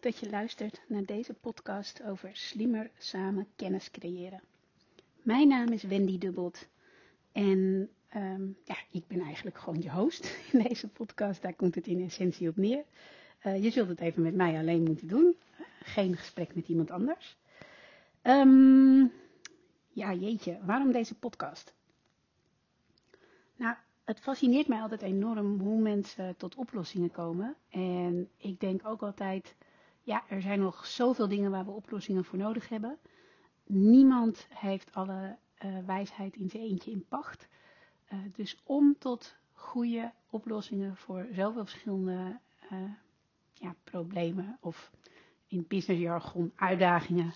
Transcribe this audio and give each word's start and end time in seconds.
Dat 0.00 0.18
je 0.18 0.30
luistert 0.30 0.80
naar 0.86 1.04
deze 1.04 1.34
podcast 1.34 2.02
over 2.02 2.30
slimmer 2.32 2.90
samen 2.98 3.46
kennis 3.56 3.90
creëren. 3.90 4.40
Mijn 5.22 5.48
naam 5.48 5.68
is 5.68 5.82
Wendy 5.82 6.18
Dubbelt 6.18 6.68
en 7.32 7.90
ehm, 8.08 8.46
ja, 8.64 8.76
ik 8.90 9.06
ben 9.06 9.20
eigenlijk 9.20 9.58
gewoon 9.58 9.82
je 9.82 9.90
host 9.90 10.36
in 10.52 10.62
deze 10.62 10.88
podcast. 10.88 11.42
Daar 11.42 11.54
komt 11.54 11.74
het 11.74 11.86
in 11.86 12.04
essentie 12.04 12.48
op 12.48 12.56
neer. 12.56 12.84
Uh, 13.46 13.62
je 13.62 13.70
zult 13.70 13.88
het 13.88 14.00
even 14.00 14.22
met 14.22 14.34
mij 14.34 14.58
alleen 14.58 14.82
moeten 14.82 15.08
doen. 15.08 15.36
geen 15.82 16.16
gesprek 16.16 16.54
met 16.54 16.68
iemand 16.68 16.90
anders. 16.90 17.36
Um, 18.22 19.12
ja, 19.88 20.14
jeetje, 20.14 20.58
waarom 20.62 20.92
deze 20.92 21.14
podcast? 21.14 21.74
Nou, 23.56 23.76
het 24.04 24.20
fascineert 24.20 24.68
mij 24.68 24.80
altijd 24.80 25.02
enorm 25.02 25.60
hoe 25.60 25.80
mensen 25.80 26.36
tot 26.36 26.54
oplossingen 26.54 27.10
komen. 27.10 27.56
En 27.70 28.28
ik 28.36 28.60
denk 28.60 28.86
ook 28.86 29.02
altijd, 29.02 29.54
ja, 30.10 30.22
er 30.28 30.42
zijn 30.42 30.60
nog 30.60 30.86
zoveel 30.86 31.28
dingen 31.28 31.50
waar 31.50 31.64
we 31.64 31.70
oplossingen 31.70 32.24
voor 32.24 32.38
nodig 32.38 32.68
hebben. 32.68 32.98
Niemand 33.66 34.46
heeft 34.48 34.94
alle 34.94 35.36
uh, 35.64 35.78
wijsheid 35.86 36.36
in 36.36 36.50
zijn 36.50 36.62
eentje 36.62 36.90
in 36.90 37.04
pacht. 37.08 37.48
Uh, 38.12 38.18
dus 38.32 38.60
om 38.64 38.96
tot 38.98 39.36
goede 39.52 40.12
oplossingen 40.30 40.96
voor 40.96 41.26
zoveel 41.32 41.64
verschillende 41.64 42.38
uh, 42.72 42.78
ja, 43.52 43.74
problemen 43.84 44.56
of 44.60 44.90
in 45.46 45.64
businessjargon 45.68 46.52
uitdagingen 46.54 47.32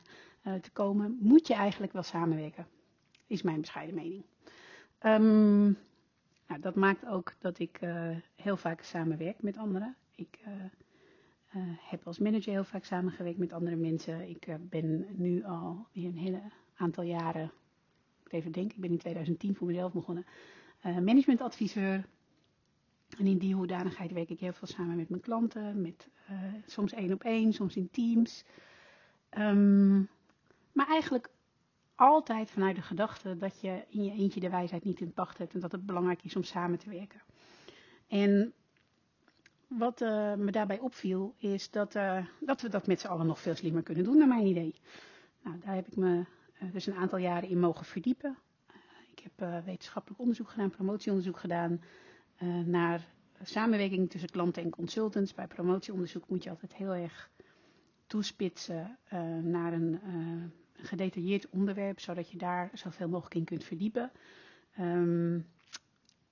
te 0.61 0.71
komen, 0.73 1.19
moet 1.21 1.47
je 1.47 1.55
eigenlijk 1.55 1.93
wel 1.93 2.03
samenwerken. 2.03 2.67
Is 3.27 3.43
mijn 3.43 3.61
bescheiden 3.61 3.95
mening. 3.95 4.25
Um, 5.01 5.79
nou, 6.47 6.61
dat 6.61 6.75
maakt 6.75 7.07
ook 7.07 7.35
dat 7.39 7.59
ik 7.59 7.81
heel 8.37 8.57
vaak 8.57 8.83
samenwerk 8.83 9.43
met 9.43 9.57
anderen. 9.57 9.97
Ik 10.15 10.39
uh, 11.57 11.63
uh, 11.63 11.77
heb 11.81 12.07
als 12.07 12.19
manager 12.19 12.53
heel 12.53 12.65
vaak 12.65 12.85
samengewerkt 12.85 13.39
met 13.39 13.53
andere 13.53 13.77
mensen. 13.77 14.29
Ik 14.29 14.57
ben 14.61 15.07
nu 15.11 15.45
al 15.45 15.87
een 15.93 16.19
hele 16.19 16.43
aantal 16.75 17.05
jaren, 17.05 17.53
ik 18.25 18.33
even 18.33 18.53
denken, 18.53 18.75
ik 18.75 18.81
ben 18.81 18.91
in 18.91 18.99
2010 18.99 19.55
voor 19.55 19.67
mezelf 19.67 19.93
begonnen, 19.93 20.27
managementadviseur. 20.83 22.07
En 23.19 23.27
in 23.27 23.39
die 23.39 23.55
hoedanigheid 23.55 24.13
werk 24.13 24.31
ik 24.31 24.41
heel 24.41 24.53
veel 24.53 24.69
samen 24.69 24.97
met 24.97 25.09
mijn 25.09 25.21
klanten, 25.21 25.81
met, 25.81 26.09
soms 26.67 26.93
één 26.93 27.13
op 27.13 27.23
één, 27.23 27.53
soms 27.53 27.77
in 27.77 27.91
teams. 27.91 28.45
Um, 29.39 30.09
maar 30.73 30.87
eigenlijk 30.89 31.31
altijd 31.95 32.51
vanuit 32.51 32.77
de 32.77 32.83
gedachte 32.83 33.37
dat 33.37 33.61
je 33.61 33.85
in 33.89 34.05
je 34.05 34.13
eentje 34.13 34.41
de 34.41 34.51
wijsheid 34.51 34.85
niet 34.85 35.01
in 35.01 35.13
pacht 35.13 35.39
hebt 35.39 35.55
en 35.55 35.61
dat 35.61 35.73
het 35.73 35.87
belangrijk 35.87 36.23
is 36.23 36.37
om 36.37 36.43
samen 36.43 36.79
te 36.79 36.91
werken. 36.91 37.23
En 38.09 38.53
wat 39.69 40.01
uh, 40.01 40.35
me 40.35 40.51
daarbij 40.51 40.79
opviel 40.79 41.35
is 41.39 41.71
dat, 41.71 41.95
uh, 41.95 42.27
dat 42.41 42.61
we 42.61 42.69
dat 42.69 42.87
met 42.87 43.01
z'n 43.01 43.07
allen 43.07 43.27
nog 43.27 43.41
veel 43.41 43.55
slimmer 43.55 43.83
kunnen 43.83 44.05
doen, 44.05 44.19
naar 44.19 44.29
mijn 44.29 44.47
idee. 44.47 44.75
Nou, 45.43 45.59
daar 45.65 45.75
heb 45.75 45.87
ik 45.87 45.97
me 45.97 46.25
uh, 46.63 46.73
dus 46.73 46.87
een 46.87 46.95
aantal 46.95 47.19
jaren 47.19 47.49
in 47.49 47.61
mogen 47.61 47.85
verdiepen. 47.85 48.39
ik 49.11 49.19
heb 49.19 49.65
wetenschappelijk 49.65 50.21
onderzoek 50.21 50.49
gedaan, 50.49 50.71
promotieonderzoog 50.71 51.41
gedaan 51.41 51.81
naar 52.65 53.09
samenwerking 53.43 54.11
tussen 54.11 54.31
klanten 54.31 54.63
en 54.63 54.71
consultants. 54.71 55.35
Bij 55.35 55.47
promotieonderzoek 55.47 56.29
moet 56.29 56.43
je 56.43 56.51
altijd 56.51 56.75
heel 56.75 56.93
erg 56.93 57.31
toespitsen 58.07 58.99
naar 59.43 59.73
een 59.73 60.01
gedetailleerd 60.73 61.49
onderwerp, 61.51 62.01
zodat 62.01 62.31
je 62.31 62.39
daar 62.39 62.71
zoveel 62.73 63.09
mogelijk 63.09 63.35
in 63.35 63.45
kunt 63.45 63.65
verdiepen. 63.65 64.11
Um, 64.81 65.47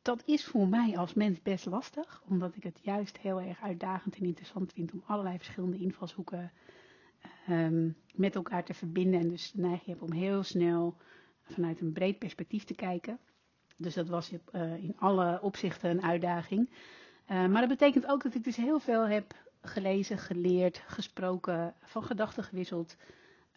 dat 0.03 0.23
is 0.25 0.45
voor 0.45 0.69
mij 0.69 0.99
als 0.99 1.15
mens 1.15 1.43
best 1.43 1.67
lastig, 1.67 2.23
omdat 2.29 2.55
ik 2.55 2.63
het 2.63 2.79
juist 2.83 3.19
heel 3.19 3.41
erg 3.41 3.61
uitdagend 3.61 4.17
en 4.17 4.25
interessant 4.25 4.73
vind 4.73 4.93
om 4.93 5.03
allerlei 5.07 5.37
verschillende 5.37 5.79
invalshoeken 5.79 6.53
um, 7.49 7.97
met 8.15 8.35
elkaar 8.35 8.65
te 8.65 8.75
verbinden. 8.75 9.21
En 9.21 9.29
dus 9.29 9.53
de 9.53 9.61
neiging 9.61 9.87
heb 9.87 10.03
om 10.03 10.13
heel 10.13 10.43
snel 10.43 10.97
vanuit 11.43 11.81
een 11.81 11.93
breed 11.93 12.19
perspectief 12.19 12.65
te 12.65 12.75
kijken. 12.75 13.19
Dus 13.77 13.95
dat 13.95 14.09
was 14.09 14.33
uh, 14.33 14.75
in 14.75 14.95
alle 14.99 15.39
opzichten 15.43 15.91
een 15.91 16.03
uitdaging. 16.03 16.71
Uh, 16.71 17.47
maar 17.47 17.61
dat 17.61 17.69
betekent 17.69 18.07
ook 18.07 18.23
dat 18.23 18.35
ik 18.35 18.45
dus 18.45 18.57
heel 18.57 18.79
veel 18.79 19.07
heb 19.07 19.35
gelezen, 19.61 20.19
geleerd, 20.19 20.83
gesproken, 20.87 21.75
van 21.83 22.03
gedachten 22.05 22.45
gewisseld. 22.45 22.97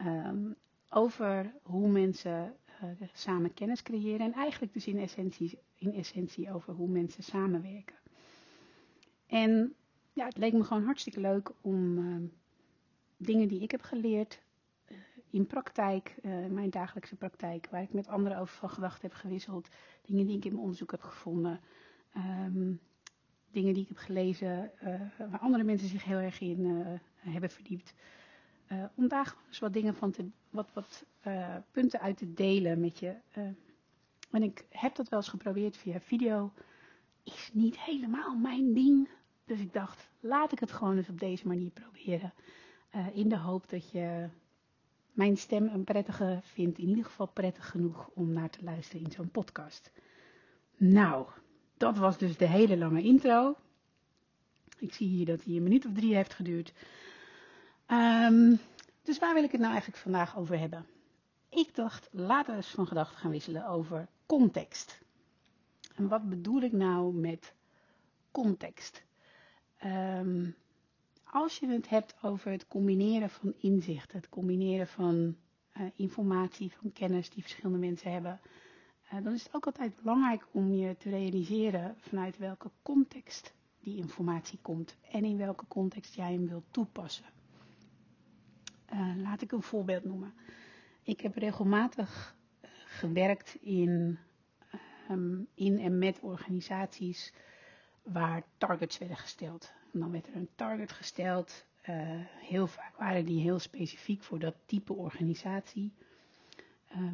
Um, 0.01 0.55
over 0.89 1.53
hoe 1.63 1.87
mensen 1.87 2.53
uh, 2.83 3.07
samen 3.13 3.53
kennis 3.53 3.81
creëren. 3.81 4.25
En 4.25 4.33
eigenlijk 4.33 4.73
dus 4.73 4.87
in 4.87 4.99
essentie, 4.99 5.59
in 5.75 5.93
essentie 5.93 6.53
over 6.53 6.73
hoe 6.73 6.87
mensen 6.87 7.23
samenwerken. 7.23 7.95
En 9.27 9.75
ja, 10.13 10.25
het 10.25 10.37
leek 10.37 10.53
me 10.53 10.63
gewoon 10.63 10.83
hartstikke 10.83 11.19
leuk 11.19 11.51
om 11.61 11.97
uh, 11.97 12.29
dingen 13.17 13.47
die 13.47 13.61
ik 13.61 13.71
heb 13.71 13.81
geleerd 13.81 14.41
uh, 14.87 14.97
in 15.29 15.47
praktijk, 15.47 16.15
mijn 16.49 16.69
dagelijkse 16.69 17.15
praktijk, 17.15 17.67
waar 17.71 17.81
ik 17.81 17.93
met 17.93 18.07
anderen 18.07 18.37
over 18.37 18.55
van 18.55 18.69
gedachten 18.69 19.09
heb 19.09 19.17
gewisseld, 19.17 19.69
dingen 20.01 20.25
die 20.25 20.37
ik 20.37 20.45
in 20.45 20.49
mijn 20.51 20.63
onderzoek 20.63 20.91
heb 20.91 21.01
gevonden, 21.01 21.59
um, 22.15 22.79
dingen 23.51 23.73
die 23.73 23.83
ik 23.83 23.87
heb 23.87 23.97
gelezen, 23.97 24.71
waar 25.17 25.39
andere 25.39 25.63
mensen 25.63 25.87
zich 25.87 26.03
heel 26.03 26.17
erg 26.17 26.39
in 26.39 26.65
hebben 27.15 27.49
verdiept. 27.49 27.93
Uh, 28.71 28.83
om 28.95 29.07
daar 29.07 29.35
eens 29.47 29.59
wat 29.59 29.73
dingen 29.73 29.95
van 29.95 30.11
te, 30.11 30.29
wat, 30.49 30.69
wat 30.73 31.05
uh, 31.27 31.55
punten 31.71 31.99
uit 31.99 32.17
te 32.17 32.33
delen 32.33 32.79
met 32.79 32.99
je. 32.99 33.15
Uh, 33.37 33.43
en 34.31 34.43
ik 34.43 34.65
heb 34.69 34.95
dat 34.95 35.09
wel 35.09 35.19
eens 35.19 35.29
geprobeerd 35.29 35.77
via 35.77 35.99
video. 35.99 36.51
Is 37.23 37.49
niet 37.53 37.79
helemaal 37.79 38.35
mijn 38.35 38.73
ding. 38.73 39.09
Dus 39.45 39.59
ik 39.59 39.73
dacht, 39.73 40.09
laat 40.19 40.51
ik 40.51 40.59
het 40.59 40.71
gewoon 40.71 40.97
eens 40.97 41.09
op 41.09 41.19
deze 41.19 41.47
manier 41.47 41.69
proberen. 41.69 42.33
in 43.13 43.29
de 43.29 43.37
hoop 43.37 43.69
dat 43.69 43.91
je 43.91 44.29
mijn 45.11 45.37
stem 45.37 45.67
een 45.67 45.83
prettige 45.83 46.39
vindt. 46.41 46.77
In 46.77 46.87
ieder 46.87 47.05
geval 47.05 47.27
prettig 47.27 47.69
genoeg 47.69 48.09
om 48.13 48.33
naar 48.33 48.49
te 48.49 48.63
luisteren 48.63 49.05
in 49.05 49.11
zo'n 49.11 49.29
podcast. 49.29 49.91
Nou, 50.77 51.27
dat 51.77 51.97
was 51.97 52.17
dus 52.17 52.37
de 52.37 52.47
hele 52.47 52.77
lange 52.77 53.01
intro. 53.01 53.55
Ik 54.77 54.93
zie 54.93 55.07
hier 55.07 55.25
dat 55.25 55.43
hij 55.43 55.55
een 55.55 55.63
minuut 55.63 55.85
of 55.85 55.93
drie 55.93 56.15
heeft 56.15 56.33
geduurd. 56.33 56.73
Um, 57.91 58.59
dus 59.03 59.19
waar 59.19 59.33
wil 59.33 59.43
ik 59.43 59.51
het 59.51 59.59
nou 59.61 59.71
eigenlijk 59.71 60.01
vandaag 60.01 60.37
over 60.37 60.59
hebben? 60.59 60.85
Ik 61.49 61.75
dacht, 61.75 62.07
laten 62.11 62.51
we 62.51 62.57
eens 62.57 62.69
van 62.69 62.87
gedachten 62.87 63.17
gaan 63.17 63.31
wisselen 63.31 63.67
over 63.67 64.07
context. 64.25 65.01
En 65.95 66.07
wat 66.07 66.29
bedoel 66.29 66.61
ik 66.61 66.71
nou 66.71 67.13
met 67.13 67.53
context? 68.31 69.03
Um, 69.85 70.55
als 71.23 71.57
je 71.57 71.67
het 71.67 71.89
hebt 71.89 72.15
over 72.21 72.51
het 72.51 72.67
combineren 72.67 73.29
van 73.29 73.53
inzicht, 73.57 74.11
het 74.11 74.29
combineren 74.29 74.87
van 74.87 75.35
uh, 75.77 75.83
informatie, 75.95 76.71
van 76.71 76.93
kennis 76.93 77.29
die 77.29 77.41
verschillende 77.41 77.77
mensen 77.77 78.11
hebben, 78.11 78.39
uh, 79.13 79.23
dan 79.23 79.33
is 79.33 79.43
het 79.43 79.53
ook 79.55 79.65
altijd 79.65 80.01
belangrijk 80.01 80.47
om 80.51 80.73
je 80.73 80.97
te 80.97 81.09
realiseren 81.09 81.95
vanuit 81.99 82.37
welke 82.37 82.69
context 82.81 83.53
die 83.79 83.97
informatie 83.97 84.59
komt 84.61 84.95
en 85.11 85.23
in 85.25 85.37
welke 85.37 85.65
context 85.67 86.15
jij 86.15 86.31
hem 86.31 86.47
wilt 86.47 86.65
toepassen. 86.71 87.34
Uh, 88.95 89.15
laat 89.15 89.41
ik 89.41 89.51
een 89.51 89.61
voorbeeld 89.61 90.03
noemen. 90.03 90.33
Ik 91.03 91.21
heb 91.21 91.35
regelmatig 91.35 92.35
uh, 92.61 92.69
gewerkt 92.85 93.57
in, 93.61 94.19
um, 95.11 95.47
in 95.53 95.79
en 95.79 95.97
met 95.97 96.19
organisaties 96.19 97.33
waar 98.03 98.43
targets 98.57 98.97
werden 98.97 99.17
gesteld. 99.17 99.73
En 99.93 99.99
dan 99.99 100.11
werd 100.11 100.27
er 100.27 100.35
een 100.35 100.49
target 100.55 100.91
gesteld. 100.91 101.65
Uh, 101.89 101.95
heel 102.39 102.67
vaak 102.67 102.97
waren 102.97 103.25
die 103.25 103.41
heel 103.41 103.59
specifiek 103.59 104.23
voor 104.23 104.39
dat 104.39 104.55
type 104.65 104.93
organisatie. 104.93 105.93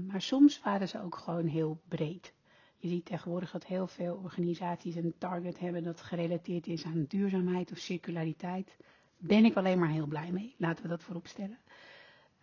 maar 0.07 0.21
soms 0.21 0.61
waren 0.61 0.87
ze 0.87 1.01
ook 1.01 1.15
gewoon 1.15 1.47
heel 1.47 1.81
breed. 1.87 2.33
Je 2.77 2.87
ziet 2.87 3.05
tegenwoordig 3.05 3.51
dat 3.51 3.65
heel 3.65 3.87
veel 3.87 4.15
organisaties 4.23 4.95
een 4.95 5.13
target 5.17 5.59
hebben 5.59 5.83
dat 5.83 6.01
gerelateerd 6.01 6.67
is 6.67 6.85
aan 6.85 7.05
duurzaamheid 7.07 7.71
of 7.71 7.77
circulariteit 7.77 8.77
ben 9.21 9.45
ik 9.45 9.55
alleen 9.55 9.79
maar 9.79 9.89
heel 9.89 10.07
blij 10.07 10.31
mee. 10.31 10.55
Laten 10.57 10.83
we 10.83 10.89
dat 10.89 11.03
voorop 11.03 11.27
stellen. 11.27 11.57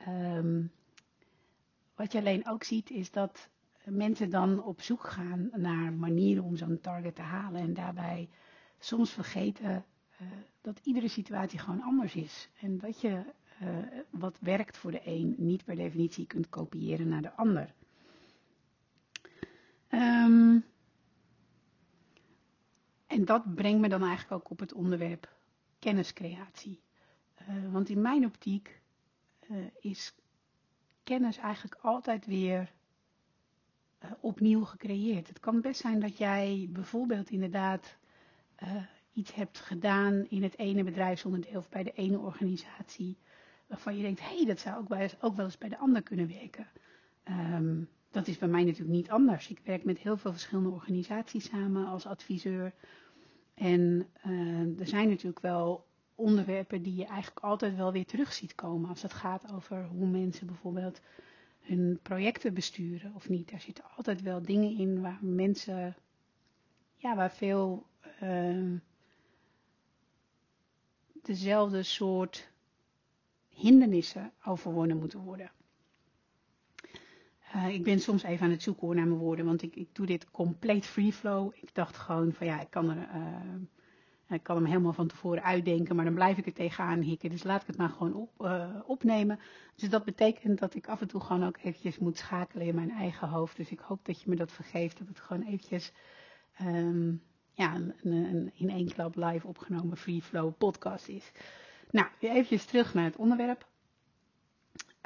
Um, 0.08 0.70
wat 1.94 2.12
je 2.12 2.19
alleen 2.19 2.48
ook 2.48 2.64
ziet 2.64 2.90
is 2.90 3.10
dat 3.10 3.48
mensen 3.84 4.30
dan 4.30 4.62
op 4.62 4.80
zoek 4.80 5.02
gaan 5.02 5.50
naar 5.52 5.92
manieren 5.92 6.44
om 6.44 6.56
zo'n 6.56 6.80
target 6.80 7.14
te 7.14 7.22
halen. 7.22 7.60
En 7.60 7.75
daarbij 7.75 8.28
soms 8.78 9.12
vergeten 9.12 9.70
uh, 10.22 10.28
dat 10.60 10.80
iedere 10.82 11.08
situatie 11.08 11.58
gewoon 11.58 11.82
anders 11.82 12.14
is. 12.14 12.48
En 12.60 12.78
dat 12.78 13.00
je 13.00 13.22
uh, 13.62 13.69
wat 14.10 14.38
werkt 14.40 14.76
voor 14.76 14.90
de 14.90 15.00
een 15.04 15.34
niet 15.38 15.64
per 15.64 15.76
definitie 15.76 16.26
kunt 16.26 16.48
kopiëren 16.48 17.08
naar 17.08 17.22
de 17.22 17.32
ander. 17.32 17.75
Um, 19.90 20.64
en 23.06 23.25
dat 23.25 23.54
brengt 23.54 23.80
me 23.80 23.88
dan 23.88 24.02
eigenlijk 24.02 24.32
ook 24.32 24.50
op 24.50 24.58
het 24.58 24.72
onderwerp 24.72 25.36
kenniscreatie. 25.78 26.80
Uh, 27.40 27.72
want 27.72 27.88
in 27.88 28.00
mijn 28.00 28.25
optiek 28.25 28.80
uh, 29.50 29.56
is 29.80 30.14
kennis 31.02 31.36
eigenlijk 31.36 31.80
altijd 31.82 32.26
weer 32.26 32.72
uh, 34.04 34.10
opnieuw 34.20 34.64
gecreëerd. 34.64 35.28
Het 35.28 35.40
kan 35.40 35.60
best 35.60 35.80
zijn 35.80 36.00
dat 36.00 36.19
jij 36.19 36.69
bijvoorbeeld 36.70 37.30
inderdaad 37.30 37.96
iets 39.12 39.34
hebt 39.34 39.58
gedaan 39.58 40.26
in 40.28 40.42
het 40.42 40.58
ene 40.58 40.84
bedrijfsonderdeel 40.84 41.58
of 41.58 41.69
bij 41.69 41.82
de 41.82 41.92
ene 41.92 42.19
organisatie, 42.19 43.19
waarvan 43.66 43.96
je 43.96 44.02
denkt, 44.02 44.20
hé, 44.20 44.36
hey, 44.36 44.44
dat 44.44 44.58
zou 44.58 44.76
ook, 44.76 45.14
ook 45.20 45.36
wel 45.36 45.44
eens 45.44 45.58
bij 45.58 45.69
de 45.69 45.78
ander 45.78 46.02
kunnen 46.02 46.28
werken. 46.28 46.66
Ehm, 47.22 47.82
dat 48.10 48.26
is 48.26 48.38
bij 48.38 48.48
mij 48.48 48.64
natuurlijk 48.64 48.96
niet 48.96 49.10
anders. 49.10 49.48
Ik 49.48 49.60
werk 49.64 49.84
met 49.84 49.98
heel 49.98 50.16
veel 50.16 50.32
verschillende 50.32 50.70
organisaties 50.70 51.48
samen 51.48 51.86
als 51.86 52.06
adviseur. 52.06 52.72
En 53.58 54.06
uh, 54.26 54.81
er 54.81 54.87
zijn 54.87 55.08
natuurlijk 55.08 55.40
wel 55.40 55.87
onderwerpen 56.14 56.82
die 56.82 56.94
je 56.94 57.05
eigenlijk 57.05 57.44
altijd 57.44 57.76
wel 57.76 57.93
weer 57.93 58.06
terug 58.06 58.32
ziet 58.32 58.55
komen. 58.55 58.88
Als 58.88 59.02
het 59.02 59.12
gaat 59.12 59.52
over 59.52 59.84
hoe 59.84 60.06
mensen 60.06 60.46
bijvoorbeeld 60.46 61.00
hun 61.60 61.99
projecten 62.02 62.55
besturen 62.55 63.14
of 63.14 63.28
niet. 63.28 63.50
Daar 63.50 63.60
zitten 63.60 63.84
altijd 63.96 64.22
wel 64.22 64.43
dingen 64.43 64.78
in 64.78 65.00
waar 65.00 65.19
mensen, 65.20 65.96
ja, 66.96 67.16
waar 67.16 67.32
veel 67.32 67.87
uh, 68.22 68.76
dezelfde 71.22 71.82
soort 71.82 72.50
hindernissen 73.49 74.32
overwonnen 74.44 74.99
moeten 74.99 75.20
worden. 75.20 75.50
Uh, 77.56 77.68
ik 77.68 77.82
ben 77.82 78.00
soms 78.00 78.22
even 78.22 78.44
aan 78.44 78.50
het 78.50 78.62
zoeken 78.62 78.96
naar 78.96 79.06
mijn 79.06 79.20
woorden, 79.20 79.44
want 79.44 79.62
ik, 79.62 79.76
ik 79.76 79.88
doe 79.92 80.06
dit 80.06 80.30
compleet 80.30 80.86
free 80.86 81.12
flow. 81.12 81.52
Ik 81.54 81.74
dacht 81.74 81.96
gewoon 81.96 82.32
van 82.32 82.46
ja, 82.46 82.60
ik 82.60 82.70
kan, 82.70 82.90
er, 82.90 83.08
uh, 83.14 84.36
ik 84.36 84.42
kan 84.42 84.56
hem 84.56 84.64
helemaal 84.64 84.92
van 84.92 85.06
tevoren 85.06 85.42
uitdenken, 85.42 85.96
maar 85.96 86.04
dan 86.04 86.14
blijf 86.14 86.38
ik 86.38 86.46
er 86.46 86.52
tegenaan 86.52 87.00
hikken. 87.00 87.30
Dus 87.30 87.44
laat 87.44 87.60
ik 87.60 87.66
het 87.66 87.76
maar 87.76 87.88
gewoon 87.88 88.14
op, 88.14 88.30
uh, 88.40 88.68
opnemen. 88.86 89.38
Dus 89.74 89.88
dat 89.88 90.04
betekent 90.04 90.58
dat 90.58 90.74
ik 90.74 90.88
af 90.88 91.00
en 91.00 91.08
toe 91.08 91.20
gewoon 91.20 91.46
ook 91.46 91.58
eventjes 91.62 91.98
moet 91.98 92.18
schakelen 92.18 92.66
in 92.66 92.74
mijn 92.74 92.90
eigen 92.90 93.28
hoofd. 93.28 93.56
Dus 93.56 93.70
ik 93.70 93.80
hoop 93.80 94.04
dat 94.04 94.22
je 94.22 94.30
me 94.30 94.36
dat 94.36 94.52
vergeeft, 94.52 94.98
dat 94.98 95.08
het 95.08 95.20
gewoon 95.20 95.42
eventjes 95.42 95.92
um, 96.62 97.22
ja, 97.52 97.74
een, 97.74 97.94
een, 98.02 98.52
in 98.54 98.70
één 98.70 98.92
klap 98.92 99.16
live 99.16 99.46
opgenomen 99.46 99.96
free 99.96 100.22
flow 100.22 100.52
podcast 100.58 101.08
is. 101.08 101.32
Nou, 101.90 102.06
weer 102.20 102.30
eventjes 102.30 102.64
terug 102.64 102.94
naar 102.94 103.04
het 103.04 103.16
onderwerp. 103.16 103.67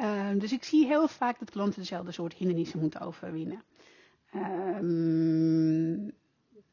Uh, 0.02 0.30
dus 0.38 0.52
ik 0.52 0.64
zie 0.64 0.86
heel 0.86 1.08
vaak 1.08 1.38
dat 1.38 1.50
klanten 1.50 1.80
dezelfde 1.80 2.12
soort 2.12 2.34
hindernissen 2.34 2.80
moeten 2.80 3.00
overwinnen. 3.00 3.62
Um, 4.34 6.12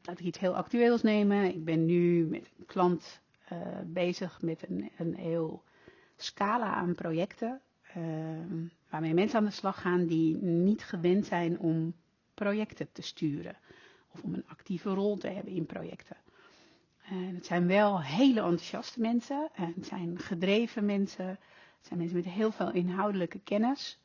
laat 0.02 0.18
ik 0.18 0.24
iets 0.24 0.38
heel 0.38 0.56
actueels 0.56 1.02
nemen. 1.02 1.44
Ik 1.54 1.64
ben 1.64 1.86
nu 1.86 2.24
met 2.24 2.50
een 2.58 2.66
klant 2.66 3.20
uh, 3.52 3.58
bezig 3.86 4.42
met 4.42 4.68
een, 4.68 4.90
een 4.98 5.14
heel 5.14 5.62
scala 6.16 6.74
aan 6.74 6.94
projecten. 6.94 7.60
Uh, 7.96 8.04
waarmee 8.90 9.14
mensen 9.14 9.38
aan 9.38 9.44
de 9.44 9.50
slag 9.50 9.80
gaan 9.80 10.06
die 10.06 10.36
niet 10.42 10.82
gewend 10.82 11.26
zijn 11.26 11.58
om 11.58 11.94
projecten 12.34 12.92
te 12.92 13.02
sturen. 13.02 13.56
Of 14.12 14.22
om 14.22 14.34
een 14.34 14.46
actieve 14.46 14.90
rol 14.90 15.16
te 15.16 15.28
hebben 15.28 15.52
in 15.52 15.66
projecten. 15.66 16.16
Uh, 17.12 17.34
het 17.34 17.46
zijn 17.46 17.66
wel 17.66 18.02
hele 18.02 18.40
enthousiaste 18.40 19.00
mensen. 19.00 19.48
En 19.54 19.72
het 19.76 19.86
zijn 19.86 20.18
gedreven 20.18 20.84
mensen. 20.84 21.38
Het 21.80 21.88
zijn 21.88 21.98
mensen 21.98 22.16
met 22.16 22.26
heel 22.26 22.50
veel 22.52 22.72
inhoudelijke 22.72 23.40
kennis. 23.44 23.98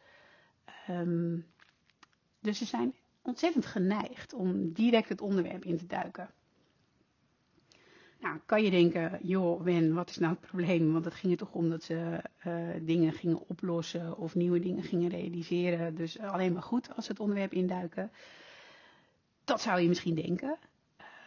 Um, 0.89 1.45
dus 2.39 2.57
ze 2.57 2.65
zijn 2.65 2.93
ontzettend 3.21 3.65
geneigd 3.65 4.33
om 4.33 4.71
direct 4.73 5.09
het 5.09 5.21
onderwerp 5.21 5.65
in 5.65 5.77
te 5.77 5.85
duiken. 5.85 6.29
Nou, 8.19 8.39
kan 8.45 8.63
je 8.63 8.69
denken, 8.69 9.19
joh, 9.21 9.61
Wen, 9.61 9.93
wat 9.93 10.09
is 10.09 10.17
nou 10.17 10.31
het 10.31 10.47
probleem? 10.47 10.93
Want 10.93 11.05
het 11.05 11.13
ging 11.13 11.31
er 11.31 11.37
toch 11.37 11.53
om 11.53 11.69
dat 11.69 11.83
ze 11.83 12.21
uh, 12.47 12.67
dingen 12.81 13.13
gingen 13.13 13.49
oplossen 13.49 14.17
of 14.17 14.35
nieuwe 14.35 14.59
dingen 14.59 14.83
gingen 14.83 15.09
realiseren. 15.09 15.95
Dus 15.95 16.19
alleen 16.19 16.53
maar 16.53 16.61
goed 16.61 16.95
als 16.95 17.05
ze 17.05 17.11
het 17.11 17.19
onderwerp 17.19 17.53
induiken. 17.53 18.11
Dat 19.43 19.61
zou 19.61 19.79
je 19.79 19.87
misschien 19.87 20.15
denken. 20.15 20.57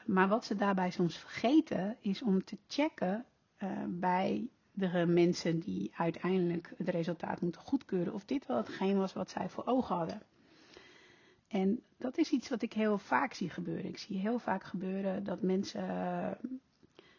Maar 0.06 0.28
wat 0.28 0.44
ze 0.44 0.56
daarbij 0.56 0.90
soms 0.90 1.16
vergeten 1.16 1.96
is 2.00 2.22
om 2.22 2.44
te 2.44 2.58
checken 2.68 3.24
uh, 3.62 3.70
bij 3.88 4.48
de 4.78 5.06
mensen 5.06 5.58
die 5.58 5.92
uiteindelijk 5.96 6.72
het 6.76 6.88
resultaat 6.88 7.40
moeten 7.40 7.60
goedkeuren 7.60 8.14
of 8.14 8.24
dit 8.24 8.46
wel 8.46 8.56
hetgeen 8.56 8.98
was 8.98 9.12
wat 9.12 9.30
zij 9.30 9.48
voor 9.48 9.66
ogen 9.66 9.96
hadden. 9.96 10.22
En 11.48 11.82
dat 11.96 12.18
is 12.18 12.30
iets 12.30 12.48
wat 12.48 12.62
ik 12.62 12.72
heel 12.72 12.98
vaak 12.98 13.32
zie 13.32 13.50
gebeuren. 13.50 13.84
Ik 13.84 13.98
zie 13.98 14.18
heel 14.18 14.38
vaak 14.38 14.64
gebeuren 14.64 15.24
dat 15.24 15.42
mensen 15.42 15.86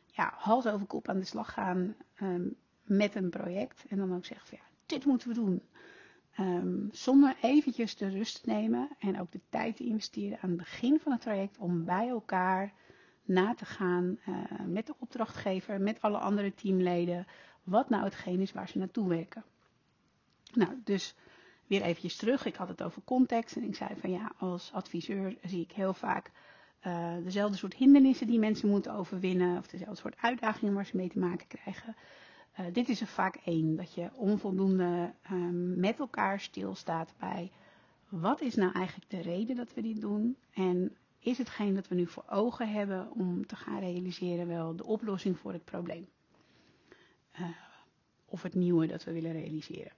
ja, 0.05 0.33
hals 0.35 0.67
over 0.67 0.87
kop 0.87 1.07
aan 1.07 1.19
de 1.19 1.25
slag 1.25 1.53
gaan 1.53 1.95
um, 2.21 2.55
met 2.83 3.15
een 3.15 3.29
project 3.29 3.85
en 3.89 3.97
dan 3.97 4.15
ook 4.15 4.25
zeggen 4.25 4.47
van 4.47 4.57
ja, 4.61 4.69
dit 4.85 5.05
moeten 5.05 5.27
we 5.27 5.33
doen. 5.33 5.61
Um, 6.39 6.89
zonder 6.91 7.35
eventjes 7.41 7.95
de 7.95 8.09
rust 8.09 8.43
te 8.43 8.49
nemen 8.49 8.89
en 8.99 9.19
ook 9.19 9.31
de 9.31 9.39
tijd 9.49 9.75
te 9.75 9.85
investeren 9.85 10.39
aan 10.41 10.49
het 10.49 10.57
begin 10.57 10.99
van 10.99 11.11
het 11.11 11.21
traject 11.21 11.57
om 11.57 11.85
bij 11.85 12.07
elkaar 12.07 12.73
na 13.23 13.53
te 13.53 13.65
gaan 13.65 14.17
uh, 14.27 14.35
met 14.67 14.87
de 14.87 14.93
opdrachtgever, 14.99 15.81
met 15.81 16.01
alle 16.01 16.17
andere 16.17 16.53
teamleden, 16.53 17.27
wat 17.63 17.89
nou 17.89 18.03
hetgeen 18.03 18.39
is 18.39 18.51
waar 18.51 18.69
ze 18.69 18.77
naartoe 18.77 19.07
werken. 19.07 19.43
Nou, 20.53 20.81
dus 20.83 21.15
weer 21.67 21.81
eventjes 21.81 22.15
terug. 22.15 22.45
Ik 22.45 22.55
had 22.55 22.67
het 22.67 22.83
over 22.83 23.01
context 23.05 23.55
en 23.55 23.63
ik 23.63 23.75
zei 23.75 23.89
van 23.99 24.11
ja, 24.11 24.31
als 24.37 24.71
adviseur 24.73 25.37
zie 25.43 25.61
ik 25.61 25.71
heel 25.71 25.93
vaak 25.93 26.31
uh, 26.87 27.15
dezelfde 27.23 27.57
soort 27.57 27.73
hindernissen 27.73 28.27
die 28.27 28.39
mensen 28.39 28.69
moeten 28.69 28.93
overwinnen 28.93 29.57
of 29.57 29.67
dezelfde 29.67 30.01
soort 30.01 30.17
uitdagingen 30.21 30.73
waar 30.73 30.85
ze 30.85 30.95
mee 30.95 31.09
te 31.09 31.19
maken 31.19 31.47
krijgen. 31.47 31.95
Uh, 32.59 32.65
dit 32.73 32.89
is 32.89 33.01
er 33.01 33.07
vaak 33.07 33.35
één, 33.35 33.75
dat 33.75 33.93
je 33.93 34.09
onvoldoende 34.13 35.13
um, 35.31 35.79
met 35.79 35.99
elkaar 35.99 36.39
stilstaat 36.39 37.13
bij 37.19 37.51
wat 38.09 38.41
is 38.41 38.55
nou 38.55 38.71
eigenlijk 38.71 39.09
de 39.09 39.21
reden 39.21 39.55
dat 39.55 39.73
we 39.73 39.81
dit 39.81 40.01
doen 40.01 40.37
en 40.53 40.95
is 41.19 41.37
hetgeen 41.37 41.75
dat 41.75 41.87
we 41.87 41.95
nu 41.95 42.07
voor 42.07 42.25
ogen 42.29 42.71
hebben 42.71 43.11
om 43.11 43.45
te 43.45 43.55
gaan 43.55 43.79
realiseren 43.79 44.47
wel 44.47 44.75
de 44.75 44.85
oplossing 44.85 45.37
voor 45.37 45.53
het 45.53 45.65
probleem. 45.65 46.07
Uh, 47.39 47.47
of 48.25 48.43
het 48.43 48.53
nieuwe 48.53 48.87
dat 48.87 49.03
we 49.03 49.11
willen 49.11 49.31
realiseren. 49.31 49.91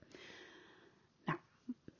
Nou, 1.25 1.37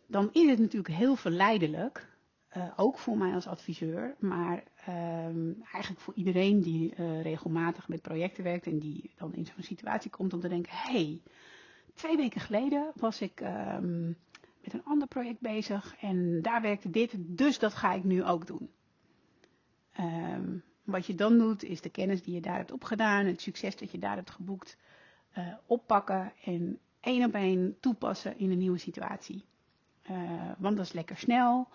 dan 0.08 0.30
is 0.32 0.50
het 0.50 0.60
natuurlijk 0.60 0.96
heel 0.96 1.16
verleidelijk, 1.16 2.10
uh, 2.58 2.74
ook 2.76 2.98
voor 2.98 3.18
mij 3.18 3.34
als 3.34 3.48
adviseur, 3.48 4.16
maar 4.20 4.64
um, 4.90 5.64
eigenlijk 5.72 6.02
voor 6.02 6.14
iedereen 6.14 6.62
die 6.62 6.94
uh, 7.00 7.22
regelmatig 7.22 7.88
met 7.88 8.02
projecten 8.02 8.44
werkt 8.44 8.66
en 8.66 8.80
die 8.80 9.12
dan 9.16 9.34
in 9.34 9.46
zo'n 9.46 9.64
situatie 9.64 10.12
komt 10.12 10.34
om 10.34 10.40
te 10.40 10.48
denken, 10.48 10.74
hé, 10.76 10.92
hey, 10.92 11.22
twee 11.94 12.18
weken 12.18 12.42
geleden 12.42 12.92
was 12.96 13.22
ik 13.22 13.42
um, 13.42 14.18
met 14.64 14.74
een 14.74 14.84
ander 14.84 15.08
project 15.08 15.40
bezig 15.40 15.96
en 16.00 16.42
daar 16.42 16.62
werkte 16.62 16.90
dit, 16.90 17.14
dus 17.18 17.60
dat 17.60 17.74
ga 17.74 17.94
ik 17.94 18.04
nu 18.04 18.24
ook 18.24 18.48
doen. 18.48 18.70
Um, 20.00 20.64
wat 20.84 21.06
je 21.06 21.16
dan 21.16 21.38
doet, 21.38 21.64
is 21.64 21.82
de 21.82 21.90
kennis 21.90 22.24
die 22.24 22.34
je 22.34 22.42
daar 22.42 22.58
hebt 22.58 22.72
opgedaan, 22.72 23.26
het 23.26 23.42
succes 23.42 23.76
dat 23.76 23.92
je 23.92 24.00
daar 24.00 24.16
hebt 24.16 24.32
geboekt, 24.32 24.78
uh, 25.38 25.54
oppakken 25.66 26.34
en 26.44 26.80
één 27.00 27.26
op 27.26 27.34
één 27.34 27.78
toepassen 27.80 28.38
in 28.38 28.52
een 28.52 28.58
nieuwe 28.58 28.78
situatie. 28.78 29.46
Uh, 30.10 30.52
want 30.58 30.78
dat 30.78 30.86
is 30.86 30.92
lekker 30.92 31.18
snel. 31.18 31.68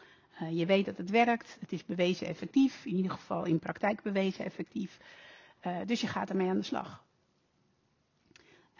Uh, 0.43 0.59
je 0.59 0.67
weet 0.67 0.85
dat 0.85 0.99
het 0.99 1.11
werkt. 1.11 1.57
Het 1.61 1.73
is 1.73 1.85
bewezen 1.85 2.27
effectief. 2.27 2.85
In 2.85 2.97
ieder 2.97 3.11
geval 3.11 3.45
in 3.45 3.59
praktijk 3.59 4.03
bewezen 4.03 4.45
effectief. 4.45 4.99
dus 5.87 6.01
je 6.01 6.07
gaat 6.07 6.31
ermee 6.31 6.49
aan 6.49 6.57
de 6.57 6.63
slag. 6.63 7.05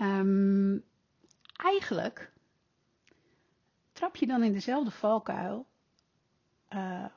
Um, 0.01 0.83
eigenlijk 1.57 2.33
trap 3.93 4.17
je 4.17 4.27
dan 4.27 4.43
in 4.43 4.53
dezelfde 4.53 4.91
valkuil 4.91 5.67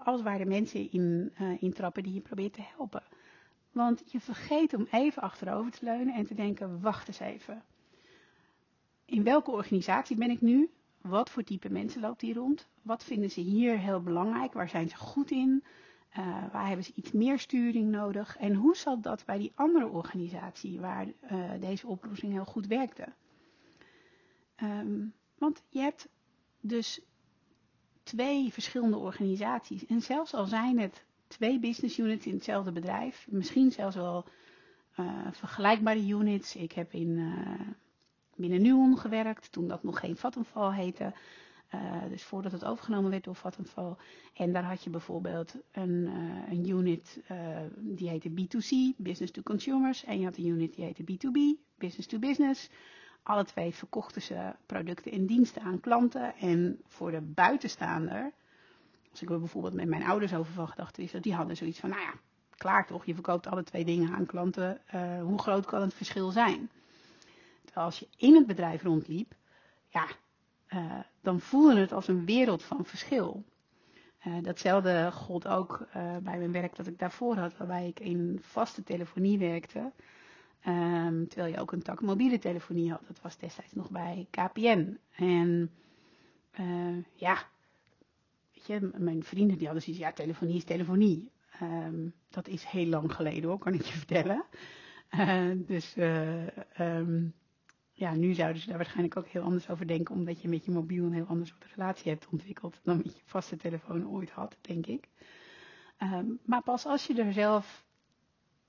als 0.04 0.22
waar 0.22 0.38
de 0.38 0.46
mensen 0.46 0.92
in, 0.92 1.34
in 1.60 1.74
trappen 1.74 2.04
die 2.04 2.14
je 2.14 2.22
probeert 2.22 2.54
te 2.54 2.64
helpen. 2.76 3.04
Want 3.72 4.04
je 4.06 4.20
vergeet 4.20 4.74
om 4.74 4.88
even 4.92 5.22
achterover 5.22 5.72
te 5.72 5.86
leunen 5.86 6.14
en 6.16 6.26
te 6.26 6.34
denken, 6.34 6.82
wacht 6.82 7.08
eens 7.08 7.20
even. 7.20 7.64
In 9.06 9.24
welke 9.24 9.52
organisatie 9.52 10.18
ben 10.18 10.30
ik 10.30 10.42
nu? 10.42 10.70
Wat 11.02 11.30
voor 11.30 11.44
type 11.44 11.70
mensen 11.70 12.02
loopt 12.02 12.22
hier 12.22 12.36
rond? 12.36 12.68
Wat 12.82 13.04
vinden 13.04 13.32
ze 13.32 13.40
hier 13.42 13.78
heel 13.78 14.02
belangrijk? 14.02 14.54
Waar 14.54 14.70
zijn 14.70 14.90
ze 14.90 14.96
goed 14.96 15.32
in? 15.32 15.64
Uh, 16.18 16.52
waar 16.52 16.68
hebben 16.68 16.86
ze 16.86 16.92
iets 16.96 17.12
meer 17.12 17.40
sturing 17.40 17.90
nodig? 17.92 18.38
En 18.38 18.54
hoe 18.54 18.76
zat 18.76 19.04
dat 19.04 19.26
bij 19.26 19.38
die 19.38 19.52
andere 19.56 19.88
organisatie 19.88 20.80
waar 20.80 21.06
uh, 21.08 21.52
deze 21.60 21.88
oplossing 21.88 22.32
heel 22.32 22.46
goed 22.46 22.68
werkte? 22.68 23.14
Um, 24.64 25.14
want 25.38 25.64
je 25.70 25.80
hebt 25.80 26.10
dus 26.62 27.02
twee 28.04 28.54
verschillende 28.54 28.98
organisaties. 28.98 29.86
En 29.86 30.02
zelfs 30.02 30.34
al 30.34 30.46
zijn 30.46 30.80
het 30.80 31.06
twee 31.30 31.60
business 31.60 31.98
units 31.98 32.26
in 32.26 32.34
hetzelfde 32.34 32.72
bedrijf, 32.72 33.28
misschien 33.30 33.72
zelfs 33.72 33.96
wel 33.96 34.26
uh, 35.00 35.28
vergelijkbare 35.32 36.08
units. 36.08 36.56
Ik 36.56 36.72
heb 36.72 36.94
in, 36.94 37.10
uh, 37.10 37.60
binnen 38.36 38.62
Nuon 38.62 38.98
gewerkt, 38.98 39.52
toen 39.52 39.68
dat 39.68 39.84
nog 39.84 40.00
geen 40.00 40.18
Vattenfall 40.18 40.76
heette. 40.76 41.14
Uh, 41.76 42.04
dus 42.10 42.24
voordat 42.24 42.52
het 42.52 42.66
overgenomen 42.66 43.12
werd 43.12 43.24
door 43.24 43.36
Vattenfall. 43.36 43.96
En 44.34 44.54
daar 44.54 44.64
had 44.64 44.84
je 44.84 44.90
bijvoorbeeld 44.90 45.56
een, 45.72 46.10
een 46.50 46.70
unit 46.70 47.22
die 47.78 48.10
heette 48.10 48.30
B2C, 48.30 48.98
Business 48.98 49.32
to 49.32 49.42
Consumers. 49.42 50.04
En 50.04 50.20
je 50.20 50.26
had 50.26 50.38
een 50.38 50.48
unit 50.48 50.76
die 50.76 50.86
heette 50.86 51.04
B2B, 51.04 51.62
Business 51.78 52.08
to 52.08 52.20
Business. 52.20 52.70
Alle 53.24 53.46
twee 53.46 53.74
verkochten 53.74 54.22
ze 54.22 54.56
producten 54.66 55.12
en 55.12 55.26
diensten 55.26 55.62
aan 55.62 55.80
klanten. 55.80 56.36
En 56.36 56.82
voor 56.88 57.12
de 57.12 57.22
buitenstaander, 57.22 58.34
als 59.20 59.28
ik 59.28 59.34
er 59.36 59.44
bijvoorbeeld 59.44 59.74
met 59.74 59.88
mijn 59.88 60.04
ouders 60.04 60.34
over 60.34 60.54
van 60.54 60.68
gedachten 60.68 61.04
is, 61.04 61.12
dat 61.12 61.24
die 61.24 61.34
hadden 61.34 61.58
zoiets 61.58 61.80
van, 61.80 61.90
nou 61.90 62.02
ja, 62.02 62.14
klaar 62.58 62.88
toch? 62.88 63.06
Je 63.06 63.14
verkoopt 63.14 63.48
alle 63.48 63.64
twee 63.64 63.86
dingen 63.86 64.14
aan 64.14 64.26
klanten. 64.26 64.82
Uh, 64.96 65.22
hoe 65.22 65.40
groot 65.40 65.66
kan 65.66 65.82
het 65.82 65.94
verschil 65.94 66.32
zijn? 66.32 66.70
Terwijl 67.64 67.86
als 67.86 68.00
je 68.00 68.08
in 68.18 68.36
het 68.36 68.48
bedrijf 68.48 68.84
rondliep, 68.84 69.36
ja, 69.88 70.08
uh, 70.70 71.00
dan 71.22 71.40
voelde 71.40 71.80
het 71.80 71.92
als 71.92 72.08
een 72.08 72.26
wereld 72.26 72.64
van 72.64 72.86
verschil. 72.86 73.44
Uh, 74.28 74.44
datzelfde 74.44 75.12
gold 75.12 75.48
ook 75.48 75.88
bij 76.22 76.38
mijn 76.38 76.52
werk 76.52 76.76
dat 76.76 76.88
ik 76.88 77.00
daarvoor 77.00 77.36
had, 77.36 77.58
waarbij 77.58 77.88
ik 77.88 78.00
in 78.00 78.40
vaste 78.42 78.84
telefonie 78.84 79.38
werkte. 79.38 79.92
Um, 80.68 81.28
terwijl 81.28 81.54
je 81.54 81.60
ook 81.60 81.72
een 81.72 81.82
tak 81.82 82.02
mobiele 82.02 82.40
telefonie 82.40 82.92
had. 82.92 83.08
Dat 83.08 83.22
was 83.22 83.38
destijds 83.38 83.74
nog 83.74 83.90
bij 83.90 84.28
KPN. 84.30 85.00
En 85.16 85.72
ja, 87.14 87.48
mijn 88.98 89.24
vrienden 89.24 89.58
die 89.58 89.66
hadden 89.66 89.84
zoiets, 89.84 90.04
ja, 90.04 90.12
telefonie 90.12 90.56
is 90.56 90.64
telefonie. 90.64 91.32
Um, 91.62 92.14
dat 92.30 92.48
is 92.48 92.64
heel 92.64 92.86
lang 92.86 93.14
geleden 93.14 93.50
hoor, 93.50 93.58
kan 93.58 93.74
ik 93.74 93.82
je 93.82 93.94
vertellen. 93.94 94.44
Uh, 95.12 95.52
dus 95.68 95.98
uh, 95.98 96.48
um, 96.80 97.34
ja, 97.94 98.14
nu 98.14 98.34
zouden 98.34 98.62
ze 98.62 98.68
daar 98.68 98.78
waarschijnlijk 98.78 99.18
ook 99.18 99.28
heel 99.28 99.42
anders 99.42 99.70
over 99.70 99.88
denken, 99.88 100.16
omdat 100.16 100.42
je 100.42 100.48
met 100.48 100.66
je 100.66 100.72
mobiel 100.72 101.06
een 101.06 101.14
heel 101.14 101.28
ander 101.28 101.48
soort 101.48 101.66
relatie 101.76 102.12
hebt 102.12 102.28
ontwikkeld 102.32 102.80
dan 102.84 102.98
met 102.98 103.16
je 103.16 103.22
vaste 103.26 103.56
telefoon 103.58 104.08
ooit 104.08 104.30
had, 104.30 104.58
denk 104.62 104.86
ik. 104.86 105.08
Um, 106.04 106.40
maar 106.46 106.62
pas 106.62 106.86
als 106.86 107.08
je 107.08 107.24
er 107.24 107.34
zelf 107.34 107.86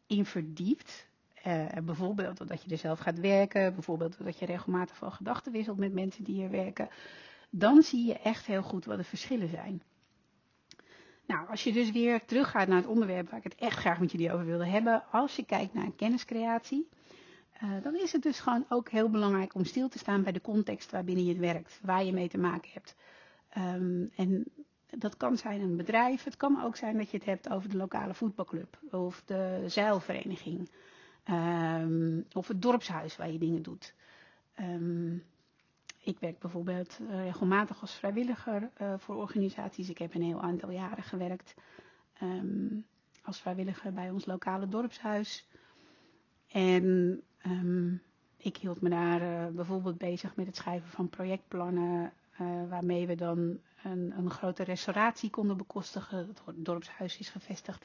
in 0.07 0.25
verdiept, 0.25 1.09
uh, 1.47 1.67
bijvoorbeeld 1.85 2.49
dat 2.49 2.63
je 2.63 2.71
er 2.71 2.79
zelf 2.79 2.99
gaat 2.99 3.19
werken, 3.21 3.75
bijvoorbeeld 3.75 4.25
dat 4.25 4.39
je 4.39 4.47
regelmatig 4.47 4.97
van 4.97 5.13
gedachten 5.13 5.53
wisselt 5.53 5.79
met 5.79 5.93
mensen 5.93 6.25
die 6.25 6.35
hier 6.35 6.51
werken, 6.51 6.89
dan 7.51 7.83
zie 7.83 8.07
je 8.07 8.19
echt 8.19 8.47
heel 8.47 8.63
goed 8.63 8.85
wat 8.85 8.97
de 8.97 9.05
verschillen 9.05 9.49
zijn. 9.49 9.83
Nou, 11.27 11.49
als 11.49 11.65
je 11.65 11.73
dus 11.73 11.91
weer 11.91 12.25
teruggaat 12.25 12.69
naar 12.69 12.77
het 12.77 12.87
onderwerp 12.87 13.31
waar 13.31 13.39
ik 13.39 13.45
het 13.45 13.55
echt 13.55 13.79
graag 13.79 14.01
met 14.01 14.13
jullie 14.13 14.33
over 14.33 14.47
wilde 14.47 14.67
hebben, 14.67 15.03
als 15.11 15.37
je 15.37 15.45
kijkt 15.45 15.75
naar 15.75 15.93
kenniscreatie, 15.97 16.89
uh, 17.63 17.83
dan 17.83 17.97
is 17.97 18.13
het 18.13 18.23
dus 18.23 18.41
gewoon 18.41 18.65
ook 18.69 18.91
heel 18.91 19.11
belangrijk 19.11 19.55
om 19.55 19.65
stil 19.65 19.89
te 19.89 19.99
staan 19.99 20.23
bij 20.23 20.33
de 20.33 20.41
context 20.41 20.91
waarbinnen 20.91 21.25
je 21.25 21.37
werkt, 21.37 21.81
waar 21.83 22.05
je 22.05 22.13
mee 22.13 22.29
te 22.29 22.39
maken 22.39 22.71
hebt. 22.73 22.97
Um, 23.57 24.11
en 24.17 24.45
dat 24.91 25.17
kan 25.17 25.37
zijn 25.37 25.61
een 25.61 25.77
bedrijf, 25.77 26.25
het 26.25 26.37
kan 26.37 26.63
ook 26.63 26.77
zijn 26.77 26.97
dat 26.97 27.11
je 27.11 27.17
het 27.17 27.27
hebt 27.27 27.49
over 27.49 27.71
de 27.71 27.77
lokale 27.77 28.15
voetbalclub 28.15 28.79
of 28.91 29.23
de 29.27 29.65
zeilvereniging 29.67 30.71
um, 31.31 32.27
of 32.33 32.49
het 32.49 32.63
dorpshuis 32.63 33.17
waar 33.17 33.33
je 33.33 33.39
dingen 33.39 33.63
doet. 33.63 33.95
Um, 34.61 35.25
ik 36.03 36.19
werk 36.19 36.39
bijvoorbeeld 36.39 36.99
uh, 37.01 37.25
regelmatig 37.25 37.81
als 37.81 37.95
vrijwilliger 37.95 38.71
uh, 38.81 38.95
voor 38.97 39.17
organisaties. 39.17 39.89
Ik 39.89 39.99
heb 39.99 40.15
een 40.15 40.23
heel 40.23 40.41
aantal 40.41 40.71
jaren 40.71 41.03
gewerkt 41.03 41.55
um, 42.23 42.87
als 43.23 43.41
vrijwilliger 43.41 43.93
bij 43.93 44.11
ons 44.11 44.27
lokale 44.27 44.69
dorpshuis. 44.69 45.49
En 46.49 46.85
um, 47.47 48.03
ik 48.37 48.57
hield 48.57 48.81
me 48.81 48.89
daar 48.89 49.23
uh, 49.23 49.47
bijvoorbeeld 49.55 49.99
bezig 49.99 50.37
met 50.37 50.47
het 50.47 50.57
schrijven 50.57 50.89
van 50.89 51.09
projectplannen. 51.09 52.13
waarmee 52.69 53.07
we 53.07 53.15
dan 53.15 53.59
een, 53.83 54.13
een, 54.17 54.31
grote 54.31 54.63
restauratie 54.63 55.31
konden 55.31 55.57
bekostigen. 55.57 56.19
Het 56.19 56.41
dorpshuis 56.57 57.19
is 57.19 57.29
gevestigd 57.29 57.85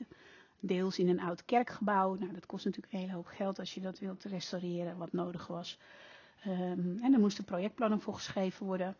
deels 0.59 0.99
in 0.99 1.09
een 1.09 1.19
oud 1.19 1.45
kerkgebouw. 1.45 2.15
Nou, 2.15 2.33
dat 2.33 2.45
kost 2.45 2.65
natuurlijk 2.65 2.93
een 2.93 2.99
hele 2.99 3.13
hoop 3.13 3.25
geld 3.25 3.59
als 3.59 3.73
je 3.73 3.81
dat 3.81 3.99
wilt 3.99 4.23
restaureren, 4.23 4.97
wat 4.97 5.11
nodig 5.11 5.47
was. 5.47 5.79
Um, 6.47 6.99
en 7.01 7.13
er 7.13 7.19
moesten 7.19 7.43
projectplannen 7.43 8.01
voor 8.01 8.13
geschreven 8.13 8.65
worden. 8.65 8.95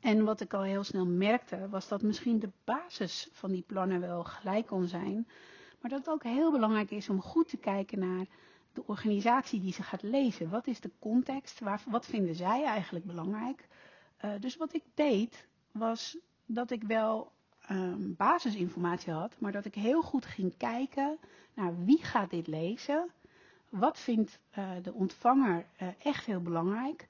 En 0.00 0.24
wat 0.24 0.40
ik 0.40 0.54
al 0.54 0.62
heel 0.62 0.84
snel 0.84 1.06
merkte, 1.06 1.68
was 1.68 1.88
dat 1.88 2.02
misschien 2.02 2.38
de 2.38 2.50
basis 2.64 3.28
van 3.32 3.50
die 3.50 3.64
plannen 3.66 4.00
wel 4.00 4.24
gelijk 4.24 4.66
kon 4.66 4.86
zijn. 4.86 5.28
Maar 5.80 5.90
dat 5.90 5.98
het 5.98 6.08
ook 6.08 6.22
heel 6.22 6.50
belangrijk 6.50 6.90
is 6.90 7.08
om 7.08 7.20
goed 7.20 7.48
te 7.48 7.56
kijken 7.56 7.98
naar 7.98 8.26
de 8.72 8.86
organisatie 8.86 9.60
die 9.60 9.72
ze 9.72 9.82
gaat 9.82 10.02
lezen. 10.02 10.50
Wat 10.50 10.66
is 10.66 10.80
de 10.80 10.90
context? 10.98 11.60
Waar, 11.60 11.82
wat 11.86 12.06
vinden 12.06 12.34
zij 12.34 12.64
eigenlijk 12.64 13.04
belangrijk? 13.04 13.68
Uh, 14.24 14.30
dus 14.40 14.56
wat 14.56 14.74
ik 14.74 14.82
deed, 14.94 15.46
was 15.72 16.18
dat 16.46 16.70
ik 16.70 16.82
wel 16.82 17.32
um, 17.70 18.14
basisinformatie 18.16 19.12
had, 19.12 19.40
maar 19.40 19.52
dat 19.52 19.64
ik 19.64 19.74
heel 19.74 20.02
goed 20.02 20.24
ging 20.24 20.56
kijken 20.56 21.18
naar 21.54 21.84
wie 21.84 22.04
gaat 22.04 22.30
dit 22.30 22.46
lezen 22.46 23.10
wat 23.68 23.98
vindt 23.98 24.38
uh, 24.58 24.70
de 24.82 24.92
ontvanger 24.92 25.66
uh, 25.82 25.88
echt 26.02 26.26
heel 26.26 26.40
belangrijk? 26.40 27.08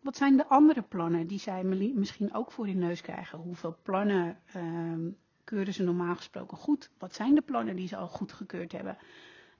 Wat 0.00 0.16
zijn 0.16 0.36
de 0.36 0.46
andere 0.46 0.82
plannen 0.82 1.26
die 1.26 1.38
zij 1.38 1.64
misschien 1.64 2.34
ook 2.34 2.52
voor 2.52 2.66
hun 2.66 2.78
neus 2.78 3.00
krijgen? 3.00 3.38
Hoeveel 3.38 3.76
plannen 3.82 4.38
uh, 4.56 5.12
keuren 5.44 5.74
ze 5.74 5.82
normaal 5.82 6.16
gesproken 6.16 6.56
goed? 6.56 6.90
Wat 6.98 7.14
zijn 7.14 7.34
de 7.34 7.40
plannen 7.40 7.76
die 7.76 7.88
ze 7.88 7.96
al 7.96 8.08
goed 8.08 8.32
gekeurd 8.32 8.72
hebben? 8.72 8.98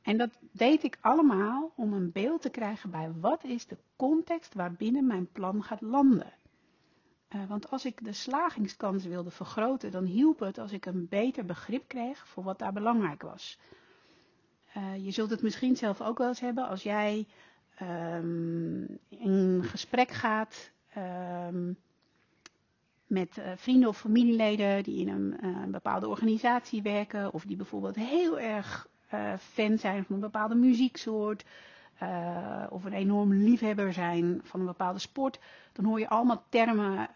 En 0.03 0.17
dat 0.17 0.39
deed 0.53 0.83
ik 0.83 0.99
allemaal 1.01 1.73
om 1.77 1.93
een 1.93 2.12
beeld 2.12 2.43
te 2.43 2.51
krijgen 2.51 2.91
bij 2.91 3.12
wat 3.21 3.45
is 3.45 3.67
de 3.67 3.79
context 3.97 4.55
waarbinnen 4.55 5.07
mijn 5.07 5.33
plan 5.33 5.62
gaat 5.62 5.81
landen. 5.81 6.33
Uh, 7.35 7.45
want 7.49 7.71
als 7.71 7.85
ik 7.85 8.05
de 8.05 8.12
slagingskans 8.12 9.05
wilde 9.05 9.31
vergroten, 9.31 9.91
dan 9.91 10.05
hielp 10.05 10.39
het 10.39 10.59
als 10.59 10.73
ik 10.73 10.87
een 10.87 11.07
beter 11.09 11.45
begrip 11.45 11.89
kreeg 11.89 12.29
voor 12.29 12.43
wat 12.43 12.59
daar 12.59 12.73
belangrijk 12.73 13.23
was. 13.23 13.59
Uh, 14.76 15.05
je 15.05 15.11
zult 15.11 15.31
het 15.31 15.43
misschien 15.43 15.76
zelf 15.76 16.00
ook 16.00 16.19
wel 16.19 16.29
eens 16.29 16.41
hebben 16.41 16.69
als 16.69 16.83
jij 16.83 17.26
um, 17.83 18.99
in 19.09 19.61
gesprek 19.64 20.11
gaat 20.11 20.71
um, 21.49 21.76
met 23.07 23.37
uh, 23.38 23.45
vrienden 23.57 23.88
of 23.88 23.99
familieleden 23.99 24.83
die 24.83 25.00
in 25.00 25.09
een, 25.09 25.37
uh, 25.43 25.62
een, 25.62 25.71
bepaalde 25.71 26.09
organisatie 26.09 26.83
werken 26.83 27.33
of 27.33 27.45
die 27.45 27.57
bijvoorbeeld 27.57 27.97
heel 27.97 28.38
erg 28.38 28.91
fan 29.38 29.79
zijn 29.79 30.05
van 30.05 30.14
een 30.14 30.21
bepaalde 30.21 30.55
muzieksoort 30.55 31.45
of 32.69 32.85
een 32.85 32.93
enorm 32.93 33.33
liefhebber 33.33 33.93
zijn 33.93 34.41
van 34.43 34.61
een 34.61 34.67
bepaalde 34.67 34.99
sport. 34.99 35.38
Dan 35.73 35.85
hoor 35.85 35.99
je 35.99 36.09
allemaal 36.09 36.45
termen 36.49 37.09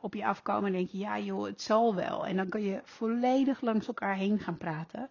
op 0.00 0.14
je 0.14 0.26
afkomen 0.26 0.64
en 0.64 0.72
denk 0.72 0.88
je 0.88 0.98
ja 0.98 1.18
joh 1.18 1.44
het 1.44 1.62
zal 1.62 1.94
wel. 1.94 2.26
En 2.26 2.36
dan 2.36 2.48
kan 2.48 2.62
je 2.62 2.80
volledig 2.84 3.60
langs 3.60 3.86
elkaar 3.86 4.14
heen 4.14 4.38
gaan 4.38 4.56
praten. 4.56 5.08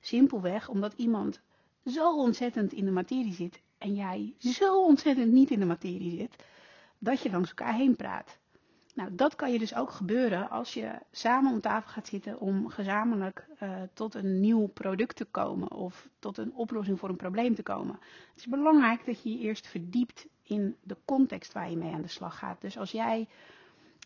Simpelweg 0.00 0.68
omdat 0.68 0.92
iemand 0.92 1.40
zo 1.86 2.16
ontzettend 2.16 2.72
in 2.72 2.84
de 2.84 2.90
materie 2.90 3.34
zit 3.34 3.60
en 3.78 3.94
jij 3.94 4.34
zo 4.38 4.82
ontzettend 4.82 5.32
niet 5.32 5.50
in 5.50 5.60
de 5.60 5.66
materie 5.66 6.18
zit, 6.18 6.44
dat 6.98 7.20
je 7.20 7.30
langs 7.30 7.48
elkaar 7.48 7.74
heen 7.74 7.96
praat. 7.96 8.38
Nou, 8.94 9.14
dat 9.14 9.34
kan 9.34 9.52
je 9.52 9.58
dus 9.58 9.74
ook 9.74 9.90
gebeuren 9.90 10.50
als 10.50 10.74
je 10.74 10.98
samen 11.10 11.52
om 11.52 11.60
tafel 11.60 11.90
gaat 11.90 12.06
zitten 12.06 12.40
om 12.40 12.68
gezamenlijk 12.68 13.46
uh, 13.62 13.82
tot 13.92 14.14
een 14.14 14.40
nieuw 14.40 14.66
product 14.66 15.16
te 15.16 15.24
komen 15.24 15.72
of 15.72 16.08
tot 16.18 16.38
een 16.38 16.54
oplossing 16.54 16.98
voor 16.98 17.08
een 17.08 17.16
probleem 17.16 17.54
te 17.54 17.62
komen. 17.62 17.98
Het 18.30 18.36
is 18.36 18.46
belangrijk 18.46 19.06
dat 19.06 19.22
je 19.22 19.30
je 19.30 19.38
eerst 19.38 19.66
verdiept 19.66 20.26
in 20.42 20.76
de 20.82 20.96
context 21.04 21.52
waar 21.52 21.70
je 21.70 21.76
mee 21.76 21.92
aan 21.92 22.02
de 22.02 22.08
slag 22.08 22.38
gaat. 22.38 22.60
Dus 22.60 22.78
als 22.78 22.90
jij 22.90 23.28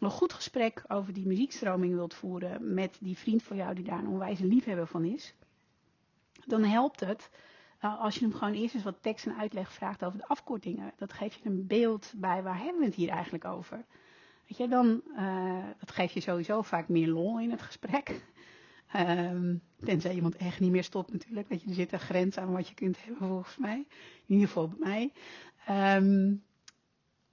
een 0.01 0.11
goed 0.11 0.33
gesprek 0.33 0.85
over 0.89 1.13
die 1.13 1.27
muziekstroming 1.27 1.95
wilt 1.95 2.15
voeren 2.15 2.75
met 2.75 2.97
die 3.01 3.19
vriend 3.19 3.43
van 3.43 3.57
jou 3.57 3.75
die 3.75 3.85
daar 3.85 3.99
een 3.99 4.09
onwijs 4.09 4.39
liefhebber 4.39 4.87
van 4.87 5.05
is, 5.05 5.35
dan 6.47 6.65
helpt 6.65 7.01
het 7.01 7.31
uh, 7.85 8.01
als 8.01 8.15
je 8.15 8.21
hem 8.21 8.35
gewoon 8.35 8.55
eerst 8.55 8.75
eens 8.75 8.85
wat 8.85 9.03
tekst 9.03 9.27
en 9.27 9.37
uitleg 9.37 9.73
vraagt 9.73 10.05
over 10.05 10.19
de 10.19 10.27
afkortingen. 10.27 10.93
Dat 10.97 11.13
geeft 11.13 11.41
je 11.43 11.49
een 11.49 11.67
beeld 11.67 12.13
bij 12.17 12.43
waar 12.43 12.59
hebben 12.59 12.79
we 12.79 12.87
het 12.87 12.95
hier 12.95 13.09
eigenlijk 13.09 13.45
over. 13.45 13.85
Weet 14.47 14.59
je, 14.59 14.69
dan, 14.69 15.03
uh, 15.17 15.65
dat 15.79 15.91
geeft 15.91 16.13
je 16.13 16.21
sowieso 16.21 16.63
vaak 16.63 16.89
meer 16.89 17.09
lol 17.09 17.41
in 17.41 17.51
het 17.51 17.63
gesprek. 17.63 18.23
Um, 18.97 19.61
tenzij 19.85 20.15
iemand 20.15 20.37
echt 20.37 20.61
niet 20.61 20.71
meer 20.71 20.85
stopt 20.85 21.13
natuurlijk. 21.13 21.49
Dat 21.49 21.63
je, 21.63 21.69
er 21.69 21.75
zit 21.75 21.93
een 21.93 22.01
grens 22.01 22.39
aan 22.39 22.53
wat 22.53 22.69
je 22.69 22.75
kunt 22.75 23.05
hebben 23.05 23.29
volgens 23.29 23.57
mij. 23.57 23.77
In 24.27 24.35
ieder 24.35 24.47
geval 24.47 24.69
bij 24.69 24.79
mij. 24.79 25.13
Um, 25.97 26.43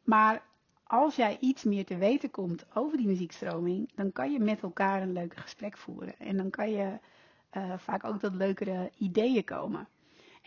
maar 0.04 0.44
als 0.84 1.16
jij 1.16 1.38
iets 1.40 1.64
meer 1.64 1.86
te 1.86 1.98
weten 1.98 2.32
komt 2.32 2.66
over 2.74 2.98
die 2.98 3.08
muziekstroming, 3.08 3.90
dan 3.96 4.12
kan 4.12 4.32
je 4.32 4.40
met 4.40 4.62
elkaar 4.62 5.02
een 5.02 5.14
leuk 5.14 5.36
gesprek 5.36 5.78
voeren. 5.78 6.20
En 6.20 6.38
dan 6.38 6.50
kan 6.50 6.70
je 6.70 7.00
uh, 7.58 7.78
vaak 7.78 8.04
ook 8.04 8.20
tot 8.20 8.36
leukere 8.36 8.92
ideeën 8.98 9.44
komen. 9.44 9.88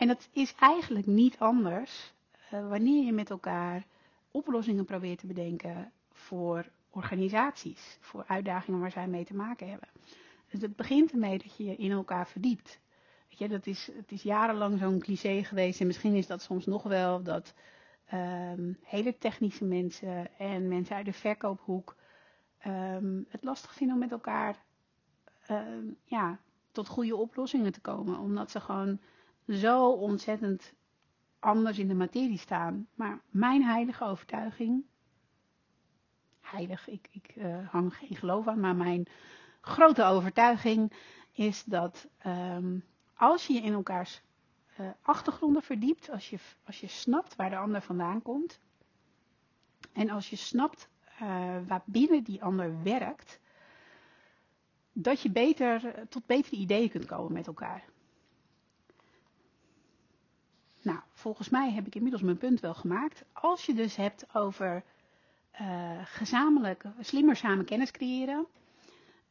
En 0.01 0.07
dat 0.07 0.29
is 0.31 0.55
eigenlijk 0.55 1.05
niet 1.05 1.39
anders 1.39 2.13
uh, 2.53 2.69
wanneer 2.69 3.05
je 3.05 3.11
met 3.11 3.29
elkaar 3.29 3.85
oplossingen 4.31 4.85
probeert 4.85 5.19
te 5.19 5.27
bedenken 5.27 5.91
voor 6.11 6.69
organisaties, 6.89 7.97
voor 7.99 8.23
uitdagingen 8.27 8.79
waar 8.79 8.91
zij 8.91 9.07
mee 9.07 9.25
te 9.25 9.35
maken 9.35 9.69
hebben. 9.69 9.87
Dus 10.49 10.61
het 10.61 10.75
begint 10.75 11.11
ermee 11.11 11.37
dat 11.37 11.55
je 11.55 11.63
je 11.63 11.75
in 11.75 11.91
elkaar 11.91 12.27
verdiept. 12.27 12.79
Weet 13.29 13.37
je, 13.37 13.47
dat 13.47 13.65
is, 13.65 13.89
het 13.95 14.11
is 14.11 14.23
jarenlang 14.23 14.79
zo'n 14.79 14.99
cliché 14.99 15.43
geweest 15.43 15.79
en 15.81 15.87
misschien 15.87 16.15
is 16.15 16.27
dat 16.27 16.41
soms 16.41 16.65
nog 16.65 16.83
wel 16.83 17.23
dat 17.23 17.53
um, 18.13 18.77
hele 18.83 19.17
technische 19.17 19.65
mensen 19.65 20.37
en 20.37 20.67
mensen 20.67 20.95
uit 20.95 21.05
de 21.05 21.13
verkoophoek 21.13 21.95
um, 22.67 23.25
het 23.29 23.43
lastig 23.43 23.73
vinden 23.73 23.95
om 23.95 24.01
met 24.01 24.11
elkaar 24.11 24.55
um, 25.51 25.97
ja, 26.03 26.39
tot 26.71 26.87
goede 26.87 27.15
oplossingen 27.15 27.71
te 27.71 27.81
komen. 27.81 28.19
Omdat 28.19 28.51
ze 28.51 28.59
gewoon 28.59 28.99
zo 29.47 29.91
ontzettend 29.91 30.73
anders 31.39 31.79
in 31.79 31.87
de 31.87 31.93
materie 31.93 32.37
staan. 32.37 32.87
Maar 32.95 33.21
mijn 33.29 33.63
heilige 33.63 34.03
overtuiging, 34.03 34.85
heilig, 36.41 36.87
ik, 36.87 37.07
ik 37.11 37.35
uh, 37.35 37.69
hang 37.69 37.95
geen 37.95 38.15
geloof 38.15 38.47
aan, 38.47 38.59
maar 38.59 38.75
mijn 38.75 39.07
grote 39.61 40.03
overtuiging 40.03 40.93
is 41.31 41.63
dat 41.63 42.07
um, 42.25 42.83
als 43.13 43.47
je 43.47 43.53
je 43.53 43.61
in 43.61 43.73
elkaars 43.73 44.21
uh, 44.79 44.89
achtergronden 45.01 45.61
verdiept, 45.61 46.09
als 46.09 46.29
je, 46.29 46.37
als 46.63 46.79
je 46.79 46.87
snapt 46.87 47.35
waar 47.35 47.49
de 47.49 47.57
ander 47.57 47.81
vandaan 47.81 48.21
komt 48.21 48.59
en 49.93 50.09
als 50.09 50.29
je 50.29 50.35
snapt 50.35 50.89
uh, 51.21 51.57
waar 51.67 51.83
binnen 51.85 52.23
die 52.23 52.43
ander 52.43 52.83
werkt, 52.83 53.39
dat 54.93 55.21
je 55.21 55.31
beter, 55.31 55.93
tot 56.09 56.25
betere 56.25 56.55
ideeën 56.55 56.89
kunt 56.89 57.05
komen 57.05 57.33
met 57.33 57.47
elkaar. 57.47 57.83
Nou, 60.81 60.99
volgens 61.13 61.49
mij 61.49 61.71
heb 61.71 61.87
ik 61.87 61.95
inmiddels 61.95 62.23
mijn 62.23 62.37
punt 62.37 62.59
wel 62.59 62.73
gemaakt. 62.73 63.23
Als 63.33 63.65
je 63.65 63.73
dus 63.73 63.95
hebt 63.95 64.25
over 64.33 64.83
uh, 65.61 65.91
gezamenlijk, 66.03 66.83
slimmer 66.99 67.35
samen 67.35 67.65
kennis 67.65 67.91
creëren, 67.91 68.45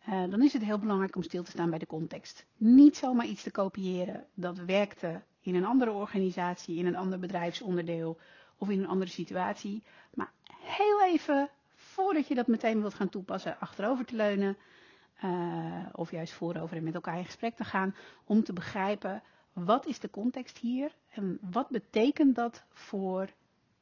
uh, 0.08 0.30
dan 0.30 0.42
is 0.42 0.52
het 0.52 0.64
heel 0.64 0.78
belangrijk 0.78 1.16
om 1.16 1.22
stil 1.22 1.42
te 1.42 1.50
staan 1.50 1.70
bij 1.70 1.78
de 1.78 1.86
context. 1.86 2.46
Niet 2.56 2.96
zomaar 2.96 3.26
iets 3.26 3.42
te 3.42 3.50
kopiëren 3.50 4.26
dat 4.34 4.58
werkte 4.58 5.22
in 5.40 5.54
een 5.54 5.64
andere 5.64 5.90
organisatie, 5.90 6.76
in 6.76 6.86
een 6.86 6.96
ander 6.96 7.18
bedrijfsonderdeel 7.18 8.18
of 8.56 8.68
in 8.68 8.78
een 8.78 8.88
andere 8.88 9.10
situatie. 9.10 9.82
Maar 10.14 10.32
heel 10.62 11.02
even, 11.02 11.48
voordat 11.74 12.28
je 12.28 12.34
dat 12.34 12.46
meteen 12.46 12.80
wilt 12.80 12.94
gaan 12.94 13.08
toepassen, 13.08 13.60
achterover 13.60 14.04
te 14.04 14.16
leunen. 14.16 14.56
Uh, 15.24 15.86
of 15.92 16.10
juist 16.10 16.32
voorover 16.32 16.76
en 16.76 16.84
met 16.84 16.94
elkaar 16.94 17.18
in 17.18 17.24
gesprek 17.24 17.56
te 17.56 17.64
gaan. 17.64 17.94
Om 18.24 18.44
te 18.44 18.52
begrijpen, 18.52 19.22
wat 19.52 19.86
is 19.86 19.98
de 19.98 20.10
context 20.10 20.58
hier? 20.58 20.94
En 21.08 21.38
wat 21.50 21.68
betekent 21.68 22.34
dat 22.34 22.64
voor 22.68 23.28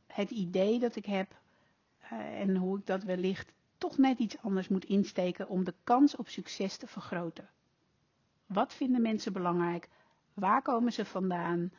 het 0.07 0.31
idee 0.31 0.79
dat 0.79 0.97
ik 0.97 1.07
heb? 1.07 1.37
Uh, 2.03 2.41
en 2.41 2.57
hoe 2.57 2.79
ik 2.79 2.87
dat 2.87 3.03
wellicht 3.03 3.53
toch 3.79 3.99
net 3.99 4.19
iets 4.19 4.39
anders 4.39 4.69
moet 4.69 4.85
insteken 4.85 5.49
om 5.49 5.65
de 5.65 5.75
kans 5.85 6.17
op 6.17 6.29
succes 6.29 6.77
te 6.77 6.87
vergroten. 6.87 7.49
Wat 8.47 8.75
vinden 8.75 9.03
mensen 9.03 9.33
belangrijk? 9.33 9.89
Waar 10.35 10.63
komen 10.63 10.93
ze 10.93 11.05
vandaan? 11.05 11.73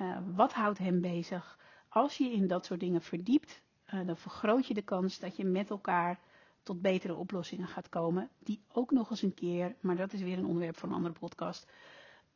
Uh, 0.00 0.18
wat 0.34 0.52
houdt 0.52 0.78
hen 0.78 1.00
bezig? 1.00 1.58
Als 1.88 2.16
je 2.16 2.32
in 2.32 2.46
dat 2.46 2.64
soort 2.64 2.80
dingen 2.80 3.02
verdiept, 3.02 3.62
uh, 3.94 4.06
dan 4.06 4.16
vergroot 4.16 4.66
je 4.66 4.74
de 4.74 4.82
kans 4.82 5.18
dat 5.18 5.36
je 5.36 5.44
met 5.44 5.70
elkaar 5.70 6.18
tot 6.62 6.80
betere 6.80 7.14
oplossingen 7.14 7.68
gaat 7.68 7.88
komen, 7.88 8.28
die 8.38 8.60
ook 8.72 8.90
nog 8.90 9.10
eens 9.10 9.22
een 9.22 9.34
keer, 9.34 9.74
maar 9.80 9.96
dat 9.96 10.12
is 10.12 10.20
weer 10.20 10.38
een 10.38 10.46
onderwerp 10.46 10.76
voor 10.76 10.88
een 10.88 10.94
andere 10.94 11.14
podcast, 11.14 11.66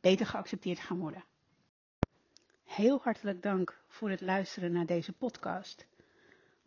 beter 0.01 0.25
geaccepteerd 0.25 0.79
gaan 0.79 0.99
worden. 0.99 1.23
Heel 2.63 2.99
hartelijk 3.01 3.41
dank 3.41 3.79
voor 3.87 4.09
het 4.09 4.21
luisteren 4.21 4.71
naar 4.71 4.85
deze 4.85 5.13
podcast. 5.13 5.85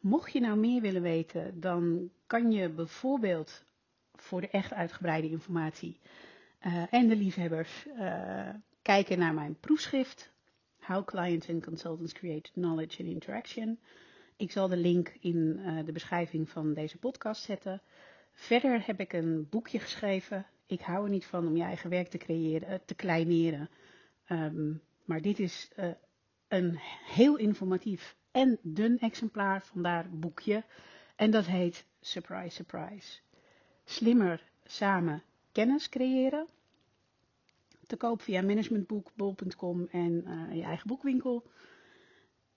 Mocht 0.01 0.33
je 0.33 0.41
nou 0.41 0.59
meer 0.59 0.81
willen 0.81 1.03
weten, 1.03 1.61
dan 1.61 2.11
kan 2.27 2.53
je 2.53 2.69
bijvoorbeeld 2.69 3.65
voor 4.15 4.41
de 4.41 4.49
echt 4.49 4.73
uitgebreide 4.73 5.31
informatie 5.31 6.01
uh, 6.67 6.83
en 6.91 7.09
de 7.09 7.17
liefhebbers 7.17 7.87
uh, 7.87 8.49
kijken 8.83 9.19
naar 9.19 9.35
mijn 9.35 9.57
proefschrift 9.61 10.33
How 10.79 11.05
Clients 11.05 11.49
and 11.49 11.65
Consultants 11.65 12.13
Create 12.13 12.51
Knowledge 12.53 13.03
and 13.03 13.11
Interaction. 13.11 13.79
Ik 14.37 14.51
zal 14.51 14.69
de 14.69 14.77
link 14.77 15.17
in 15.21 15.37
uh, 15.59 15.85
de 15.85 15.93
beschrijving 15.93 16.51
van 16.51 16.75
deze 16.75 16.99
podcast 16.99 17.43
zetten. 17.43 17.83
Verder 18.33 18.87
heb 18.87 19.01
ik 19.01 19.13
een 19.13 19.47
boekje 19.51 19.79
geschreven. 19.79 20.47
Ik 20.75 20.81
hou 20.81 21.05
er 21.05 21.11
niet 21.11 21.27
van 21.27 21.47
om 21.47 21.57
je 21.57 21.63
eigen 21.63 21.91
werk 21.91 22.09
te 22.09 22.19
creëren, 22.19 22.85
te 22.85 22.95
kleineren. 22.95 23.69
Um, 24.29 24.83
maar 25.05 25.21
dit 25.21 25.39
is 25.39 25.71
een 26.49 26.79
heel 27.07 27.37
informatief 27.37 28.17
en 28.31 28.59
dun 28.63 28.99
exemplaar, 28.99 29.63
vandaar 29.63 30.11
boekje. 30.11 30.65
En 31.17 31.31
dat 31.31 31.47
heet 31.47 31.87
Surprise, 32.01 32.55
Surprise. 32.55 33.21
Slimmer 33.85 34.45
samen 34.65 35.23
kennis 35.53 35.89
creëren. 35.89 36.47
Te 37.87 37.97
koop 37.97 38.23
via 38.23 38.43
managementboekbol.com 38.43 39.89
en 39.91 40.25
uh, 40.27 40.55
je 40.57 40.63
eigen 40.63 40.87
boekwinkel. 40.87 41.45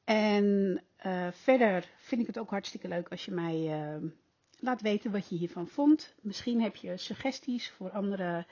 En 0.04 0.84
verder 1.32 1.89
vind 1.98 2.22
ik 2.22 2.28
het 2.28 2.39
ook 2.39 2.50
hartstikke 2.50 2.88
leuk 2.88 3.10
als 3.10 3.26
je 3.26 3.32
mij 3.32 3.56
uh, 3.56 4.10
laat 4.60 4.82
weten 4.82 5.12
wat 5.12 5.30
je 5.30 5.36
hiervan 5.36 5.67
vond. 5.67 6.15
Misschien 6.22 6.62
heb 6.62 6.76
je 6.76 6.98
suggesties 6.98 7.70
voor 7.70 7.89
andere 7.89 8.46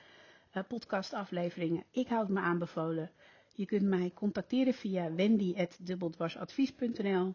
podcastafleveringen. 0.67 1.83
Ik 1.91 2.07
houd 2.07 2.29
me 2.29 2.39
aanbevolen. 2.39 3.11
Je 3.53 3.65
kunt 3.65 3.83
mij 3.83 4.11
contacteren 4.13 4.73
via 4.73 5.13
wendy.dubbeldwarsadvies.nl. 5.13 7.33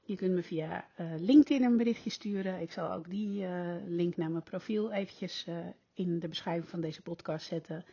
Je 0.00 0.16
kunt 0.16 0.34
me 0.34 0.42
via 0.42 0.88
uh, 1.00 1.12
LinkedIn 1.18 1.64
een 1.64 1.76
berichtje 1.76 2.10
sturen. 2.10 2.60
Ik 2.60 2.72
zal 2.72 2.92
ook 2.92 3.10
die 3.10 3.42
uh, 3.42 3.74
link 3.86 4.16
naar 4.16 4.30
mijn 4.30 4.42
profiel 4.42 4.92
eventjes 4.92 5.46
in 5.94 6.18
de 6.18 6.28
beschrijving 6.28 6.68
van 6.68 6.80
deze 6.80 7.02
podcast 7.02 7.46
zetten. 7.46 7.84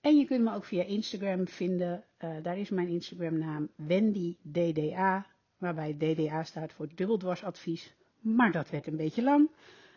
En 0.00 0.18
je 0.18 0.24
kunt 0.24 0.44
me 0.44 0.54
ook 0.54 0.64
via 0.64 0.82
Instagram 0.82 1.48
vinden. 1.48 2.04
daar 2.42 2.58
is 2.58 2.70
mijn 2.70 2.88
Instagram 2.88 3.38
naam 3.38 3.68
WendyDDA. 3.76 5.26
Waarbij 5.58 5.96
DDA 5.96 6.44
staat 6.44 6.72
voor 6.72 6.88
dubbeldwarsadvies. 6.94 7.94
Maar 8.34 8.52
dat 8.52 8.70
werd 8.70 8.86
een 8.86 8.96
beetje 8.96 9.22
lang. 9.22 9.50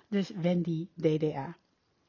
Dus 0.07 0.29
Wendy 0.29 0.87
DDA. 0.95 1.57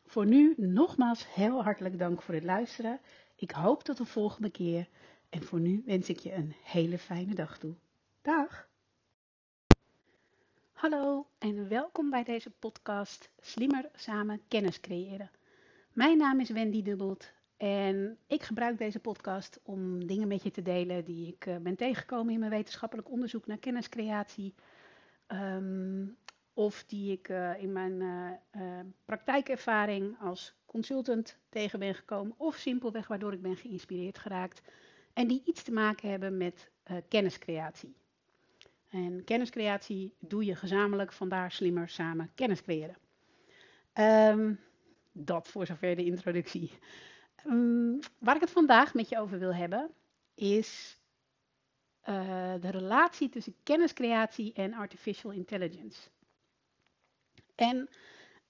Voor 0.07 0.27
nu 0.27 0.55
nogmaals 0.57 1.35
heel 1.35 1.63
hartelijk 1.63 1.99
dank 1.99 2.23
voor 2.23 2.35
het 2.35 2.45
luisteren. 2.45 3.01
Ik 3.37 3.51
hoop 3.51 3.83
tot 3.83 3.97
de 3.97 4.05
volgende 4.05 4.51
keer 4.51 4.89
en 5.29 5.43
voor 5.43 5.61
nu 5.61 5.83
wens 5.87 6.09
ik 6.09 6.19
je 6.19 6.33
een 6.33 6.55
hele 6.63 6.99
fijne 6.99 7.35
dag 7.35 7.59
toe. 7.59 7.75
Dag! 8.23 8.69
Hallo 10.73 11.27
en 11.39 11.69
welkom 11.69 12.11
bij 12.11 12.25
deze 12.25 12.51
podcast 12.51 13.31
Slimmer 13.41 13.91
samen 13.95 14.41
kennis 14.49 14.81
creëren. 14.81 15.31
Mijn 15.93 16.19
naam 16.19 16.41
is 16.41 16.51
Wendy 16.51 16.83
Dubbelt 16.83 17.33
en 17.57 18.19
ik 18.27 18.43
gebruik 18.43 18.79
deze 18.79 18.99
podcast 18.99 19.61
om 19.63 20.07
dingen 20.07 20.29
met 20.29 20.43
je 20.43 20.51
te 20.51 20.63
delen 20.63 21.05
die 21.05 21.27
ik 21.27 21.47
uh, 21.47 21.57
ben 21.57 21.77
tegengekomen 21.77 22.33
in 22.33 22.39
mijn 22.39 22.51
wetenschappelijk 22.51 23.11
onderzoek 23.11 23.47
naar 23.47 23.59
kenniscreatie. 23.59 24.55
Um, 25.33 26.17
of 26.55 26.85
die 26.85 27.13
ik 27.13 27.29
uh, 27.29 27.63
in 27.63 27.73
mijn 27.73 28.01
uh, 28.01 28.81
praktijkervaring 29.05 30.17
als 30.21 30.55
consultant 30.67 31.39
tegen 31.49 31.79
ben 31.79 31.95
gekomen, 31.95 32.35
of 32.37 32.57
simpelweg 32.57 33.09
waardoor 33.09 33.33
ik 33.33 33.43
ben 33.43 33.57
geïnspireerd 33.57 34.19
geraakt. 34.19 34.63
En 35.13 35.27
die 35.27 35.43
iets 35.45 35.63
te 35.63 35.73
maken 35.73 36.11
hebben 36.11 36.37
met 36.37 36.71
kenniscreatie. 37.09 37.95
En 38.89 39.25
kenniscreatie 39.25 40.15
doe 40.19 40.45
je 40.45 40.55
gezamenlijk, 40.55 41.13
vandaar 41.13 41.53
slimmer 41.53 41.89
samen 41.89 42.31
kennis 42.35 42.63
creëren. 42.63 42.97
Um, 43.95 44.61
dat 45.13 45.49
voor 45.49 45.67
zover 45.67 45.97
de 45.97 46.05
introductie. 46.05 46.71
Um, 47.47 47.99
waar 48.19 48.35
ik 48.35 48.41
het 48.41 48.51
vandaag 48.51 48.95
met 48.95 49.09
je 49.09 49.19
over 49.19 49.39
wil 49.39 49.55
hebben, 49.55 49.91
is 50.35 51.00
uh, 52.11 52.55
de 52.61 52.71
relatie 52.71 53.29
tussen 53.29 53.55
kenniscreatie 53.63 54.53
en 54.53 54.75
artificial 54.75 55.33
intelligence. 55.33 56.09
En 57.55 57.89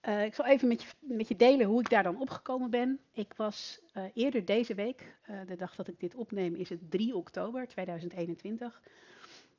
uh, 0.08 0.24
ik 0.24 0.34
zal 0.34 0.46
even 0.46 0.68
met 0.68 0.82
je, 0.82 0.88
met 1.00 1.28
je, 1.28 1.36
delen 1.36 1.66
hoe 1.66 1.80
ik 1.80 1.90
daar 1.90 2.02
dan 2.02 2.20
opgekomen 2.20 2.70
ben. 2.70 3.00
Ik 3.12 3.34
was 3.36 3.80
uh, 3.94 4.04
eerder 4.14 4.44
deze 4.44 4.74
week, 4.74 5.16
de 5.46 5.56
dag 5.56 5.74
dat 5.74 5.88
ik 5.88 6.00
dit 6.00 6.14
opneem 6.14 6.54
is 6.54 6.68
het 6.68 6.90
3 6.90 7.16
oktober 7.16 7.66
2021. 7.66 8.82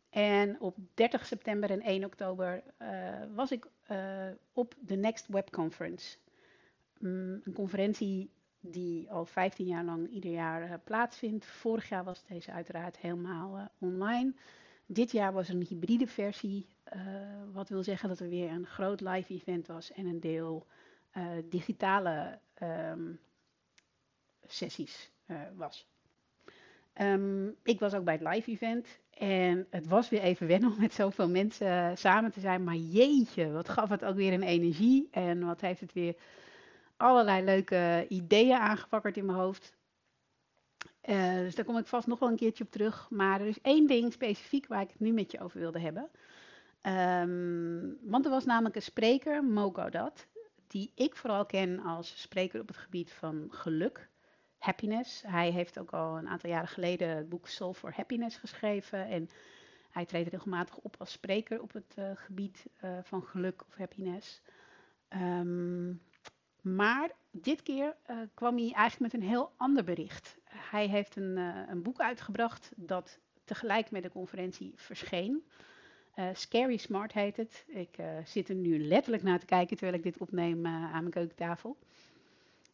En 0.10 0.60
op 0.60 0.78
30 0.94 1.26
september 1.26 1.72
en 1.72 1.82
1 1.82 2.06
oktober 2.06 2.64
was 3.34 3.52
ik 3.52 3.68
op 4.54 4.76
de 4.80 4.96
Next 4.96 5.28
Web 5.28 5.52
Conference. 5.52 6.18
Um, 7.02 7.42
een 7.44 7.54
conferentie 7.54 8.30
die 8.62 9.12
al 9.12 9.26
15 9.26 9.66
jaar 9.66 9.84
lang 9.84 10.10
ieder 10.10 10.32
jaar 10.32 10.80
plaatsvindt. 10.80 11.46
Vorig 11.46 11.90
jaar 11.90 12.04
was 12.04 12.24
deze 12.28 12.52
uiteraard 12.52 12.98
helemaal 12.98 13.72
online. 13.78 14.34
Dit 14.86 15.12
jaar 15.12 15.34
was 15.34 15.50
een 15.50 15.66
hybride 15.70 16.08
versie, 16.08 16.68
uh, 16.94 17.02
wat 17.54 17.70
wil 17.70 17.84
zeggen 17.84 18.10
dat 18.10 18.20
er 18.20 18.30
weer 18.30 18.50
een 18.50 18.66
groot 18.66 19.02
live 19.02 19.34
event 19.34 19.68
was 19.68 19.92
en 19.92 20.06
een 20.06 20.20
deel 20.20 20.66
digitale 21.50 22.40
um, 22.64 23.20
sessies 24.48 25.12
was. 25.56 25.88
Um, 27.02 27.56
ik 27.64 27.80
was 27.80 27.94
ook 27.94 28.04
bij 28.04 28.14
het 28.14 28.34
live 28.34 28.52
event 28.52 28.88
en 29.10 29.68
het 29.70 29.88
was 29.88 30.10
weer 30.10 30.22
even 30.22 30.48
wennen 30.48 30.72
om 30.72 30.80
met 30.80 30.94
zoveel 30.94 31.30
mensen 31.30 31.98
samen 31.98 32.32
te 32.32 32.40
zijn. 32.40 32.64
Maar 32.64 32.76
jeetje, 32.76 33.52
wat 33.52 33.70
gaf 33.70 33.90
het 33.90 34.06
ook 34.06 34.16
weer 34.16 34.34
een 34.34 34.44
energie 34.44 35.08
en 35.12 35.46
wat 35.46 35.62
heeft 35.62 35.80
het 35.80 35.94
weer 35.94 36.16
allerlei 37.02 37.44
leuke 37.44 38.06
ideeën 38.10 38.58
aangewakkerd 38.58 39.18
in 39.18 39.26
mijn 39.26 39.38
hoofd. 39.38 39.74
Uh, 41.10 41.34
dus 41.34 41.56
daar 41.56 41.66
kom 41.66 41.78
ik 41.78 41.86
vast 41.86 42.08
nog 42.08 42.20
wel 42.20 42.30
een 42.30 42.36
keertje 42.36 42.64
op 42.64 42.72
terug. 42.72 43.10
Maar 43.10 43.42
er 43.42 43.48
is 43.48 43.62
één 43.62 43.88
ding 43.88 44.14
specifiek 44.14 44.68
waar 44.68 44.82
ik 44.82 44.92
het 44.92 45.00
nu 45.00 45.12
met 45.12 45.32
je 45.32 45.40
over 45.40 45.60
wilde 45.60 45.80
hebben. 45.80 46.10
Um, 46.82 47.98
want 48.02 48.26
er 48.26 48.32
was 48.32 48.46
namelijk 48.46 48.76
een 48.76 48.82
spreker, 48.82 49.44
Mogo 49.44 49.90
Dat, 49.90 50.28
die 50.68 50.92
ik 50.96 51.16
vooral 51.16 51.46
ken 51.46 51.80
als 51.80 52.22
spreker 52.22 52.62
op 52.62 52.68
het 52.68 52.78
gebied 52.78 53.12
van 53.12 53.48
geluk, 53.50 54.10
happiness. 54.58 55.24
Hij 55.28 55.52
heeft 55.52 55.80
ook 55.80 55.92
al 55.92 56.18
een 56.18 56.28
aantal 56.28 56.50
jaren 56.50 56.68
geleden 56.68 57.10
het 57.10 57.30
boek 57.30 57.48
Soul 57.48 57.74
for 57.74 57.94
Happiness 57.96 58.38
geschreven. 58.38 59.08
En 59.08 59.30
hij 59.90 60.06
treedt 60.06 60.30
regelmatig 60.30 60.78
op 60.78 60.96
als 61.00 61.12
spreker 61.12 61.62
op 61.62 61.74
het 61.74 61.96
uh, 62.00 62.12
gebied 62.14 62.66
uh, 62.84 62.98
van 63.04 63.24
geluk 63.24 63.64
of 63.68 63.76
happiness. 63.76 64.42
Um, 65.10 66.02
maar 66.62 67.12
dit 67.32 67.62
keer 67.64 67.96
uh, 68.10 68.18
kwam 68.34 68.58
hij 68.58 68.72
eigenlijk 68.72 69.14
met 69.14 69.22
een 69.22 69.28
heel 69.28 69.52
ander 69.58 69.84
bericht. 69.84 70.38
hij 70.46 70.88
heeft 70.88 71.16
een, 71.16 71.38
een 71.70 71.82
boek 71.82 72.00
uitgebracht 72.00 72.72
dat 72.76 73.20
tegelijk 73.44 73.92
met 73.92 74.04
de 74.04 74.12
conferentie 74.12 74.74
verscheen. 74.76 75.44
Scary 76.34 76.78
Smart 76.78 77.14
heet 77.14 77.38
het. 77.38 77.66
Ik 77.68 77.98
zit 78.26 78.50
er 78.50 78.56
nu 78.56 78.80
letterlijk 78.80 79.24
naar 79.24 79.40
te 79.40 79.46
kijken 79.46 79.78
terwijl 79.78 79.98
ik 79.98 80.04
dit 80.04 80.18
opneem 80.18 80.68
aan 80.68 80.92
mijn 80.92 81.10
keukentafel. 81.10 81.78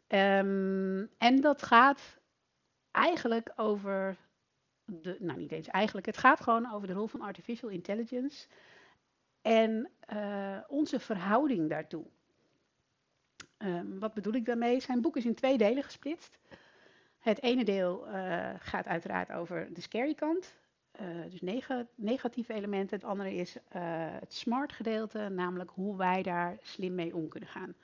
Um, 0.07 1.09
en 1.17 1.41
dat 1.41 1.63
gaat 1.63 2.19
eigenlijk 2.91 3.53
over 3.55 4.17
de, 4.85 5.17
nou 5.19 5.39
niet 5.39 5.51
eens 5.51 5.67
eigenlijk, 5.67 6.05
het 6.05 6.17
gaat 6.17 6.41
gewoon 6.41 6.71
over 6.73 6.87
de 6.87 6.93
rol 6.93 7.07
van 7.07 7.21
artificial 7.21 7.69
intelligence 7.69 8.47
en 9.41 9.89
onze 10.67 10.99
verhouding 10.99 11.69
daartoe. 11.69 12.05
Um, 13.59 13.99
wat 13.99 14.13
bedoel 14.13 14.33
ik 14.33 14.45
daarmee? 14.45 14.79
Zijn 14.79 15.01
boek 15.01 15.17
is 15.17 15.25
in 15.25 15.35
twee 15.35 15.57
delen 15.57 15.83
gesplitst. 15.83 16.39
Het 17.19 17.41
ene 17.41 17.63
deel 17.63 18.07
uh, 18.07 18.49
gaat 18.59 18.85
uiteraard 18.85 19.31
over 19.31 19.73
de 19.73 19.81
scary 19.81 20.13
kant, 20.13 20.55
uh, 21.01 21.07
dus 21.29 21.41
neg 21.41 21.69
negatieve 21.95 22.53
elementen. 22.53 22.97
Het 22.97 23.07
andere 23.07 23.33
is 23.33 23.57
het 24.19 24.33
smart 24.33 24.73
gedeelte, 24.73 25.29
namelijk 25.29 25.69
hoe 25.69 25.97
wij 25.97 26.23
daar 26.23 26.57
slim 26.61 26.95
mee 26.95 27.15
om 27.15 27.27
kunnen 27.27 27.49
gaan. 27.49 27.75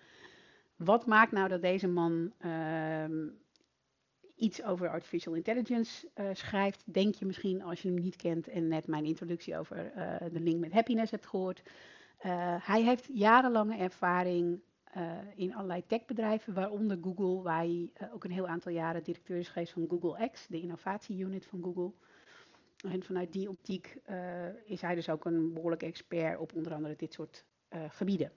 Wat 0.75 1.05
maakt 1.05 1.31
nou 1.31 1.47
dat 1.49 1.61
deze 1.61 1.87
man 1.87 2.33
uh, 2.45 3.29
iets 4.35 4.63
over 4.63 4.89
artificial 4.89 5.33
intelligence 5.33 6.09
schrijft? 6.33 6.83
Denk 6.93 7.15
je 7.15 7.25
misschien 7.25 7.61
als 7.61 7.81
je 7.81 7.87
hem 7.87 7.99
niet 7.99 8.15
kent 8.15 8.47
en 8.47 8.67
net 8.67 8.87
mijn 8.87 9.05
introductie 9.05 9.57
over 9.57 9.91
de 10.31 10.39
link 10.39 10.59
met 10.59 10.71
happiness 10.71 11.11
hebt 11.11 11.27
gehoord. 11.27 11.63
Hij 12.59 12.81
heeft 12.83 13.09
jarenlange 13.13 13.77
ervaring 13.77 14.61
in 15.35 15.55
allerlei 15.55 15.85
techbedrijven, 15.85 16.53
waaronder 16.53 16.97
Google, 17.01 17.41
waar 17.41 17.57
hij 17.57 17.91
ook 18.13 18.23
een 18.23 18.31
heel 18.31 18.47
aantal 18.47 18.71
jaren 18.71 19.03
directeur 19.03 19.37
is 19.37 19.47
geweest 19.47 19.73
van 19.73 19.87
Google 19.89 20.29
X, 20.29 20.47
de 20.47 20.61
innovatieunit 20.61 21.45
van 21.45 21.63
Google. 21.63 21.91
En 22.91 23.03
vanuit 23.03 23.31
die 23.33 23.49
optiek 23.49 24.01
is 24.65 24.81
hij 24.81 24.95
dus 24.95 25.09
ook 25.09 25.25
een 25.25 25.53
behoorlijk 25.53 25.83
expert 25.83 26.39
op 26.39 26.53
onder 26.53 26.73
andere 26.73 26.95
dit 26.95 27.13
soort 27.13 27.45
gebieden. 27.89 28.31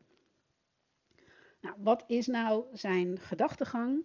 Nou, 1.61 1.77
wat 1.79 2.05
is 2.07 2.27
nou 2.27 2.64
zijn 2.73 3.19
gedachtegang? 3.19 4.05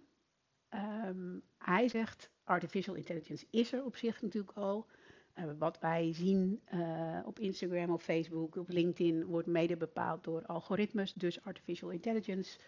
Um, 1.06 1.42
hij 1.58 1.88
zegt, 1.88 2.30
artificial 2.44 2.96
intelligence 2.96 3.46
is 3.50 3.74
er 3.74 3.86
op 3.86 3.96
zich 3.96 4.22
natuurlijk 4.22 4.58
al. 4.58 4.88
Uh, 5.36 5.44
wat 5.58 5.80
wij 5.80 6.14
zien 6.14 6.62
uh, 6.74 7.20
op 7.26 7.40
Instagram, 7.40 7.90
op 7.90 8.02
Facebook, 8.02 8.56
op 8.56 8.70
LinkedIn 8.70 9.26
wordt 9.26 9.48
mede 9.48 9.78
bepaald 9.78 10.24
door 10.24 10.46
algoritmes, 10.46 11.14
dus 11.14 11.44
artificial 11.44 11.90
intelligence. 11.90 12.60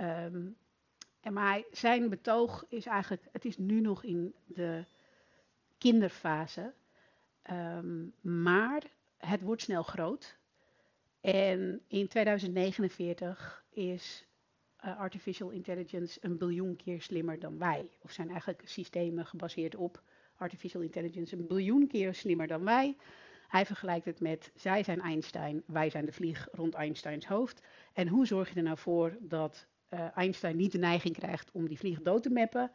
Um, 0.00 0.56
en 1.20 1.32
maar 1.32 1.62
zijn 1.70 2.08
betoog 2.08 2.64
is 2.68 2.86
eigenlijk, 2.86 3.22
het 3.32 3.44
is 3.44 3.58
nu 3.58 3.80
nog 3.80 4.04
in 4.04 4.34
de 4.44 4.84
kinderfase, 5.78 6.72
um, 7.50 8.12
maar 8.20 8.82
het 9.16 9.40
wordt 9.40 9.62
snel 9.62 9.82
groot. 9.82 10.38
En 11.20 11.82
in 11.88 12.08
2049 12.08 13.64
is 13.70 14.26
uh, 14.84 14.98
artificial 14.98 15.50
intelligence 15.50 16.18
een 16.22 16.38
biljoen 16.38 16.76
keer 16.76 17.02
slimmer 17.02 17.38
dan 17.38 17.58
wij. 17.58 17.90
Of 18.00 18.10
zijn 18.10 18.28
eigenlijk 18.30 18.62
systemen 18.64 19.26
gebaseerd 19.26 19.74
op 19.74 20.02
artificial 20.36 20.82
intelligence 20.82 21.36
een 21.36 21.46
biljoen 21.46 21.86
keer 21.86 22.14
slimmer 22.14 22.46
dan 22.46 22.64
wij. 22.64 22.96
Hij 23.48 23.66
vergelijkt 23.66 24.04
het 24.04 24.20
met 24.20 24.50
zij 24.54 24.82
zijn 24.82 25.00
Einstein, 25.00 25.62
wij 25.66 25.90
zijn 25.90 26.04
de 26.04 26.12
vlieg 26.12 26.48
rond 26.52 26.74
Einsteins 26.74 27.26
hoofd. 27.26 27.62
En 27.92 28.08
hoe 28.08 28.26
zorg 28.26 28.48
je 28.48 28.54
er 28.54 28.62
nou 28.62 28.78
voor 28.78 29.16
dat 29.20 29.66
uh, 29.90 30.16
Einstein 30.16 30.56
niet 30.56 30.72
de 30.72 30.78
neiging 30.78 31.14
krijgt 31.14 31.50
om 31.50 31.68
die 31.68 31.78
vlieg 31.78 32.02
dood 32.02 32.22
te 32.22 32.30
mappen, 32.30 32.70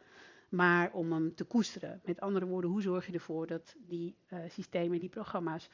maar 0.50 0.92
om 0.92 1.12
hem 1.12 1.36
te 1.36 1.44
koesteren? 1.44 2.02
Met 2.04 2.20
andere 2.20 2.46
woorden, 2.46 2.70
hoe 2.70 2.82
zorg 2.82 3.06
je 3.08 3.14
ervoor 3.14 3.48
dat 3.48 3.76
die 3.78 4.16
uh, 4.30 4.40
systemen, 4.48 5.00
die 5.00 5.10
programma's, 5.10 5.70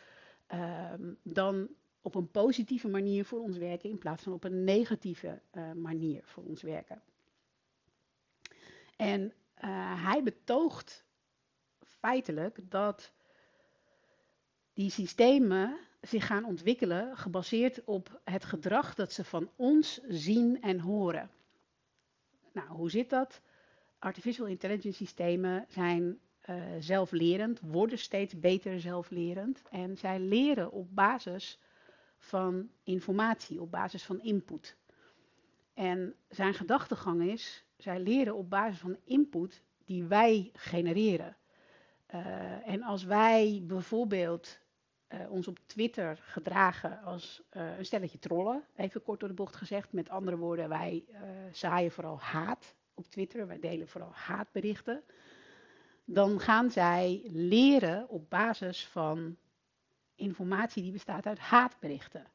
uh, 0.54 0.94
dan 1.24 1.68
op 2.02 2.16
een 2.16 2.32
positieve 2.32 2.88
manier 2.88 3.26
voor 3.26 3.40
ons 3.40 3.58
werken 3.58 3.90
in 3.90 3.98
plaats 3.98 4.24
van 4.24 4.34
op 4.34 4.44
een 4.44 4.64
negatieve 4.64 5.42
uh, 5.52 5.72
manier 5.72 6.22
voor 6.26 6.44
ons 6.44 6.62
werken. 6.62 7.02
En 8.96 9.34
hij 9.96 10.24
betoogt 10.24 11.07
feitelijk 12.00 12.60
dat 12.70 13.12
die 14.74 14.90
systemen 14.90 15.80
zich 16.02 16.26
gaan 16.26 16.46
ontwikkelen 16.46 17.18
gebaseerd 17.18 17.84
op 17.84 18.22
het 18.24 18.46
gedrag 18.46 18.96
dat 18.96 19.12
ze 19.12 19.24
van 19.24 19.50
ons 19.56 20.02
zien 20.08 20.62
en 20.62 20.80
horen. 20.80 21.30
Nou, 22.54 22.68
hoe 22.70 22.90
zit 22.90 23.10
dat? 23.10 23.42
Artificial 24.00 24.48
intelligence 24.48 24.98
systemen 24.98 25.66
zijn 25.68 26.20
uh, 26.50 26.64
zelflerend, 26.80 27.60
worden 27.60 27.98
steeds 27.98 28.40
beter 28.40 28.80
zelflerend 28.80 29.62
en 29.70 29.98
zij 29.98 30.20
leren 30.20 30.72
op 30.72 30.96
basis 30.96 31.60
van 32.18 32.70
informatie, 32.84 33.62
op 33.62 33.72
basis 33.72 34.04
van 34.04 34.22
input. 34.22 34.78
En 35.74 36.16
zijn 36.30 36.54
gedachtegang 36.54 37.24
is, 37.24 37.66
zij 37.78 38.00
leren 38.00 38.36
op 38.36 38.50
basis 38.50 38.80
van 38.80 38.98
input 39.04 39.64
die 39.86 40.04
wij 40.04 40.50
genereren. 40.54 41.38
Uh, 42.14 42.68
en 42.68 42.84
als 42.84 43.04
wij 43.04 43.64
bijvoorbeeld 43.64 44.60
uh, 45.10 45.32
ons 45.32 45.48
op 45.48 45.60
Twitter 45.66 46.18
gedragen 46.22 47.02
als 47.02 47.42
uh, 47.52 47.78
een 47.78 47.86
stelletje 47.86 48.20
trollen, 48.20 48.64
even 48.76 49.04
kort 49.04 49.20
door 49.20 49.30
de 49.30 49.36
bocht 49.36 49.56
gezegd, 49.56 49.92
met 49.92 50.10
andere 50.10 50.38
woorden, 50.38 50.70
wij 50.70 51.06
zaaien 51.52 51.92
vooral 51.92 52.20
haat 52.20 52.76
op 52.94 53.08
Twitter, 53.08 53.48
wij 53.48 53.60
delen 53.60 53.88
vooral 53.88 54.12
haatberichten, 54.14 55.04
dan 56.06 56.40
gaan 56.40 56.72
zij 56.72 57.22
leren 57.32 58.10
op 58.10 58.30
basis 58.30 58.86
van 58.86 59.38
informatie 60.16 60.84
die 60.84 60.92
bestaat 60.92 61.26
uit 61.26 61.40
haatberichten. 61.40 62.26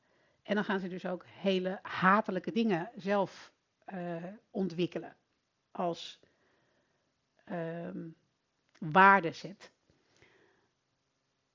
En 0.43 0.55
dan 0.55 0.65
gaan 0.65 0.81
ze 0.81 0.89
dus 0.89 1.07
ook 1.07 1.25
hele 1.27 1.79
hatelijke 1.83 2.53
dingen 2.53 2.91
zelf 2.97 3.53
ontwikkelen 4.51 5.17
als 5.71 6.21
um, 7.51 8.17
waardezet. 8.91 9.71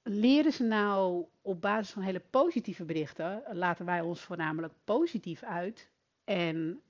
Leren 0.04 0.54
ze 0.54 0.64
nou 0.64 1.26
op 1.42 1.62
basis 1.62 1.90
van 1.94 2.02
hele 2.02 2.22
positieve 2.30 2.86
berichten, 2.86 3.44
laten 3.52 3.86
wij 3.86 4.02
ons 4.02 4.22
voornamelijk 4.22 4.74
positief 4.84 5.44
uit 5.44 5.90
en 6.24 6.82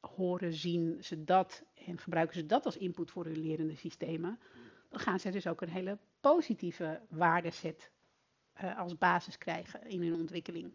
horen, 0.00 0.52
zien 0.52 0.96
ze 1.00 1.24
dat 1.24 1.64
en 1.86 1.98
gebruiken 1.98 2.36
ze 2.36 2.46
dat 2.46 2.64
als 2.64 2.76
input 2.76 3.10
voor 3.10 3.24
hun 3.24 3.40
lerende 3.40 3.76
systemen, 3.76 4.38
dan 4.88 5.00
gaan 5.00 5.20
ze 5.20 5.30
dus 5.30 5.46
ook 5.46 5.60
een 5.60 5.68
hele 5.68 5.98
positieve 6.20 7.00
waardeset 7.08 7.90
uh, 8.62 8.78
als 8.78 8.98
basis 8.98 9.38
krijgen 9.38 9.88
in 9.88 10.02
hun 10.02 10.14
ontwikkeling. 10.14 10.72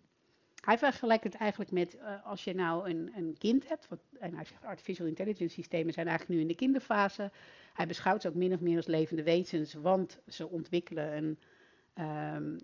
Hij 0.60 0.78
vergelijkt 0.78 1.24
het 1.24 1.36
eigenlijk 1.36 1.72
met 1.72 1.96
uh, 1.96 2.26
als 2.26 2.44
je 2.44 2.54
nou 2.54 2.90
een, 2.90 3.12
een 3.16 3.36
kind 3.38 3.68
hebt, 3.68 3.88
wat, 3.88 4.00
en 4.20 4.36
hij 4.36 4.46
zegt 4.46 4.66
artificial 4.66 5.08
intelligence 5.08 5.54
systemen 5.54 5.94
zijn 5.94 6.08
eigenlijk 6.08 6.38
nu 6.38 6.44
in 6.46 6.52
de 6.52 6.60
kinderfase. 6.60 7.32
Hij 7.80 7.88
beschouwt 7.88 8.22
ze 8.22 8.28
ook 8.28 8.34
min 8.34 8.54
of 8.54 8.60
meer 8.60 8.76
als 8.76 8.86
levende 8.86 9.24
wezens, 9.24 9.74
want 9.74 10.20
ze 10.28 10.48
ontwikkelen 10.50 11.18
een, 11.18 11.38
um, 12.36 12.60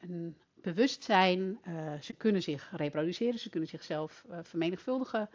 een 0.00 0.36
bewustzijn, 0.54 1.58
uh, 1.68 2.00
ze 2.00 2.12
kunnen 2.12 2.42
zich 2.42 2.72
reproduceren, 2.76 3.38
ze 3.38 3.50
kunnen 3.50 3.68
zichzelf 3.68 4.24
uh, 4.30 4.38
vermenigvuldigen. 4.42 5.30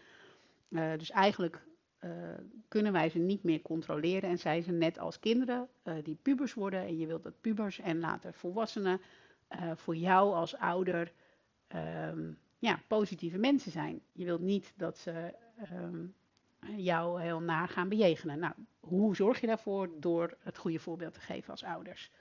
dus 0.98 1.10
eigenlijk 1.10 1.64
kunnen 2.68 2.92
wij 2.92 3.10
ze 3.10 3.18
niet 3.18 3.44
meer 3.44 3.62
controleren 3.62 4.30
en 4.30 4.38
zijn 4.38 4.64
ze 4.64 4.72
net 4.72 5.00
als 5.00 5.20
kinderen 5.20 5.68
die 6.04 6.18
pubers 6.22 6.54
worden 6.54 6.80
en 6.80 6.98
je 6.98 7.08
wilt 7.08 7.24
dat 7.24 7.42
pubers 7.42 7.80
en 7.80 8.00
later 8.00 8.34
volwassenen 8.34 9.02
voor 9.76 9.96
jou 9.96 10.34
als 10.34 10.56
ouder 10.56 11.12
um, 12.10 12.38
ja, 12.60 12.80
positieve 12.88 13.38
mensen 13.38 13.72
zijn. 13.72 14.02
Je 14.12 14.26
wilt 14.26 14.42
niet 14.42 14.74
dat 14.76 14.98
ze 14.98 15.34
um, 15.74 16.14
jou 16.78 17.22
heel 17.22 17.40
naar 17.40 17.68
gaan 17.68 17.90
bejegenen. 17.90 18.40
Nou, 18.40 18.54
hoe 18.80 19.16
zorg 19.16 19.42
je 19.42 19.48
daarvoor? 19.48 19.90
Door 20.00 20.38
het 20.40 20.58
goede 20.58 20.80
voorbeeld 20.80 21.14
te 21.14 21.20
geven 21.20 21.52
als 21.52 21.64
ouders. 21.64 22.12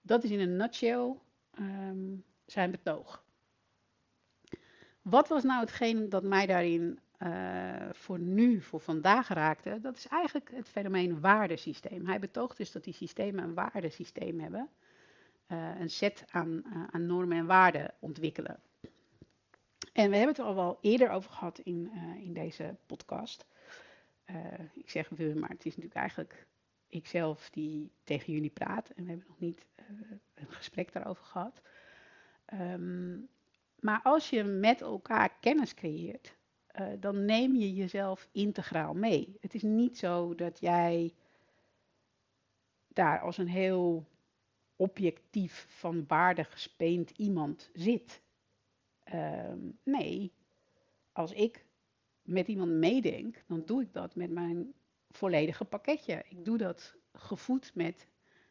Dat 0.00 0.24
is 0.24 0.30
in 0.30 0.40
een 0.40 0.56
nutshell 0.56 1.14
um, 1.58 2.24
zijn 2.46 2.70
betoog. 2.70 3.24
Wat 5.02 5.28
was 5.28 5.42
nou 5.42 5.60
hetgeen 5.60 6.08
dat 6.08 6.22
mij 6.22 6.46
daarin 6.46 6.98
uh, 7.18 7.88
voor 7.92 8.18
nu, 8.18 8.60
voor 8.60 8.80
vandaag 8.80 9.28
raakte, 9.28 9.78
dat 9.80 9.96
is 9.96 10.08
eigenlijk 10.08 10.50
het 10.54 10.68
fenomeen 10.68 11.20
waardesysteem. 11.20 12.06
Hij 12.06 12.18
betoogt 12.18 12.56
dus 12.56 12.72
dat 12.72 12.84
die 12.84 12.94
systemen 12.94 13.44
een 13.44 13.54
waardesysteem 13.54 14.40
hebben, 14.40 14.68
uh, 15.48 15.80
een 15.80 15.90
set 15.90 16.24
aan, 16.30 16.62
uh, 16.66 16.84
aan, 16.90 17.06
normen 17.06 17.36
en 17.36 17.46
waarden 17.46 17.94
ontwikkelen. 17.98 18.60
En 19.92 20.10
we 20.10 20.16
hebben 20.16 20.28
het 20.34 20.38
er 20.38 20.44
al 20.44 20.54
wel 20.54 20.78
eerder 20.80 21.10
over 21.10 21.30
gehad 21.30 21.58
in, 21.58 21.90
in 22.20 22.32
deze 22.32 22.76
podcast. 22.86 23.46
Ik 24.74 24.90
zeg 24.90 25.08
we, 25.08 25.34
maar 25.34 25.48
het 25.48 25.66
is 25.66 25.76
natuurlijk 25.76 25.94
eigenlijk 25.94 26.46
ikzelf 26.88 27.50
die 27.50 27.90
tegen 28.04 28.32
jullie 28.32 28.50
praat 28.50 28.88
en 28.88 29.04
we 29.04 29.08
hebben 29.10 29.26
nog 29.28 29.38
niet 29.38 29.66
een 30.34 30.50
gesprek 30.52 30.92
daarover 30.92 31.24
gehad. 31.24 31.62
Um, 32.52 33.28
maar 33.80 34.00
als 34.02 34.30
je 34.30 34.44
met 34.44 34.80
elkaar 34.80 35.36
kennis 35.40 35.74
creëert, 35.74 36.36
uh, 36.80 36.86
dan 37.00 37.24
neem 37.24 37.54
je 37.54 37.74
jezelf 37.74 38.28
integraal 38.32 38.94
mee. 38.94 39.36
Het 39.40 39.54
is 39.54 39.62
niet 39.62 39.98
zo 39.98 40.34
dat 40.34 40.60
jij 40.60 41.14
daar 42.88 43.20
als 43.20 43.38
een 43.38 43.48
heel 43.48 44.06
objectief 44.76 45.66
van 45.68 46.04
waarde 46.06 46.44
gespeend 46.44 47.10
iemand 47.10 47.70
zit. 47.72 48.22
Ehm, 49.04 49.58
nee, 49.82 50.32
als 51.12 51.32
ik 51.32 51.65
met 52.26 52.48
iemand 52.48 52.70
meedenk, 52.70 53.42
dan 53.46 53.62
doe 53.64 53.82
ik 53.82 53.92
dat 53.92 54.14
met 54.14 54.30
mijn 54.30 54.72
volledige 55.10 55.64
pakketje. 55.64 56.24
Ik 56.28 56.44
doe 56.44 56.58
dat 56.58 56.94
gevoed 57.12 57.70
met 57.74 58.06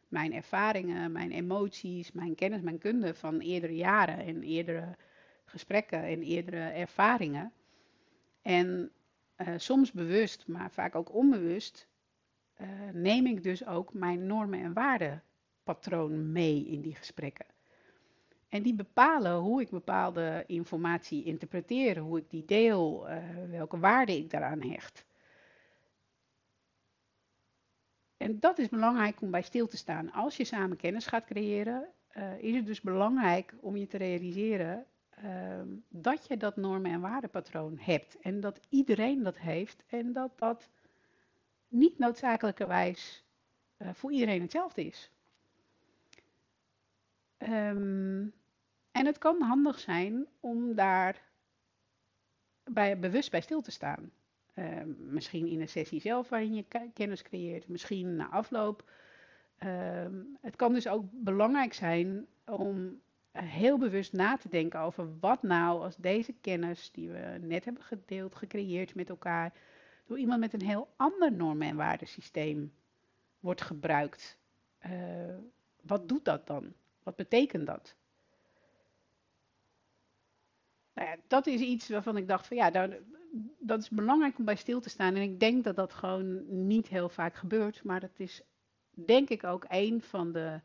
mijn 0.08 0.32
ervaringen, 0.32 1.12
mijn 1.12 1.32
emoties, 1.32 2.12
mijn 2.12 2.34
kennis, 2.34 2.60
mijn 2.60 2.78
kunde 2.78 3.14
van 3.14 3.40
eerdere 3.40 3.76
jaren 3.76 4.18
en 4.18 4.42
eerdere 4.42 4.96
gesprekken 5.44 6.02
en 6.02 6.22
eerdere 6.22 6.68
ervaringen. 6.68 7.52
En 8.42 8.90
uh, 9.36 9.48
soms 9.56 9.92
bewust, 9.92 10.46
maar 10.46 10.70
vaak 10.70 10.94
ook 10.94 11.14
onbewust, 11.14 11.88
uh, 12.60 12.68
neem 12.92 13.26
ik 13.26 13.42
dus 13.42 13.66
ook 13.66 13.94
mijn 13.94 14.26
normen 14.26 14.60
en 14.60 14.72
waardenpatroon 14.72 16.32
mee 16.32 16.66
in 16.66 16.80
die 16.80 16.94
gesprekken. 16.94 17.46
En 18.48 18.62
die 18.62 18.74
bepalen 18.74 19.36
hoe 19.36 19.60
ik 19.60 19.70
bepaalde 19.70 20.44
informatie 20.46 21.24
interpreteer, 21.24 21.98
hoe 21.98 22.18
ik 22.18 22.30
die 22.30 22.44
deel, 22.44 23.10
uh, 23.10 23.16
welke 23.50 23.78
waarde 23.78 24.16
ik 24.16 24.30
daaraan 24.30 24.62
hecht. 24.62 25.06
En 28.16 28.40
dat 28.40 28.58
is 28.58 28.68
belangrijk 28.68 29.20
om 29.20 29.30
bij 29.30 29.42
stil 29.42 29.66
te 29.66 29.76
staan. 29.76 30.12
Als 30.12 30.36
je 30.36 30.44
samen 30.44 30.76
kennis 30.76 31.06
gaat 31.06 31.24
creëren, 31.24 31.88
uh, 32.16 32.38
is 32.38 32.54
het 32.54 32.66
dus 32.66 32.80
belangrijk 32.80 33.54
om 33.60 33.76
je 33.76 33.86
te 33.86 33.96
realiseren 33.96 34.86
uh, 35.24 35.60
dat 35.88 36.26
je 36.26 36.36
dat 36.36 36.56
normen- 36.56 36.90
en 36.90 37.00
waardepatroon 37.00 37.78
hebt. 37.78 38.18
En 38.18 38.40
dat 38.40 38.60
iedereen 38.68 39.22
dat 39.22 39.38
heeft 39.38 39.84
en 39.86 40.12
dat 40.12 40.38
dat 40.38 40.68
niet 41.68 41.98
noodzakelijkerwijs 41.98 43.24
uh, 43.78 43.88
voor 43.92 44.12
iedereen 44.12 44.40
hetzelfde 44.40 44.84
is. 44.84 45.10
Um, 47.48 48.32
en 48.92 49.06
het 49.06 49.18
kan 49.18 49.42
handig 49.42 49.78
zijn 49.78 50.26
om 50.40 50.74
daar 50.74 51.22
bij, 52.64 52.98
bewust 52.98 53.30
bij 53.30 53.40
stil 53.40 53.60
te 53.60 53.70
staan. 53.70 54.10
Uh, 54.54 54.82
misschien 54.98 55.46
in 55.46 55.60
een 55.60 55.68
sessie 55.68 56.00
zelf 56.00 56.28
waarin 56.28 56.54
je 56.54 56.64
kennis 56.94 57.22
creëert, 57.22 57.68
misschien 57.68 58.16
na 58.16 58.28
afloop. 58.28 58.90
Uh, 59.64 60.06
het 60.40 60.56
kan 60.56 60.72
dus 60.72 60.88
ook 60.88 61.04
belangrijk 61.10 61.72
zijn 61.72 62.26
om 62.44 63.00
heel 63.32 63.78
bewust 63.78 64.12
na 64.12 64.36
te 64.36 64.48
denken 64.48 64.80
over 64.80 65.18
wat 65.18 65.42
nou 65.42 65.82
als 65.82 65.96
deze 65.96 66.32
kennis 66.40 66.90
die 66.90 67.10
we 67.10 67.38
net 67.40 67.64
hebben 67.64 67.82
gedeeld, 67.82 68.34
gecreëerd 68.34 68.94
met 68.94 69.08
elkaar, 69.08 69.52
door 70.06 70.18
iemand 70.18 70.40
met 70.40 70.52
een 70.52 70.66
heel 70.66 70.88
ander 70.96 71.32
normen- 71.32 71.68
en 71.68 71.76
waardesysteem 71.76 72.72
wordt 73.40 73.62
gebruikt. 73.62 74.38
Wat 75.82 76.08
doet 76.08 76.24
dat 76.24 76.46
dan? 76.46 76.72
Wat 77.06 77.16
betekent 77.16 77.66
dat? 77.66 77.94
Nou 80.94 81.18
dat 81.26 81.46
is 81.46 81.60
iets 81.60 81.88
waarvan 81.88 82.16
ik 82.16 82.28
dacht 82.28 82.46
van 82.46 82.56
ja, 82.56 82.70
daar, 82.70 82.98
dat 83.58 83.80
is 83.80 83.88
belangrijk 83.88 84.38
om 84.38 84.44
bij 84.44 84.56
stil 84.56 84.80
te 84.80 84.88
staan. 84.88 85.14
En 85.14 85.22
ik 85.22 85.40
denk 85.40 85.64
dat 85.64 85.76
dat 85.76 85.92
gewoon 85.92 86.44
niet 86.66 86.88
heel 86.88 87.08
vaak 87.08 87.34
gebeurt. 87.34 87.84
Maar 87.84 88.00
dat 88.00 88.18
is 88.18 88.42
denk 88.90 89.28
ik 89.28 89.44
ook 89.44 89.64
een 89.68 90.02
van 90.02 90.32
de 90.32 90.60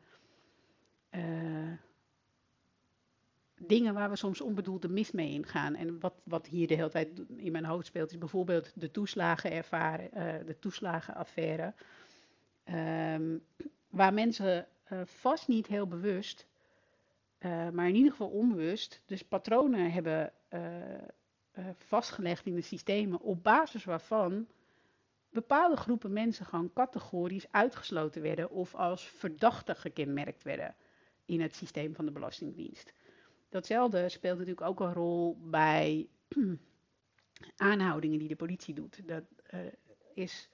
uh, 1.10 1.72
dingen 3.54 3.94
waar 3.94 4.10
we 4.10 4.16
soms 4.16 4.40
onbedoelde 4.40 4.88
mis 4.88 5.10
mee 5.10 5.30
ingaan. 5.30 5.74
En 5.74 6.00
wat, 6.00 6.14
wat 6.24 6.46
hier 6.46 6.66
de 6.66 6.74
hele 6.74 6.90
tijd 6.90 7.22
in 7.36 7.52
mijn 7.52 7.64
hoofd 7.64 7.86
speelt, 7.86 8.10
is 8.10 8.18
bijvoorbeeld 8.18 8.80
de 8.80 8.90
toeslagen 8.90 9.52
ervaren, 9.52 10.10
uh, 10.14 10.46
de 10.46 10.58
toeslagenaffaire. 10.58 11.74
Um, 12.64 13.42
waar 13.88 14.14
mensen 14.14 14.66
uh, 14.92 15.00
vast 15.04 15.48
niet 15.48 15.66
heel 15.66 15.86
bewust 15.86 16.46
uh, 17.44 17.68
maar 17.70 17.88
in 17.88 17.94
ieder 17.94 18.10
geval 18.10 18.28
onbewust, 18.28 19.02
dus 19.06 19.22
patronen 19.22 19.92
hebben 19.92 20.32
uh, 20.50 20.60
vastgelegd 21.76 22.46
in 22.46 22.54
de 22.54 22.60
systemen 22.60 23.20
op 23.20 23.42
basis 23.42 23.84
waarvan 23.84 24.46
bepaalde 25.30 25.76
groepen 25.76 26.12
mensen 26.12 26.46
gewoon 26.46 26.72
categorisch 26.72 27.52
uitgesloten 27.52 28.22
werden 28.22 28.50
of 28.50 28.74
als 28.74 29.08
verdachte 29.08 29.74
gekenmerkt 29.74 30.42
werden 30.42 30.74
in 31.24 31.40
het 31.40 31.54
systeem 31.54 31.94
van 31.94 32.04
de 32.04 32.10
Belastingdienst. 32.12 32.92
Datzelfde 33.48 34.08
speelt 34.08 34.38
natuurlijk 34.38 34.66
ook 34.66 34.80
een 34.80 34.92
rol 34.92 35.38
bij 35.40 36.08
aanhoudingen 37.56 38.18
die 38.18 38.28
de 38.28 38.36
politie 38.36 38.74
doet. 38.74 39.08
Dat 39.08 39.24
is 40.14 40.48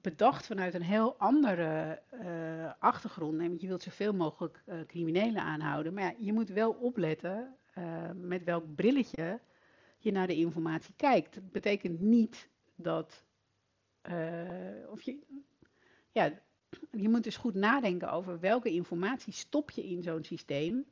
bedacht 0.00 0.46
vanuit 0.46 0.74
een 0.74 0.82
heel 0.82 1.16
andere 1.18 2.02
uh, 2.12 2.72
achtergrond. 2.78 3.60
Je 3.60 3.66
wilt 3.66 3.82
zoveel 3.82 4.14
mogelijk 4.14 4.62
uh, 4.66 4.80
criminelen 4.86 5.42
aanhouden. 5.42 5.94
Maar 5.94 6.02
ja, 6.02 6.14
je 6.18 6.32
moet 6.32 6.48
wel 6.48 6.72
opletten 6.72 7.56
uh, 7.78 8.10
met 8.14 8.44
welk 8.44 8.74
brilletje 8.74 9.40
je 9.98 10.12
naar 10.12 10.26
de 10.26 10.36
informatie 10.36 10.94
kijkt. 10.96 11.34
Dat 11.34 11.52
betekent 11.52 12.00
niet 12.00 12.48
dat. 12.74 13.24
of 14.90 15.02
je, 15.02 15.18
ja, 16.12 16.32
je 16.90 17.08
moet 17.08 17.24
dus 17.24 17.36
goed 17.36 17.54
nadenken 17.54 18.12
over 18.12 18.40
welke 18.40 18.70
informatie 18.70 19.32
stop 19.32 19.70
je 19.70 19.84
in 19.84 20.02
zo'n 20.02 20.24
systeem. 20.24 20.86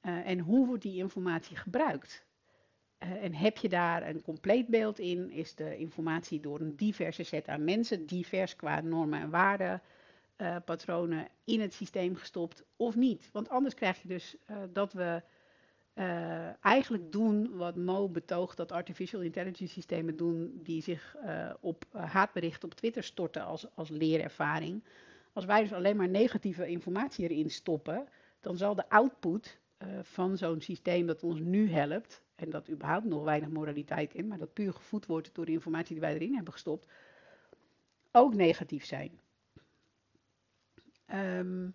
en 0.00 0.38
hoe 0.38 0.66
wordt 0.66 0.82
die 0.82 0.96
informatie 0.96 1.56
gebruikt. 1.56 2.27
Uh, 3.02 3.24
en 3.24 3.34
heb 3.34 3.56
je 3.56 3.68
daar 3.68 4.08
een 4.08 4.22
compleet 4.22 4.66
beeld 4.66 4.98
in, 4.98 5.30
is 5.30 5.54
de 5.54 5.76
informatie 5.76 6.40
door 6.40 6.60
een 6.60 6.76
diverse 6.76 7.22
set 7.22 7.48
aan 7.48 7.64
mensen, 7.64 8.06
divers 8.06 8.56
qua 8.56 8.80
normen 8.80 9.20
en 9.20 9.30
waarden, 9.30 9.82
uh, 10.36 10.56
patronen 10.64 11.28
in 11.44 11.60
het 11.60 11.74
systeem 11.74 12.16
gestopt 12.16 12.64
of 12.76 12.96
niet. 12.96 13.28
Want 13.32 13.48
anders 13.48 13.74
krijg 13.74 14.02
je 14.02 14.08
dus 14.08 14.36
uh, 14.50 14.56
dat 14.72 14.92
we 14.92 15.22
eigenlijk 16.60 17.12
doen 17.12 17.56
wat 17.56 17.76
Mo 17.76 18.08
betoogt 18.08 18.56
dat 18.56 18.72
artificial 18.72 19.20
intelligence 19.20 19.72
systemen 19.72 20.16
doen, 20.16 20.60
die 20.62 20.82
zich 20.82 21.16
op 21.60 21.84
haatberichten 21.90 22.68
op 22.68 22.74
Twitter 22.74 23.02
storten 23.02 23.44
als, 23.44 23.66
als 23.74 23.88
leerervaring. 23.88 24.84
Als 25.32 25.44
wij 25.44 25.60
dus 25.60 25.72
alleen 25.72 25.96
maar 25.96 26.08
negatieve 26.08 26.68
informatie 26.68 27.28
erin 27.28 27.50
stoppen, 27.50 28.08
dan 28.40 28.56
zal 28.56 28.74
de 28.74 28.88
output 28.88 29.58
van 30.02 30.36
zo'n 30.36 30.60
systeem 30.60 31.06
dat 31.06 31.22
ons 31.22 31.40
nu 31.40 31.70
helpt, 31.70 32.22
en 32.34 32.50
dat 32.50 32.70
überhaupt 32.70 33.04
nog 33.04 33.24
weinig 33.24 33.48
moraliteit 33.48 34.14
in, 34.14 34.26
maar 34.28 34.38
dat 34.38 34.52
puur 34.52 34.72
gevoed 34.72 35.06
wordt 35.06 35.34
door 35.34 35.44
de 35.44 35.52
informatie 35.52 35.92
die 35.92 36.00
wij 36.00 36.14
erin 36.14 36.34
hebben 36.34 36.52
gestopt, 36.52 36.88
ook 38.12 38.34
negatief 38.34 38.84
zijn. 38.84 39.20
Um, 41.14 41.74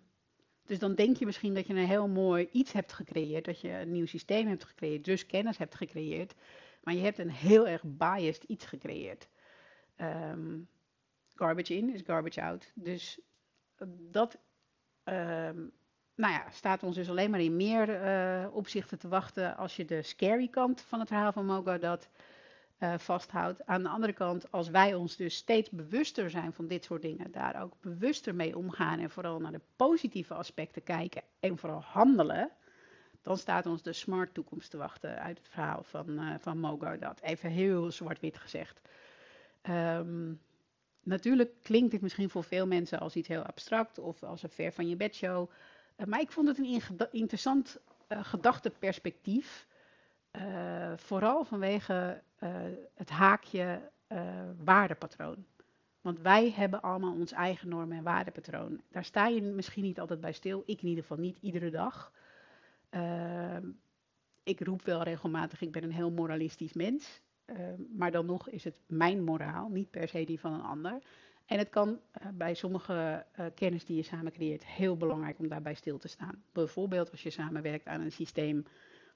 dus 0.64 0.78
dan 0.78 0.94
denk 0.94 1.16
je 1.16 1.26
misschien 1.26 1.54
dat 1.54 1.66
je 1.66 1.74
een 1.74 1.86
heel 1.86 2.08
mooi 2.08 2.48
iets 2.52 2.72
hebt 2.72 2.92
gecreëerd, 2.92 3.44
dat 3.44 3.60
je 3.60 3.68
een 3.70 3.92
nieuw 3.92 4.06
systeem 4.06 4.46
hebt 4.46 4.64
gecreëerd, 4.64 5.04
dus 5.04 5.26
kennis 5.26 5.58
hebt 5.58 5.74
gecreëerd, 5.74 6.34
maar 6.82 6.94
je 6.94 7.00
hebt 7.00 7.18
een 7.18 7.30
heel 7.30 7.68
erg 7.68 7.82
biased 7.84 8.42
iets 8.42 8.66
gecreëerd. 8.66 9.28
Um, 9.96 10.68
garbage 11.34 11.76
in 11.76 11.92
is 11.92 12.02
garbage 12.04 12.42
out. 12.42 12.72
Dus 12.74 13.20
dat 14.10 14.38
um, 15.04 15.72
nou 16.14 16.32
ja, 16.32 16.50
staat 16.50 16.82
ons 16.82 16.96
dus 16.96 17.10
alleen 17.10 17.30
maar 17.30 17.40
in 17.40 17.56
meer 17.56 17.88
uh, 17.88 18.54
opzichten 18.54 18.98
te 18.98 19.08
wachten 19.08 19.56
als 19.56 19.76
je 19.76 19.84
de 19.84 20.02
scary 20.02 20.48
kant 20.48 20.80
van 20.80 20.98
het 20.98 21.08
verhaal 21.08 21.32
van 21.32 21.46
Mogo 21.46 21.78
dat 21.78 22.08
uh, 22.78 22.94
vasthoudt. 22.98 23.66
Aan 23.66 23.82
de 23.82 23.88
andere 23.88 24.12
kant, 24.12 24.50
als 24.50 24.68
wij 24.68 24.94
ons 24.94 25.16
dus 25.16 25.36
steeds 25.36 25.70
bewuster 25.70 26.30
zijn 26.30 26.52
van 26.52 26.66
dit 26.66 26.84
soort 26.84 27.02
dingen, 27.02 27.32
daar 27.32 27.62
ook 27.62 27.72
bewuster 27.80 28.34
mee 28.34 28.56
omgaan 28.56 28.98
en 28.98 29.10
vooral 29.10 29.40
naar 29.40 29.52
de 29.52 29.60
positieve 29.76 30.34
aspecten 30.34 30.82
kijken 30.82 31.22
en 31.40 31.58
vooral 31.58 31.82
handelen, 31.82 32.50
dan 33.22 33.38
staat 33.38 33.66
ons 33.66 33.82
de 33.82 33.92
smart 33.92 34.34
toekomst 34.34 34.70
te 34.70 34.76
wachten 34.76 35.22
uit 35.22 35.38
het 35.38 35.48
verhaal 35.48 35.82
van, 35.82 36.10
uh, 36.10 36.34
van 36.38 36.58
Mogo 36.58 36.98
dat. 36.98 37.20
Even 37.20 37.50
heel 37.50 37.90
zwart-wit 37.90 38.38
gezegd. 38.38 38.80
Um, 39.70 40.40
natuurlijk 41.02 41.50
klinkt 41.62 41.90
dit 41.90 42.00
misschien 42.00 42.30
voor 42.30 42.44
veel 42.44 42.66
mensen 42.66 43.00
als 43.00 43.16
iets 43.16 43.28
heel 43.28 43.42
abstract 43.42 43.98
of 43.98 44.22
als 44.22 44.42
een 44.42 44.50
ver 44.50 44.72
van 44.72 44.88
je 44.88 44.96
bedshow. 44.96 45.50
Uh, 45.50 45.54
maar 46.06 46.20
ik 46.20 46.32
vond 46.32 46.48
het 46.48 46.58
een 46.58 46.82
interessant 47.10 47.78
uh, 48.08 48.24
gedachteperspectief. 48.24 49.66
Uh, 50.32 50.92
vooral 50.96 51.44
vanwege 51.44 52.22
het 52.94 53.10
haakje 53.10 53.90
waardepatroon. 54.64 55.44
Want 56.00 56.20
wij 56.20 56.50
hebben 56.50 56.82
allemaal 56.82 57.12
ons 57.12 57.32
eigen 57.32 57.68
normen 57.68 57.96
en 57.96 58.02
waardepatroon. 58.02 58.80
Daar 58.90 59.04
sta 59.04 59.26
je 59.26 59.42
misschien 59.42 59.82
niet 59.82 60.00
altijd 60.00 60.20
bij 60.20 60.32
stil. 60.32 60.62
Ik 60.66 60.82
in 60.82 60.88
ieder 60.88 61.02
geval 61.02 61.18
niet 61.18 61.38
iedere 61.40 61.70
dag. 61.70 62.12
Ik 64.42 64.60
roep 64.60 64.82
wel 64.82 65.02
regelmatig, 65.02 65.60
ik 65.60 65.72
ben 65.72 65.82
een 65.82 65.92
heel 65.92 66.10
moralistisch 66.10 66.72
mens. 66.72 67.20
Maar 67.96 68.10
dan 68.10 68.26
nog 68.26 68.48
is 68.48 68.64
het 68.64 68.80
mijn 68.86 69.24
moraal, 69.24 69.68
niet 69.68 69.90
per 69.90 70.08
se 70.08 70.24
die 70.24 70.40
van 70.40 70.52
een 70.52 70.64
ander. 70.64 70.98
En 71.46 71.58
het 71.58 71.68
kan 71.68 71.88
uh, 71.88 72.28
bij 72.34 72.54
sommige 72.54 73.26
uh, 73.38 73.46
kennis 73.54 73.84
die 73.84 73.96
je 73.96 74.02
samen 74.02 74.32
creëert 74.32 74.66
heel 74.66 74.96
belangrijk 74.96 75.38
om 75.38 75.48
daarbij 75.48 75.74
stil 75.74 75.98
te 75.98 76.08
staan. 76.08 76.44
Bijvoorbeeld 76.52 77.10
als 77.10 77.22
je 77.22 77.30
samenwerkt 77.30 77.86
aan 77.86 78.00
een 78.00 78.12
systeem 78.12 78.64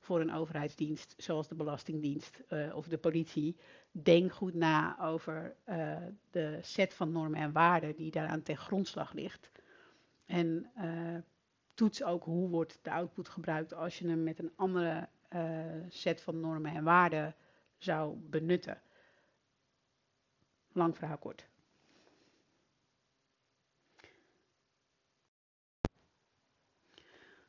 voor 0.01 0.21
een 0.21 0.33
overheidsdienst 0.33 1.15
zoals 1.17 1.49
de 1.49 1.55
Belastingdienst 1.55 2.43
uh, 2.49 2.77
of 2.77 2.89
de 2.89 2.99
politie. 2.99 3.57
Denk 3.91 4.33
goed 4.33 4.55
na 4.55 5.01
over 5.01 5.57
de 6.31 6.59
set 6.63 6.95
van 6.95 7.13
normen 7.13 7.41
en 7.41 7.53
waarden 7.53 7.97
die 7.97 8.11
daaraan 8.11 8.43
ten 8.43 8.57
grondslag 8.57 9.13
ligt. 9.13 9.51
En 10.27 10.71
toets 11.75 12.03
ook 12.03 12.25
hoe 12.25 12.49
wordt 12.49 12.79
de 12.83 12.91
output 12.91 13.29
gebruikt 13.29 13.75
als 13.75 13.99
je 13.99 14.09
hem 14.09 14.23
met 14.23 14.39
een 14.39 14.53
andere 14.57 15.09
set 15.89 16.21
van 16.21 16.41
normen 16.41 16.75
en 16.75 16.85
waarden 16.85 17.35
zou 17.77 18.17
benutten. 18.17 18.81
Lang 20.73 20.97
verhaal 20.97 21.19
kort. 21.19 21.49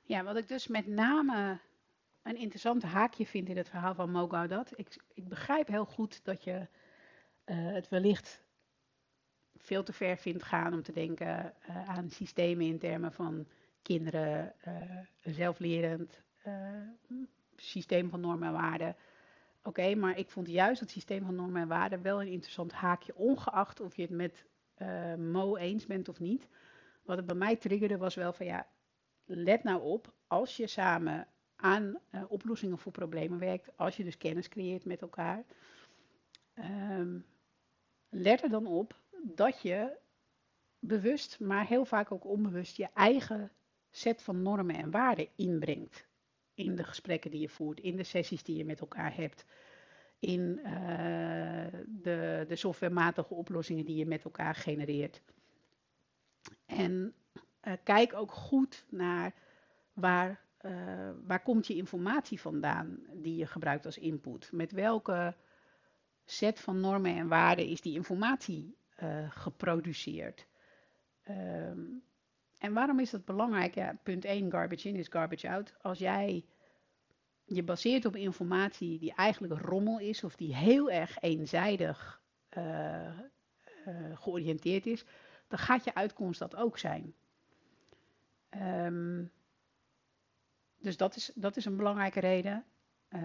Ja, 0.09 0.23
wat 0.23 0.35
ik 0.35 0.47
dus 0.47 0.67
met 0.67 0.87
name 0.87 1.59
een 2.23 2.35
interessant 2.35 2.83
haakje 2.83 3.25
vind 3.25 3.49
in 3.49 3.57
het 3.57 3.69
verhaal 3.69 3.95
van 3.95 4.11
Mo 4.11 4.27
dat. 4.27 4.71
Ik, 4.75 5.03
ik 5.13 5.27
begrijp 5.27 5.67
heel 5.67 5.85
goed 5.85 6.25
dat 6.25 6.43
je 6.43 6.51
uh, 6.51 6.65
het 7.45 7.89
wellicht 7.89 8.43
veel 9.57 9.83
te 9.83 9.93
ver 9.93 10.17
vindt 10.17 10.43
gaan 10.43 10.73
om 10.73 10.83
te 10.83 10.91
denken 10.91 11.53
uh, 11.69 11.89
aan 11.89 12.09
systemen 12.09 12.65
in 12.65 12.79
termen 12.79 13.13
van 13.13 13.47
kinderen, 13.81 14.53
uh, 14.67 14.73
zelflerend, 15.33 16.21
systeem 17.55 18.09
van 18.09 18.19
normen 18.19 18.47
en 18.47 18.53
waarden. 18.53 18.95
Oké, 19.63 19.95
maar 19.95 20.17
ik 20.17 20.29
vond 20.29 20.47
juist 20.47 20.79
het 20.79 20.91
systeem 20.91 21.25
van 21.25 21.35
normen 21.35 21.61
en 21.61 21.67
waarden 21.67 22.01
wel 22.01 22.21
een 22.21 22.31
interessant 22.31 22.71
haakje, 22.71 23.15
ongeacht 23.15 23.79
of 23.79 23.95
je 23.95 24.01
het 24.01 24.11
met 24.11 24.45
Mo 25.17 25.55
eens 25.55 25.85
bent 25.85 26.09
of 26.09 26.19
niet. 26.19 26.47
Wat 27.03 27.17
het 27.17 27.25
bij 27.25 27.35
mij 27.35 27.55
triggerde 27.55 27.97
was 27.97 28.15
wel 28.15 28.33
van 28.33 28.45
ja, 28.45 28.67
let 29.35 29.63
nou 29.63 29.81
op, 29.81 30.13
als 30.27 30.57
je 30.57 30.67
samen 30.67 31.27
aan 31.55 31.99
uh, 32.11 32.23
oplossingen 32.27 32.77
voor 32.77 32.91
problemen 32.91 33.39
werkt, 33.39 33.77
als 33.77 33.97
je 33.97 34.03
dus 34.03 34.17
kennis 34.17 34.49
creëert 34.49 34.85
met 34.85 35.01
elkaar, 35.01 35.45
um, 36.99 37.25
let 38.09 38.43
er 38.43 38.49
dan 38.49 38.67
op 38.67 38.99
dat 39.23 39.61
je 39.61 39.97
bewust, 40.79 41.39
maar 41.39 41.67
heel 41.67 41.85
vaak 41.85 42.11
ook 42.11 42.25
onbewust, 42.25 42.77
je 42.77 42.87
eigen 42.93 43.51
set 43.91 44.21
van 44.21 44.41
normen 44.41 44.75
en 44.75 44.91
waarden 44.91 45.27
inbrengt. 45.35 46.07
In 46.53 46.75
de 46.75 46.83
gesprekken 46.83 47.31
die 47.31 47.39
je 47.41 47.49
voert, 47.49 47.79
in 47.79 47.95
de 47.95 48.03
sessies 48.03 48.43
die 48.43 48.57
je 48.57 48.65
met 48.65 48.79
elkaar 48.79 49.15
hebt, 49.15 49.45
in 50.19 50.59
uh, 50.63 50.71
de, 51.87 52.45
de 52.47 52.55
softwarematige 52.55 53.33
oplossingen 53.33 53.85
die 53.85 53.95
je 53.95 54.05
met 54.05 54.23
elkaar 54.23 54.55
genereert. 54.55 55.21
En 56.65 57.13
uh, 57.63 57.73
kijk 57.83 58.13
ook 58.13 58.31
goed 58.31 58.85
naar 58.89 59.33
waar 59.93 60.47
uh, 60.61 61.09
waar 61.25 61.41
komt 61.41 61.67
je 61.67 61.75
informatie 61.75 62.41
vandaan 62.41 62.99
die 63.13 63.35
je 63.35 63.45
gebruikt 63.45 63.85
als 63.85 63.97
input? 63.97 64.49
Met 64.51 64.71
welke 64.71 65.35
set 66.25 66.59
van 66.59 66.79
normen 66.79 67.15
en 67.15 67.27
waarden 67.27 67.67
is 67.67 67.81
die 67.81 67.93
informatie 67.93 68.77
uh, 69.03 69.31
geproduceerd? 69.31 70.47
Um, 71.29 72.03
en 72.57 72.73
waarom 72.73 72.99
is 72.99 73.09
dat 73.09 73.25
belangrijk? 73.25 74.03
Punt 74.03 74.25
1, 74.25 74.51
garbage 74.51 74.87
in 74.87 74.95
is 74.95 75.07
garbage 75.07 75.49
out. 75.49 75.73
Als 75.81 75.99
jij 75.99 76.45
je 77.45 77.63
baseert 77.63 78.05
op 78.05 78.15
informatie 78.15 78.99
die 78.99 79.13
eigenlijk 79.13 79.61
rommel 79.61 79.99
is 79.99 80.23
of 80.23 80.35
die 80.35 80.55
heel 80.55 80.91
erg 80.91 81.19
eenzijdig 81.19 82.21
georiënteerd 84.13 84.85
is, 84.85 85.05
dan 85.47 85.59
gaat 85.59 85.83
je 85.83 85.95
uitkomst 85.95 86.39
dat 86.39 86.55
ook 86.55 86.77
zijn. 86.77 87.13
Um, 88.55 89.31
dus 90.79 90.97
dat 90.97 91.15
is, 91.15 91.31
dat 91.35 91.57
is 91.57 91.65
een 91.65 91.75
belangrijke 91.75 92.19
reden. 92.19 92.65
Uh, 93.09 93.21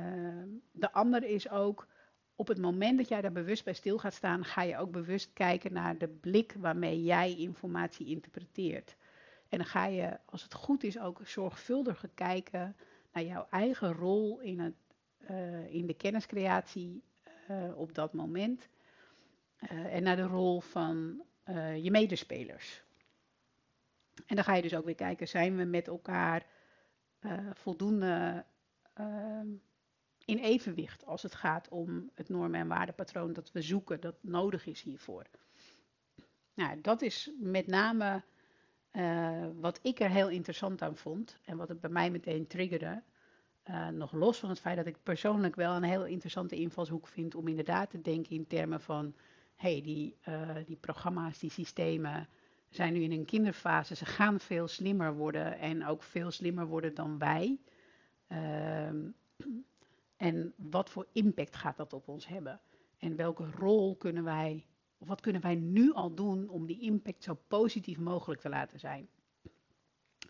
de 0.72 0.92
andere 0.92 1.32
is 1.32 1.50
ook, 1.50 1.86
op 2.34 2.48
het 2.48 2.58
moment 2.58 2.98
dat 2.98 3.08
jij 3.08 3.20
daar 3.20 3.32
bewust 3.32 3.64
bij 3.64 3.72
stil 3.72 3.98
gaat 3.98 4.14
staan, 4.14 4.44
ga 4.44 4.62
je 4.62 4.78
ook 4.78 4.90
bewust 4.90 5.32
kijken 5.32 5.72
naar 5.72 5.98
de 5.98 6.08
blik 6.08 6.54
waarmee 6.58 7.02
jij 7.02 7.36
informatie 7.36 8.06
interpreteert. 8.06 8.96
En 9.48 9.58
dan 9.58 9.66
ga 9.66 9.86
je, 9.86 10.18
als 10.24 10.42
het 10.42 10.54
goed 10.54 10.84
is, 10.84 10.98
ook 10.98 11.20
zorgvuldiger 11.24 12.08
kijken 12.14 12.76
naar 13.12 13.24
jouw 13.24 13.46
eigen 13.50 13.92
rol 13.92 14.40
in, 14.40 14.60
het, 14.60 14.74
uh, 15.30 15.74
in 15.74 15.86
de 15.86 15.94
kenniscreatie 15.94 17.02
uh, 17.50 17.78
op 17.78 17.94
dat 17.94 18.12
moment. 18.12 18.68
en 19.68 20.02
naar 20.02 20.16
de 20.16 20.26
rol 20.26 20.60
van 20.60 21.22
je 21.80 21.90
medespelers. 21.90 22.84
En 24.26 24.34
dan 24.36 24.44
ga 24.44 24.54
je 24.54 24.62
dus 24.62 24.74
ook 24.74 24.84
weer 24.84 24.94
kijken, 24.94 25.28
zijn 25.28 25.56
we 25.56 25.64
met 25.64 25.88
elkaar 25.88 26.46
uh, 27.20 27.32
voldoende 27.52 28.44
uh, 29.00 29.40
in 30.24 30.38
evenwicht 30.38 31.06
als 31.06 31.22
het 31.22 31.34
gaat 31.34 31.68
om 31.68 32.10
het 32.14 32.28
normen- 32.28 32.60
en 32.60 32.68
waardepatroon 32.68 33.32
dat 33.32 33.52
we 33.52 33.62
zoeken, 33.62 34.00
dat 34.00 34.16
nodig 34.20 34.66
is 34.66 34.82
hiervoor. 34.82 35.26
Nou, 36.54 36.80
dat 36.80 37.02
is 37.02 37.30
met 37.38 37.66
name 37.66 38.22
uh, 38.92 39.46
wat 39.60 39.78
ik 39.82 40.00
er 40.00 40.10
heel 40.10 40.28
interessant 40.28 40.82
aan 40.82 40.96
vond 40.96 41.38
en 41.44 41.56
wat 41.56 41.68
het 41.68 41.80
bij 41.80 41.90
mij 41.90 42.10
meteen 42.10 42.46
triggerde. 42.46 43.02
Uh, 43.70 43.88
nog 43.88 44.12
los 44.12 44.38
van 44.38 44.48
het 44.48 44.60
feit 44.60 44.76
dat 44.76 44.86
ik 44.86 45.02
persoonlijk 45.02 45.54
wel 45.54 45.74
een 45.76 45.82
heel 45.82 46.04
interessante 46.04 46.56
invalshoek 46.56 47.06
vind 47.06 47.34
om 47.34 47.48
inderdaad 47.48 47.90
te 47.90 48.00
denken 48.00 48.36
in 48.36 48.46
termen 48.46 48.80
van, 48.80 49.14
hey, 49.54 49.82
die, 49.82 50.16
die 50.66 50.76
programma's, 50.76 51.38
die 51.38 51.50
systemen, 51.50 52.28
zijn 52.74 52.92
nu 52.92 53.00
in 53.02 53.12
een 53.12 53.24
kinderfase. 53.24 53.94
Ze 53.94 54.04
gaan 54.04 54.40
veel 54.40 54.68
slimmer 54.68 55.14
worden 55.14 55.58
en 55.58 55.86
ook 55.86 56.02
veel 56.02 56.30
slimmer 56.30 56.66
worden 56.66 56.94
dan 56.94 57.18
wij. 57.18 57.58
Uh, 58.28 58.88
en 60.16 60.52
wat 60.56 60.90
voor 60.90 61.06
impact 61.12 61.56
gaat 61.56 61.76
dat 61.76 61.92
op 61.92 62.08
ons 62.08 62.26
hebben? 62.26 62.60
En 62.98 63.16
welke 63.16 63.50
rol 63.50 63.96
kunnen 63.96 64.24
wij, 64.24 64.66
of 64.98 65.08
wat 65.08 65.20
kunnen 65.20 65.42
wij 65.42 65.54
nu 65.54 65.92
al 65.92 66.14
doen 66.14 66.48
om 66.48 66.66
die 66.66 66.80
impact 66.80 67.22
zo 67.22 67.38
positief 67.48 67.98
mogelijk 67.98 68.40
te 68.40 68.48
laten 68.48 68.78
zijn? 68.78 69.08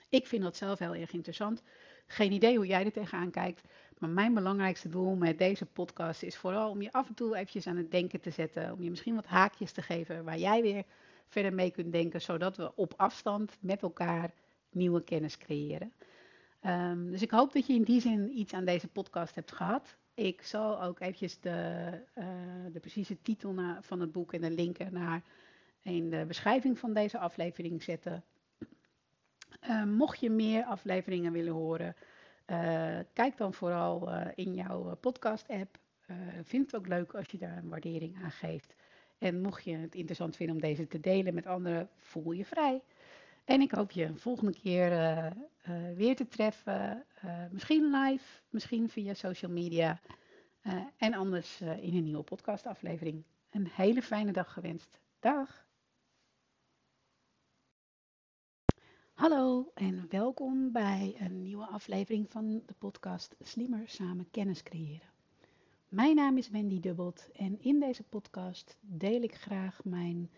Ik 0.09 0.27
vind 0.27 0.43
dat 0.43 0.57
zelf 0.57 0.79
heel 0.79 0.95
erg 0.95 1.13
interessant. 1.13 1.63
Geen 2.07 2.33
idee 2.33 2.57
hoe 2.57 2.67
jij 2.67 2.85
er 2.85 2.93
tegenaan 2.93 3.31
kijkt. 3.31 3.63
Maar 3.99 4.11
mijn 4.11 4.35
belangrijkste 4.35 4.89
doel 4.89 5.15
met 5.15 5.39
deze 5.39 5.67
podcast 5.67 6.23
is 6.23 6.37
vooral 6.37 6.71
om 6.71 6.83
je 6.83 6.93
af 6.93 7.09
en 7.09 7.15
toe 7.15 7.35
eventjes 7.35 7.67
aan 7.67 7.77
het 7.77 7.91
denken 7.91 8.21
te 8.21 8.31
zetten. 8.31 8.73
Om 8.73 8.83
je 8.83 8.91
misschien 8.91 9.15
wat 9.15 9.27
haakjes 9.27 9.73
te 9.73 9.83
geven 9.83 10.25
waar 10.25 10.39
jij 10.39 10.63
weer 10.63 10.85
verder 11.29 11.55
mee 11.55 11.71
kunt 11.71 11.93
denken, 11.93 12.21
zodat 12.21 12.57
we 12.57 12.75
op 12.75 12.95
afstand 12.97 13.57
met 13.61 13.83
elkaar 13.83 14.33
nieuwe 14.71 15.05
kennis 15.05 15.39
creëren. 15.39 15.93
Um, 16.67 17.11
dus 17.11 17.23
ik 17.23 17.31
hoop 17.31 17.53
dat 17.53 17.67
je 17.67 17.75
in 17.75 17.83
die 17.83 18.01
zin 18.01 18.39
iets 18.39 18.53
aan 18.53 18.65
deze 18.65 18.89
podcast 18.89 19.35
hebt 19.35 19.53
gehad. 19.53 19.97
Ik 20.15 20.43
zal 20.43 20.83
ook 20.83 21.01
eventjes 21.01 21.41
de, 21.41 21.91
uh, 22.15 22.25
de 22.73 22.81
precieze 22.81 23.23
titel 23.23 23.55
van 23.81 24.01
het 24.01 24.13
boek 24.13 24.33
en 24.33 24.41
de 24.41 24.51
link 24.51 24.91
naar 24.91 25.23
in 25.83 26.11
de 26.11 26.25
beschrijving 26.27 26.79
van 26.79 26.95
deze 26.95 27.19
aflevering 27.19 27.83
zetten. 27.83 28.25
Uh, 29.69 29.85
mocht 29.85 30.21
je 30.21 30.31
meer 30.31 30.65
afleveringen 30.65 31.33
willen 31.33 31.53
horen, 31.53 31.97
uh, 32.47 32.99
kijk 33.13 33.37
dan 33.37 33.55
vooral 33.55 34.11
in 34.35 34.55
jouw 34.55 34.97
podcast-app. 34.97 35.79
vind 36.43 36.67
het 36.67 36.77
ook 36.77 36.89
leuk 36.89 37.15
als 37.15 37.27
je 37.27 37.39
daar 37.39 37.57
een 37.57 37.69
waardering 37.69 38.23
aan 38.23 38.31
geeft. 38.31 38.75
En 39.25 39.41
mocht 39.41 39.65
je 39.65 39.77
het 39.77 39.95
interessant 39.95 40.37
vinden 40.37 40.55
om 40.55 40.61
deze 40.61 40.87
te 40.87 41.01
delen 41.01 41.35
met 41.35 41.47
anderen, 41.47 41.89
voel 41.99 42.33
je 42.33 42.45
vrij. 42.45 42.83
En 43.45 43.61
ik 43.61 43.71
hoop 43.71 43.91
je 43.91 44.15
volgende 44.17 44.53
keer 44.53 44.93
uh, 44.93 45.27
uh, 45.69 45.97
weer 45.97 46.17
te 46.17 46.29
treffen. 46.29 47.05
Uh, 47.25 47.45
misschien 47.51 47.91
live, 47.91 48.41
misschien 48.49 48.89
via 48.89 49.15
social 49.15 49.51
media. 49.51 50.01
en 50.97 51.15
anders 51.15 51.61
in 51.61 51.97
een 51.97 52.05
nieuwe 52.05 52.23
podcastaflevering. 52.23 53.25
Een 53.51 53.69
hele 53.73 54.03
fijne 54.03 54.33
dag 54.33 54.53
gewenst. 54.53 55.01
Dag! 55.21 55.67
Hallo 59.13 59.71
en 59.75 60.07
welkom 60.09 60.73
bij 60.73 61.17
een 61.19 61.43
nieuwe 61.43 61.67
aflevering 61.67 62.31
van 62.31 62.63
de 62.67 62.75
podcast 62.79 63.35
Slimmer 63.41 63.89
Samen 63.89 64.31
Kennis 64.31 64.63
Creëren. 64.63 65.14
Mijn 65.95 66.17
naam 66.17 66.37
is 66.37 66.49
Wendy 66.51 66.81
Dubbelt 66.81 67.29
en 67.33 67.63
in 67.63 67.81
deze 67.81 68.03
podcast 68.03 68.77
deel 68.81 69.23
ik 69.23 69.35
graag 69.35 69.85
mijn 69.85 70.31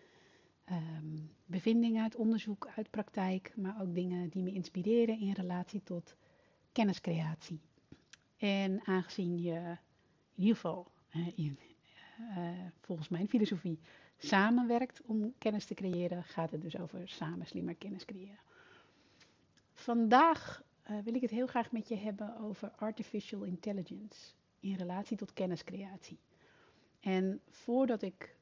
um, 0.71 1.31
bevindingen 1.45 2.03
uit 2.03 2.15
onderzoek, 2.15 2.67
uit 2.75 2.89
praktijk, 2.89 3.53
maar 3.55 3.81
ook 3.81 3.95
dingen 3.95 4.29
die 4.29 4.43
me 4.43 4.51
inspireren 4.51 5.19
in 5.19 5.31
relatie 5.31 5.83
tot 5.83 6.15
kenniscreatie. 6.71 7.59
En 8.37 8.81
aangezien 8.85 9.41
je 9.41 9.77
in 10.35 10.41
ieder 10.41 10.55
geval, 10.55 10.91
uh, 11.15 11.27
in, 11.35 11.59
uh, 12.19 12.49
volgens 12.81 13.09
mijn 13.09 13.27
filosofie, 13.27 13.79
samenwerkt 14.17 15.01
om 15.05 15.33
kennis 15.37 15.65
te 15.65 15.73
creëren, 15.73 16.23
gaat 16.23 16.51
het 16.51 16.61
dus 16.61 16.77
over 16.77 17.09
samen 17.09 17.47
slimmer 17.47 17.75
kennis 17.75 18.05
creëren. 18.05 18.39
Vandaag 19.73 20.63
uh, 20.89 20.97
wil 21.03 21.15
ik 21.15 21.21
het 21.21 21.31
heel 21.31 21.47
graag 21.47 21.71
met 21.71 21.87
je 21.87 21.95
hebben 21.95 22.37
over 22.39 22.71
artificial 22.75 23.43
intelligence 23.43 24.35
in 24.59 24.75
relatie 24.75 25.17
tot 25.17 25.33
kenniscreatie. 25.33 26.19
En 26.99 27.41
voordat 27.49 28.01
ik 28.01 28.35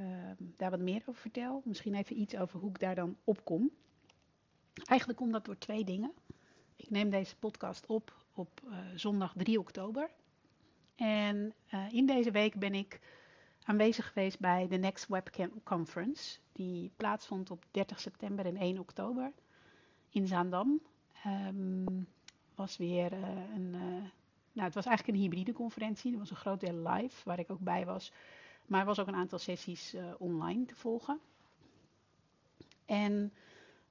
uh, 0.00 0.30
daar 0.56 0.70
wat 0.70 0.80
meer 0.80 1.02
over 1.06 1.20
vertel, 1.20 1.62
misschien 1.64 1.94
even 1.94 2.20
iets 2.20 2.36
over 2.36 2.60
hoe 2.60 2.70
ik 2.70 2.78
daar 2.78 2.94
dan 2.94 3.16
op 3.24 3.44
kom. 3.44 3.70
Eigenlijk 4.84 5.18
komt 5.18 5.32
dat 5.32 5.44
door 5.44 5.58
twee 5.58 5.84
dingen. 5.84 6.12
Ik 6.76 6.90
neem 6.90 7.10
deze 7.10 7.36
podcast 7.36 7.86
op 7.86 8.18
op 8.34 8.62
zondag 8.94 9.34
3 9.36 9.58
oktober. 9.58 10.10
En 10.96 11.54
in 11.90 12.06
deze 12.06 12.30
week 12.30 12.54
ben 12.54 12.74
ik 12.74 13.00
aanwezig 13.64 14.06
geweest 14.06 14.38
bij 14.38 14.68
de 14.68 14.76
Next 14.76 15.08
Webcam 15.08 15.62
Conference. 15.62 16.38
Die 16.52 16.92
plaatsvond 16.96 17.50
op 17.50 17.64
30 17.70 18.00
september 18.00 18.46
en 18.46 18.56
1 18.56 18.78
oktober 18.78 19.32
in 20.10 20.26
Zaandam. 20.26 20.80
Um, 21.26 22.06
was 22.54 22.76
weer 22.76 23.12
een 23.54 23.74
nou, 24.52 24.66
het 24.66 24.74
was 24.74 24.86
eigenlijk 24.86 25.18
een 25.18 25.24
hybride 25.24 25.52
conferentie. 25.52 26.12
Er 26.12 26.18
was 26.18 26.30
een 26.30 26.36
groot 26.36 26.60
deel 26.60 26.88
live, 26.88 27.22
waar 27.24 27.38
ik 27.38 27.50
ook 27.50 27.60
bij 27.60 27.84
was. 27.84 28.12
Maar 28.66 28.80
er 28.80 28.86
was 28.86 28.98
ook 28.98 29.06
een 29.06 29.14
aantal 29.14 29.38
sessies 29.38 29.94
uh, 29.94 30.04
online 30.18 30.64
te 30.64 30.76
volgen. 30.76 31.20
En 32.84 33.32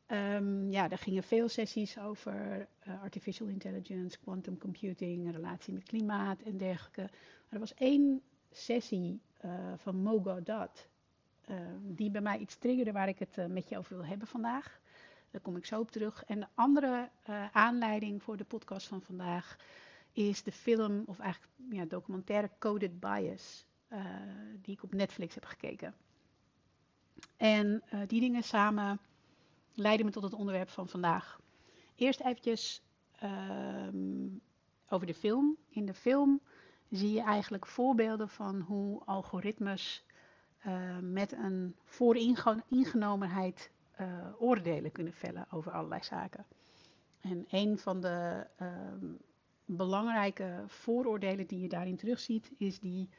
um, 0.08 0.72
ja, 0.72 0.90
er 0.90 0.98
gingen 0.98 1.24
veel 1.24 1.48
sessies 1.48 2.00
over 2.00 2.68
uh, 2.88 3.02
artificial 3.02 3.48
intelligence, 3.48 4.20
quantum 4.20 4.58
computing, 4.58 5.32
relatie 5.32 5.74
met 5.74 5.84
klimaat 5.84 6.42
en 6.42 6.58
dergelijke. 6.58 7.02
Maar 7.02 7.50
er 7.50 7.60
was 7.60 7.74
één 7.74 8.22
sessie 8.52 9.22
uh, 9.46 9.52
van 9.76 9.96
Mo 9.96 10.22
Gaudat 10.22 10.88
die 11.82 12.12
bij 12.12 12.22
mij 12.22 12.38
iets 12.38 12.56
triggerde 12.56 12.92
waar 12.92 13.08
ik 13.08 13.20
het 13.20 13.48
met 13.48 13.70
je 13.70 13.78
over 13.78 13.96
wil 13.96 14.06
hebben 14.06 14.28
vandaag. 14.28 14.80
Daar 15.32 15.42
kom 15.42 15.56
ik 15.56 15.66
zo 15.66 15.80
op 15.80 15.92
terug. 15.92 16.24
En 16.26 16.40
de 16.40 16.48
andere 16.54 17.10
aanleiding 17.52 18.24
voor 18.24 18.38
de 18.38 18.44
podcast 18.44 18.88
van 18.88 19.02
vandaag 19.02 19.58
is 20.14 20.44
de 20.44 20.52
film, 20.52 21.04
of 21.06 21.20
eigenlijk 21.20 21.54
ja, 21.70 21.86
documentaire 21.86 22.50
Coded 22.60 23.00
Bias, 23.00 23.66
uh, 23.94 24.06
die 24.62 24.74
ik 24.74 24.84
op 24.84 24.94
Netflix 24.94 25.36
heb 25.36 25.46
gekeken. 25.46 25.96
En 27.38 27.84
uh, 27.94 28.02
die 28.08 28.20
dingen 28.20 28.44
samen 28.44 29.00
leiden 29.74 30.06
me 30.06 30.12
tot 30.12 30.24
het 30.24 30.34
onderwerp 30.34 30.70
van 30.70 30.88
vandaag. 30.88 31.40
Eerst 31.96 32.20
eventjes 32.20 32.82
um, 33.24 34.42
over 34.90 35.08
de 35.08 35.14
film. 35.14 35.58
In 35.70 35.86
de 35.86 35.94
film 35.94 36.42
zie 36.90 37.14
je 37.14 37.22
eigenlijk 37.22 37.66
voorbeelden 37.66 38.30
van 38.30 38.60
hoe 38.60 39.02
algoritmes 39.06 40.06
uh, 40.68 40.98
met 41.02 41.32
een 41.32 41.76
vooringenomenheid 41.84 43.72
oordelen 44.38 44.92
kunnen 44.92 45.14
vellen 45.14 45.46
over 45.52 45.72
allerlei 45.72 46.04
zaken. 46.04 46.46
En 47.22 47.46
een 47.50 47.78
van 47.78 48.02
de 48.02 48.48
um, 48.62 49.20
belangrijke 49.78 50.64
vooroordelen 50.68 51.48
die 51.48 51.60
je 51.60 51.70
daarin 51.70 51.96
terugziet, 51.98 52.52
is 52.58 52.80
die 52.80 53.10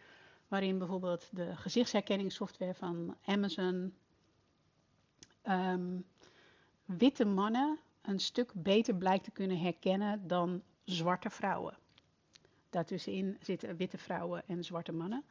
waarin 0.48 0.78
bijvoorbeeld 0.78 1.28
de 1.32 1.57
gezichtsherkenningssoftware 1.57 2.74
van 2.74 3.16
Amazon 3.24 3.94
um, 5.48 6.05
witte 6.84 7.24
mannen 7.24 7.78
een 8.03 8.18
stuk 8.18 8.53
beter 8.55 8.94
blijkt 8.94 9.24
te 9.24 9.30
kunnen 9.30 9.59
herkennen 9.59 10.26
dan 10.26 10.62
zwarte 10.84 11.30
vrouwen. 11.30 11.78
Daartussenin 12.70 13.36
zitten 13.40 13.76
witte 13.76 13.98
vrouwen 13.98 14.42
en 14.46 14.64
zwarte 14.64 14.92
mannen. 14.92 15.24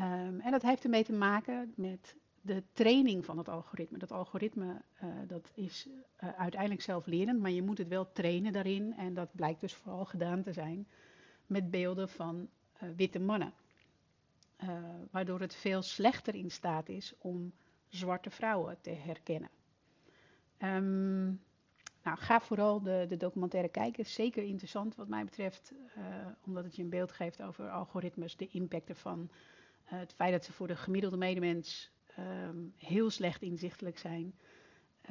Um, 0.00 0.40
en 0.40 0.50
dat 0.50 0.62
heeft 0.62 0.84
ermee 0.84 1.04
te 1.04 1.12
maken 1.12 1.72
met 1.76 2.16
de 2.44 2.62
training 2.72 3.24
van 3.24 3.38
het 3.38 3.48
algoritme. 3.48 3.98
Dat 3.98 4.12
algoritme 4.12 4.82
uh, 5.02 5.08
dat 5.26 5.50
is 5.54 5.86
uh, 5.86 6.28
uiteindelijk 6.36 6.82
zelflerend, 6.82 7.40
maar 7.40 7.50
je 7.50 7.62
moet 7.62 7.78
het 7.78 7.88
wel 7.88 8.12
trainen 8.12 8.52
daarin. 8.52 8.94
En 8.96 9.14
dat 9.14 9.28
blijkt 9.32 9.60
dus 9.60 9.74
vooral 9.74 10.04
gedaan 10.04 10.42
te 10.42 10.52
zijn 10.52 10.86
met 11.46 11.70
beelden 11.70 12.08
van 12.08 12.48
uh, 12.82 12.88
witte 12.96 13.18
mannen. 13.18 13.52
waardoor 15.10 15.40
het 15.40 15.54
veel 15.54 15.82
slechter 15.82 16.34
in 16.34 16.50
staat 16.50 16.88
is 16.88 17.14
om 17.18 17.52
zwarte 17.88 18.30
vrouwen 18.30 18.78
te 18.80 18.90
herkennen. 18.90 19.50
Um, 20.58 21.40
nou, 22.02 22.18
ga 22.18 22.40
vooral 22.40 22.82
de, 22.82 23.04
de, 23.08 23.16
documentaire 23.16 23.68
kijken. 23.68 24.06
Zeker 24.06 24.42
interessant 24.42 24.94
wat 24.94 25.08
mij 25.08 25.24
betreft, 25.24 25.72
omdat 26.44 26.64
het 26.64 26.76
je 26.76 26.82
een 26.82 26.88
beeld 26.88 27.12
geeft 27.12 27.42
over 27.42 27.70
algoritmes, 27.70 28.36
de 28.36 28.48
impact 28.48 28.88
ervan. 28.88 29.30
het 29.84 30.12
feit 30.12 30.32
dat 30.32 30.44
ze 30.44 30.52
voor 30.52 30.66
de 30.66 30.76
gemiddelde 30.76 31.16
medemens 31.16 31.91
um, 32.18 32.72
heel 32.76 33.10
slecht 33.10 33.42
inzichtelijk 33.42 33.98
zijn. 33.98 34.34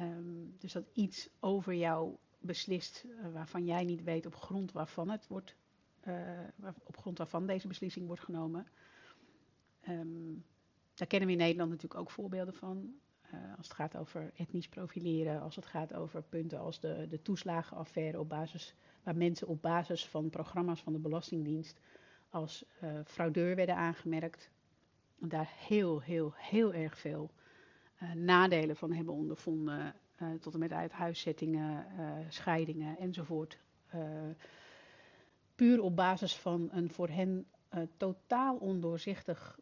Um, 0.00 0.54
dus 0.58 0.72
dat 0.72 0.84
iets 0.92 1.28
over 1.40 1.74
jou 1.74 2.16
beslist 2.38 3.04
uh, 3.06 3.32
waarvan 3.32 3.64
jij 3.64 3.84
niet 3.84 4.02
weet 4.02 4.26
op 4.26 4.34
grond 4.34 4.72
waarvan 4.72 5.10
het 5.10 5.26
wordt, 5.26 5.56
uh, 6.08 6.38
op 6.82 6.96
grond 6.96 7.18
waarvan 7.18 7.46
deze 7.46 7.68
beslissing 7.68 8.06
wordt 8.06 8.22
genomen. 8.22 8.66
Um, 9.88 10.44
daar 10.94 11.06
kennen 11.06 11.28
we 11.28 11.34
in 11.34 11.40
Nederland 11.40 11.70
natuurlijk 11.70 12.00
ook 12.00 12.10
voorbeelden 12.10 12.54
van. 12.54 12.94
Uh, 13.34 13.56
als 13.56 13.68
het 13.68 13.76
gaat 13.76 13.96
over 13.96 14.32
etnisch 14.36 14.68
profileren, 14.68 15.40
als 15.40 15.56
het 15.56 15.66
gaat 15.66 15.94
over 15.94 16.22
punten 16.22 16.58
als 16.58 16.80
de, 16.80 17.06
de 17.08 17.22
toeslagenaffaire 17.22 18.20
op 18.20 18.28
basis, 18.28 18.74
waar 19.02 19.16
mensen 19.16 19.48
op 19.48 19.62
basis 19.62 20.06
van 20.06 20.30
programma's 20.30 20.82
van 20.82 20.92
de 20.92 20.98
Belastingdienst 20.98 21.80
als 22.30 22.64
fraudeur 23.04 23.56
werden 23.56 23.76
aangemerkt 23.76 24.50
daar 25.28 25.52
heel, 25.56 26.00
heel, 26.00 26.32
heel 26.36 26.74
erg 26.74 26.98
veel 26.98 27.30
uh, 28.02 28.12
nadelen 28.12 28.76
van 28.76 28.92
hebben 28.92 29.14
ondervonden. 29.14 29.94
Uh, 30.22 30.28
tot 30.40 30.52
en 30.52 30.58
met 30.58 30.72
uithuiszettingen, 30.72 31.86
uh, 31.98 32.10
scheidingen 32.28 32.98
enzovoort. 32.98 33.58
puur 35.54 35.82
op 35.82 35.96
basis 35.96 36.36
van 36.36 36.68
een 36.72 36.90
voor 36.90 37.08
hen 37.08 37.46
totaal 37.96 38.56
ondoorzichtig 38.56 39.58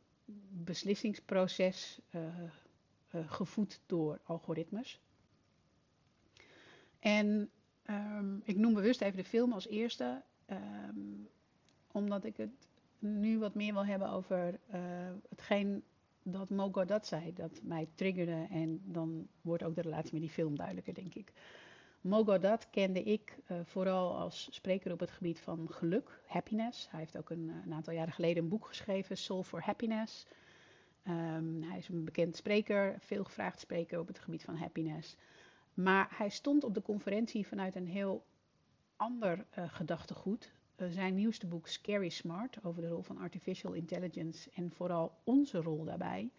beslissingsproces, 0.49 2.01
gevoed 3.27 3.81
door 3.87 4.21
algoritmes. 4.25 5.01
En 6.99 7.51
um, 7.91 8.41
ik 8.45 8.57
noem 8.57 8.75
bewust 8.75 9.01
even 9.01 9.17
de 9.17 9.25
film 9.25 9.53
als 9.53 9.69
eerste, 9.69 10.23
um, 10.51 11.29
omdat 11.93 12.25
ik 12.25 12.37
het 12.37 12.69
nu 13.01 13.39
wat 13.39 13.55
meer 13.55 13.73
wil 13.73 13.87
hebben 13.87 14.11
over 14.11 14.61
uh, 14.75 14.81
hetgeen 15.29 15.83
dat 16.23 16.51
Mogo 16.51 16.85
dat 16.85 17.07
zei, 17.07 17.33
dat 17.33 17.61
mij 17.63 17.89
triggerde. 17.95 18.47
En 18.51 18.81
dan 18.85 19.29
wordt 19.41 19.63
ook 19.63 19.75
de 19.75 19.81
relatie 19.81 20.13
met 20.13 20.23
die 20.23 20.31
film 20.31 20.57
duidelijker, 20.57 20.95
denk 20.95 21.15
ik. 21.15 21.33
Mogo 22.01 22.39
dat 22.39 22.71
kende 22.71 23.03
ik 23.03 23.39
uh, 23.51 23.59
vooral 23.65 24.17
als 24.17 24.49
spreker 24.51 24.93
op 24.93 25.01
het 25.01 25.11
gebied 25.11 25.41
van 25.41 25.67
geluk, 25.71 26.21
happiness. 26.27 26.91
Hij 26.91 27.01
heeft 27.01 27.19
ook 27.19 27.31
een, 27.31 27.51
eh, 27.65 27.73
aantal 27.73 27.95
jaren 27.95 28.13
geleden 28.13 28.43
een 28.43 28.49
boek 28.49 28.67
geschreven, 28.67 29.17
Soul 29.17 29.43
for 29.43 29.63
Happiness. 29.63 30.27
Um, 31.09 31.63
hij 31.63 31.79
is 31.79 31.89
een 31.89 32.05
bekend 32.05 32.37
spreker, 32.37 32.97
veel 32.99 33.25
gevraagd 33.25 33.61
spreker 33.61 33.99
op 33.99 34.07
het 34.07 34.19
gebied 34.19 34.45
van 34.45 34.57
happiness. 34.57 35.17
Maar 35.75 36.09
hij 36.11 36.29
stond 36.29 36.65
op 36.65 36.75
de 36.75 36.83
conferentie 36.83 37.47
vanuit 37.47 37.75
een 37.75 37.87
heel 37.87 38.25
ander 38.97 39.47
gedachtegoed. 39.51 40.53
Eh, 40.81 40.87
zijn 40.91 41.15
nieuwste 41.15 41.47
boek 41.47 41.69
Scary 41.69 42.09
Smart 42.09 42.65
over 42.65 42.83
de 42.83 42.89
rol 42.89 43.03
van 43.03 43.19
artificial 43.19 43.73
intelligence 43.73 44.51
en 44.55 44.73
vooral 44.73 45.13
onze 45.25 45.59
rol 45.59 45.85
daarbij. 45.85 46.31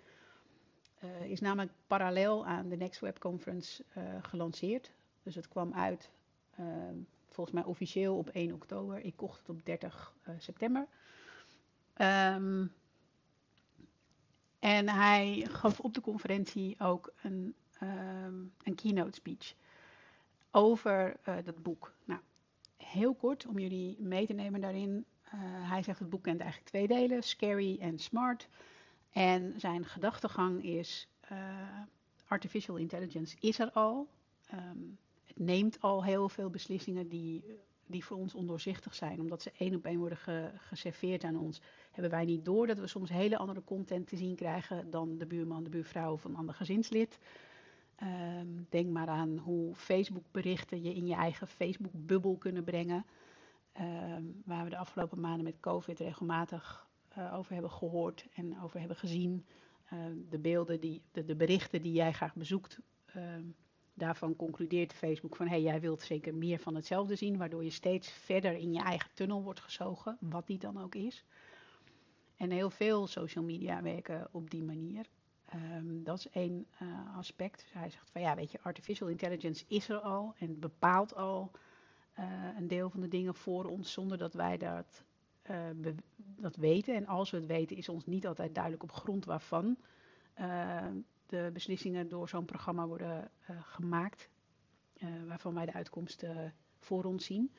Uh, 1.04 1.30
is 1.30 1.40
namelijk 1.40 1.72
parallel 1.88 2.46
aan 2.46 2.70
de 2.70 2.78
Next 2.78 3.00
Web 3.00 3.20
Conference 3.20 3.84
uh, 3.98 4.04
gelanceerd. 4.22 4.92
Dus 5.24 5.36
het 5.36 5.48
kwam 5.48 5.74
uit 5.74 6.12
volgens 7.30 7.56
mij 7.56 7.66
officieel 7.66 8.18
op 8.18 8.30
1 8.30 8.54
oktober. 8.54 9.00
Ik 9.00 9.16
kocht 9.16 9.40
het 9.40 9.50
op 9.50 9.66
30 9.66 10.14
september. 10.38 10.88
Um, 11.98 12.74
en 14.60 14.90
hij 14.90 15.48
gaf 15.50 15.80
op 15.80 15.94
de 15.94 16.02
conferentie 16.02 16.76
ook 16.80 17.14
een, 17.22 17.56
um, 17.84 18.54
een 18.64 18.76
keynote 18.76 19.16
speech 19.16 19.54
over 20.52 21.16
dat 21.44 21.64
boek. 21.64 21.94
Nou, 22.06 22.22
heel 22.92 23.14
kort 23.14 23.48
om 23.48 23.60
jullie 23.60 23.98
mee 24.00 24.26
te 24.26 24.34
nemen 24.34 24.62
daarin. 24.62 25.06
Uh, 25.26 25.32
hij 25.70 25.84
zegt 25.84 26.00
het 26.00 26.10
boek 26.10 26.24
kent 26.24 26.40
eigenlijk 26.40 26.70
twee 26.70 26.88
delen, 26.88 27.24
scary 27.24 27.78
en 27.80 28.00
smart. 28.00 28.48
En 29.12 29.54
zijn 29.58 29.86
gedachtegang 29.86 30.64
is, 30.64 31.08
uh, 31.32 31.38
artificial 32.28 32.76
intelligence 32.76 33.36
is 33.40 33.60
er 33.60 33.72
al. 33.72 34.08
Um, 34.54 34.98
het 35.24 35.40
neemt 35.40 35.82
al 35.82 36.04
heel 36.04 36.30
veel 36.30 36.50
beslissingen 36.50 37.08
die, 37.08 37.44
die 37.86 38.06
voor 38.06 38.18
ons 38.18 38.36
ondoorzichtig 38.36 38.96
zijn. 38.96 39.20
Omdat 39.20 39.42
ze 39.42 39.52
één 39.58 39.76
op 39.76 39.86
één 39.86 40.00
worden 40.00 40.18
ge, 40.18 40.52
geserveerd 40.58 41.24
aan 41.24 41.38
ons, 41.38 41.62
hebben 41.92 42.12
wij 42.12 42.26
niet 42.26 42.46
door 42.46 42.68
dat 42.68 42.80
we 42.80 42.88
soms 42.88 43.10
hele 43.10 43.38
andere 43.38 43.64
content 43.64 44.08
te 44.08 44.16
zien 44.16 44.36
krijgen 44.36 44.90
dan 44.90 45.18
de 45.18 45.26
buurman, 45.26 45.64
de 45.64 45.70
buurvrouw 45.70 46.12
of 46.12 46.24
een 46.24 46.36
ander 46.36 46.56
gezinslid. 46.56 47.20
Um, 48.04 48.68
denk 48.70 48.90
maar 48.90 49.08
aan 49.08 49.38
hoe 49.38 49.76
Facebook-berichten 49.76 50.82
je 50.82 50.94
in 50.94 51.08
je 51.08 51.16
eigen 51.16 51.48
Facebook-bubbel 51.48 52.38
kunnen 52.38 52.64
brengen. 52.64 53.06
Um, 53.80 54.42
waar 54.46 54.64
we 54.64 54.70
de 54.70 54.78
afgelopen 54.78 55.20
maanden 55.20 55.44
met 55.44 55.60
COVID 55.60 56.00
regelmatig 56.00 56.88
uh, 57.18 57.34
over 57.38 57.54
hebben 57.54 57.72
gehoord 57.72 58.28
en 58.34 58.62
over 58.62 58.80
hebben 58.80 58.98
gezien. 58.98 59.46
Uh, 59.94 60.00
de 60.30 60.40
beelden, 60.40 60.80
die, 60.80 61.02
de, 61.12 61.36
berichten 61.36 61.82
die 61.82 61.94
jij 61.94 62.14
graag 62.14 62.36
bezoekt. 62.36 62.80
Daarvan 63.94 64.36
concludeert 64.36 64.94
Facebook 64.94 65.36
van 65.36 65.48
hey, 65.48 65.62
jij 65.62 65.82
wilt 65.82 66.02
zeker 66.02 66.36
meer 66.36 66.60
van 66.60 66.76
hetzelfde 66.76 67.16
zien, 67.16 67.38
waardoor 67.38 67.64
je 67.64 67.70
steeds 67.70 68.12
verder 68.12 68.54
in 68.54 68.74
je 68.74 68.82
eigen 68.82 69.10
tunnel 69.14 69.44
wordt 69.44 69.60
gezogen, 69.60 70.18
wat 70.20 70.48
die 70.48 70.58
dan 70.58 70.82
ook 70.82 70.96
is. 70.96 71.24
En 72.36 72.52
heel 72.52 72.70
veel 72.70 73.08
social 73.08 73.44
media 73.44 73.82
werken 73.82 74.28
op 74.32 74.50
die 74.50 74.64
manier. 74.64 75.06
Um, 75.56 76.04
dat 76.04 76.18
is 76.18 76.30
één 76.30 76.66
uh, 76.82 77.18
aspect. 77.18 77.66
hij 77.72 77.90
zegt 77.90 78.10
van 78.10 78.22
ja, 78.22 78.36
weet 78.36 78.52
je, 78.52 78.62
artificial 78.62 79.10
intelligence 79.10 79.66
is 79.68 79.90
er 79.90 80.00
al 80.00 80.34
en 80.38 80.60
bepaalt 80.60 81.16
al 81.16 81.52
een 82.58 82.68
deel 82.68 82.90
van 82.90 83.02
de 83.02 83.08
dingen 83.08 83.36
voor 83.36 83.66
ons 83.66 83.92
zonder 83.92 84.18
dat 84.18 84.34
wij 84.34 84.58
dat, 84.58 85.04
dat 86.16 86.56
weten. 86.56 86.96
En 86.96 87.08
als 87.08 87.32
we 87.32 87.38
het 87.38 87.46
weten, 87.46 87.78
is 87.78 87.90
ons 87.90 88.06
niet 88.06 88.28
altijd 88.28 88.54
duidelijk 88.54 88.84
op 88.84 88.92
grond 88.92 89.26
waarvan 89.26 89.78
de 91.26 91.50
beslissingen 91.54 92.10
door 92.10 92.30
zo'n 92.30 92.46
programma 92.46 92.88
worden 92.88 93.32
gemaakt. 93.62 94.30
waarvan 95.28 95.54
wij 95.54 95.66
de 95.66 95.74
uitkomsten 95.74 96.54
voor 96.80 97.04
ons 97.04 97.26
zien. 97.26 97.52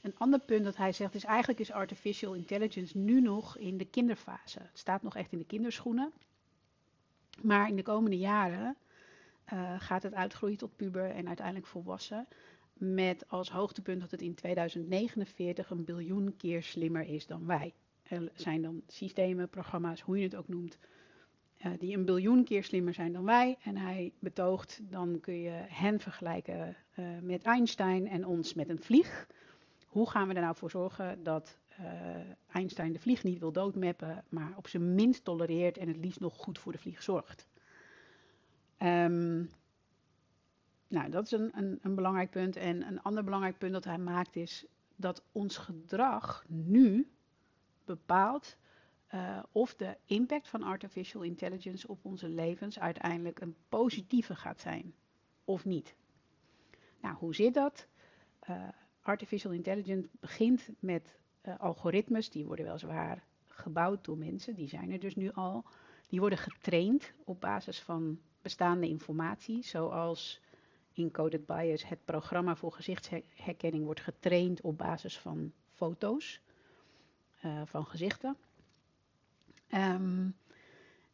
Een 0.00 0.18
ander 0.18 0.40
punt 0.40 0.64
dat 0.64 0.76
hij 0.76 0.92
zegt 0.92 1.14
is 1.14 1.24
eigenlijk 1.24 1.60
is 1.60 1.72
artificial 1.72 2.34
intelligence 2.34 2.98
nu 2.98 3.20
nog 3.20 3.58
in 3.58 3.76
de 3.76 3.84
kinderfase. 3.84 4.58
Het 4.58 4.78
staat 4.78 5.02
nog 5.02 5.16
echt 5.16 5.32
in 5.32 5.38
de 5.38 5.46
kinderschoenen. 5.46 6.12
Maar 7.42 7.68
in 7.68 7.76
de 7.76 7.82
komende 7.82 8.18
jaren 8.18 8.76
uh, 9.52 9.74
gaat 9.78 10.02
het 10.02 10.14
uitgroeien 10.14 10.56
tot 10.56 10.76
puber 10.76 11.10
en 11.10 11.26
uiteindelijk 11.26 11.66
volwassen. 11.66 12.26
Met 12.72 13.28
als 13.28 13.50
hoogtepunt 13.50 14.00
dat 14.00 14.10
het 14.10 14.22
in 14.22 14.34
2049 14.34 15.70
een 15.70 15.84
biljoen 15.84 16.36
keer 16.36 16.62
slimmer 16.62 17.08
is 17.08 17.26
dan 17.26 17.46
wij. 17.46 17.74
Er 18.02 18.30
zijn 18.34 18.62
dan 18.62 18.82
systemen, 18.86 19.48
programma's, 19.48 20.00
hoe 20.00 20.18
je 20.18 20.24
het 20.24 20.34
ook 20.34 20.48
noemt, 20.48 20.78
uh, 21.66 21.72
die 21.78 21.96
een 21.96 22.04
biljoen 22.04 22.44
keer 22.44 22.64
slimmer 22.64 22.94
zijn 22.94 23.12
dan 23.12 23.24
wij. 23.24 23.56
En 23.62 23.76
hij 23.76 24.12
betoogt, 24.18 24.80
dan 24.82 25.20
kun 25.20 25.40
je 25.40 25.64
hen 25.68 26.00
vergelijken 26.00 26.76
uh, 26.98 27.06
met 27.22 27.42
Einstein 27.42 28.08
en 28.08 28.26
ons 28.26 28.54
met 28.54 28.68
een 28.68 28.82
vlieg. 28.82 29.26
Hoe 29.94 30.10
gaan 30.10 30.28
we 30.28 30.34
er 30.34 30.40
nou 30.40 30.56
voor 30.56 30.70
zorgen 30.70 31.22
dat 31.22 31.58
uh, 31.80 31.86
Einstein 32.52 32.92
de 32.92 32.98
vlieg 32.98 33.22
niet 33.22 33.38
wil 33.38 33.52
doodmappen, 33.52 34.24
maar 34.28 34.52
op 34.56 34.68
zijn 34.68 34.94
minst 34.94 35.24
tolereert 35.24 35.78
en 35.78 35.88
het 35.88 35.96
liefst 35.96 36.20
nog 36.20 36.36
goed 36.36 36.58
voor 36.58 36.72
de 36.72 36.78
vlieg 36.78 37.02
zorgt? 37.02 37.48
Um, 38.78 39.50
nou, 40.88 41.10
dat 41.10 41.24
is 41.24 41.30
een, 41.30 41.50
een, 41.56 41.78
een, 41.82 41.94
belangrijk 41.94 42.30
punt. 42.30 42.56
En 42.56 42.86
een 42.86 43.02
ander 43.02 43.24
belangrijk 43.24 43.58
punt 43.58 43.72
dat 43.72 43.84
hij 43.84 43.98
maakt 43.98 44.36
is 44.36 44.66
dat 44.96 45.22
ons 45.32 45.56
gedrag 45.56 46.44
nu 46.48 47.10
bepaalt 47.84 48.56
uh, 49.14 49.42
of 49.52 49.74
de 49.74 49.96
impact 50.04 50.48
van 50.48 50.62
artificial 50.62 51.22
intelligence 51.22 51.88
op 51.88 52.04
onze 52.04 52.28
levens 52.28 52.78
uiteindelijk 52.78 53.40
een 53.40 53.56
positieve 53.68 54.34
gaat 54.34 54.60
zijn 54.60 54.94
of 55.44 55.64
niet. 55.64 55.94
Nou, 57.00 57.16
hoe 57.16 57.34
zit 57.34 57.54
dat? 57.54 57.88
Uh, 58.50 58.68
artificial 59.04 59.52
intelligence 59.52 60.08
begint 60.20 60.68
met 60.78 61.18
uh, 61.42 61.54
algoritmes, 61.58 62.30
die 62.30 62.44
worden 62.44 62.64
weliswaar 62.64 63.24
gebouwd 63.48 64.04
door 64.04 64.18
mensen, 64.18 64.54
die 64.54 64.68
zijn 64.68 64.90
er 64.92 65.00
dus 65.00 65.14
nu 65.14 65.32
al. 65.32 65.64
Die 66.08 66.20
worden 66.20 66.38
getraind 66.38 67.12
op 67.24 67.40
basis 67.40 67.80
van 67.80 68.18
bestaande 68.42 68.88
informatie, 68.88 69.62
zoals 69.62 70.40
Encoded 70.94 71.46
Bias, 71.46 71.88
het 71.88 72.04
programma 72.04 72.56
voor 72.56 72.72
gezichtsherkenning, 72.72 73.84
wordt 73.84 74.00
getraind 74.00 74.60
op 74.60 74.78
basis 74.78 75.18
van 75.18 75.52
foto's 75.72 76.40
uh, 77.44 77.62
van 77.64 77.86
gezichten. 77.86 78.36
Um, 79.74 80.36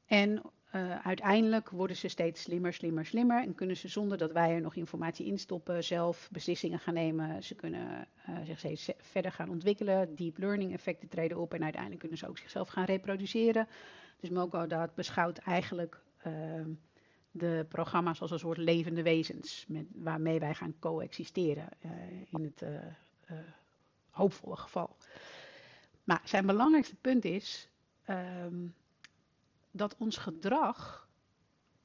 en 0.06 0.42
uh, 0.74 1.06
uiteindelijk 1.06 1.70
worden 1.70 1.96
ze 1.96 2.08
steeds 2.08 2.42
slimmer, 2.42 2.72
slimmer, 2.72 3.06
slimmer. 3.06 3.42
En 3.42 3.54
kunnen 3.54 3.76
ze 3.76 3.88
zonder 3.88 4.18
dat 4.18 4.32
wij 4.32 4.54
er 4.54 4.60
nog 4.60 4.74
informatie 4.74 5.26
in 5.26 5.38
stoppen, 5.38 5.84
zelf 5.84 6.28
beslissingen 6.32 6.78
gaan 6.78 6.94
nemen. 6.94 7.42
Ze 7.42 7.54
kunnen 7.54 8.08
uh, 8.28 8.36
zich 8.44 8.58
steeds 8.58 8.90
verder 8.98 9.32
gaan 9.32 9.48
ontwikkelen. 9.48 10.14
Deep 10.14 10.38
learning 10.38 10.72
effecten 10.72 11.08
treden 11.08 11.38
op. 11.38 11.54
En 11.54 11.62
uiteindelijk 11.62 12.00
kunnen 12.00 12.18
ze 12.18 12.28
ook 12.28 12.38
zichzelf 12.38 12.68
gaan 12.68 12.84
reproduceren. 12.84 13.68
Dus 14.20 14.30
Moko 14.30 14.66
beschouwt 14.94 15.38
eigenlijk 15.38 16.00
uh, 16.26 16.32
de 17.30 17.66
programma's 17.68 18.20
als 18.20 18.30
een 18.30 18.38
soort 18.38 18.58
levende 18.58 19.02
wezens. 19.02 19.64
Met, 19.68 19.86
waarmee 19.94 20.38
wij 20.38 20.54
gaan 20.54 20.74
coexisteren. 20.78 21.68
in 22.30 22.44
het 22.44 22.64
hoopvolle 24.10 24.56
geval. 24.56 24.96
Maar 26.04 26.20
zijn 26.24 26.46
belangrijkste 26.46 26.96
punt 26.96 27.24
is. 27.24 27.68
Um, 28.10 28.74
dat 29.70 29.96
ons 29.96 30.16
gedrag 30.16 31.08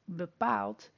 bepaalt 0.03 0.91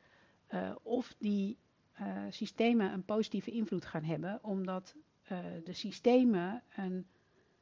uh, 0.49 0.75
of 0.83 1.15
die 1.17 1.57
uh, 2.01 2.23
systemen 2.29 2.93
een 2.93 3.05
positieve 3.05 3.51
invloed 3.51 3.85
gaan 3.85 4.03
hebben, 4.03 4.43
omdat 4.43 4.95
uh, 5.31 5.39
de 5.63 5.73
systemen 5.73 6.63
een, 6.75 7.07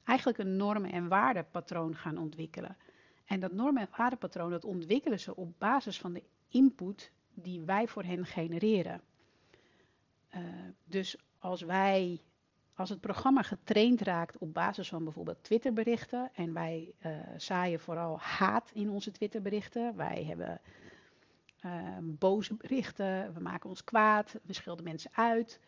eigenlijk 0.03 0.37
een 0.37 0.55
normen- 0.55 0.91
en 0.91 1.07
waardepatroon 1.07 1.95
gaan 1.95 2.17
ontwikkelen. 2.17 2.77
En 3.25 3.39
dat 3.39 3.51
normen- 3.51 3.81
en 3.81 3.97
waardepatroon 3.97 4.49
dat 4.51 4.65
ontwikkelen 4.65 5.19
ze 5.19 5.35
op 5.35 5.59
basis 5.59 5.99
van 5.99 6.13
de 6.13 6.23
input 6.47 7.11
die 7.33 7.61
wij 7.61 7.87
voor 7.87 8.03
hen 8.03 8.25
genereren. 8.25 9.01
dus 10.83 11.17
als 11.39 11.61
wij 11.61 12.21
als 12.75 12.89
het 12.89 13.01
programma 13.01 13.41
getraind 13.41 14.01
raakt 14.01 14.37
op 14.37 14.53
basis 14.53 14.89
van 14.89 15.03
bijvoorbeeld 15.03 15.43
Twitterberichten 15.43 16.29
en 16.33 16.53
wij 16.53 16.93
uh, 17.05 17.11
zaaien 17.37 17.79
vooral 17.79 18.19
haat 18.19 18.71
in 18.73 18.89
onze 18.89 19.11
Twitterberichten, 19.11 19.95
wij 19.95 20.23
hebben 20.23 20.61
uh, 21.65 21.71
boze 22.01 22.53
berichten, 22.53 23.33
we 23.33 23.39
maken 23.39 23.69
ons 23.69 23.83
kwaad, 23.83 24.39
we 24.43 24.53
schelden 24.53 24.83
mensen 24.83 25.11
uit, 25.13 25.59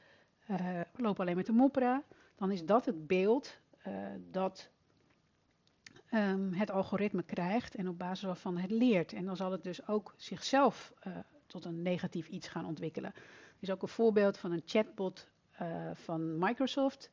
uh, 0.49 0.57
we 0.93 1.01
lopen 1.01 1.21
alleen 1.21 1.35
maar 1.35 1.43
te 1.43 1.51
mopperen, 1.51 2.03
dan 2.35 2.51
is 2.51 2.65
dat 2.65 2.85
het 2.85 3.07
beeld 3.07 3.57
dat 4.31 4.69
um, 6.11 6.53
het 6.53 6.71
algoritme 6.71 7.23
krijgt 7.23 7.75
en 7.75 7.87
op 7.87 7.97
basis 7.97 8.25
waarvan 8.25 8.57
het 8.57 8.71
leert. 8.71 9.13
En 9.13 9.25
dan 9.25 9.35
zal 9.35 9.51
het 9.51 9.63
dus 9.63 9.87
ook 9.87 10.13
zichzelf 10.17 10.93
tot 11.45 11.65
een 11.65 11.81
negatief 11.81 12.27
iets 12.27 12.47
gaan 12.47 12.65
ontwikkelen. 12.65 13.11
Er 13.15 13.23
is 13.59 13.71
ook 13.71 13.81
een 13.81 13.87
voorbeeld 13.87 14.37
van 14.37 14.51
een 14.51 14.61
chatbot 14.65 15.27
uh, 15.61 15.89
van 15.93 16.37
Microsoft, 16.37 17.11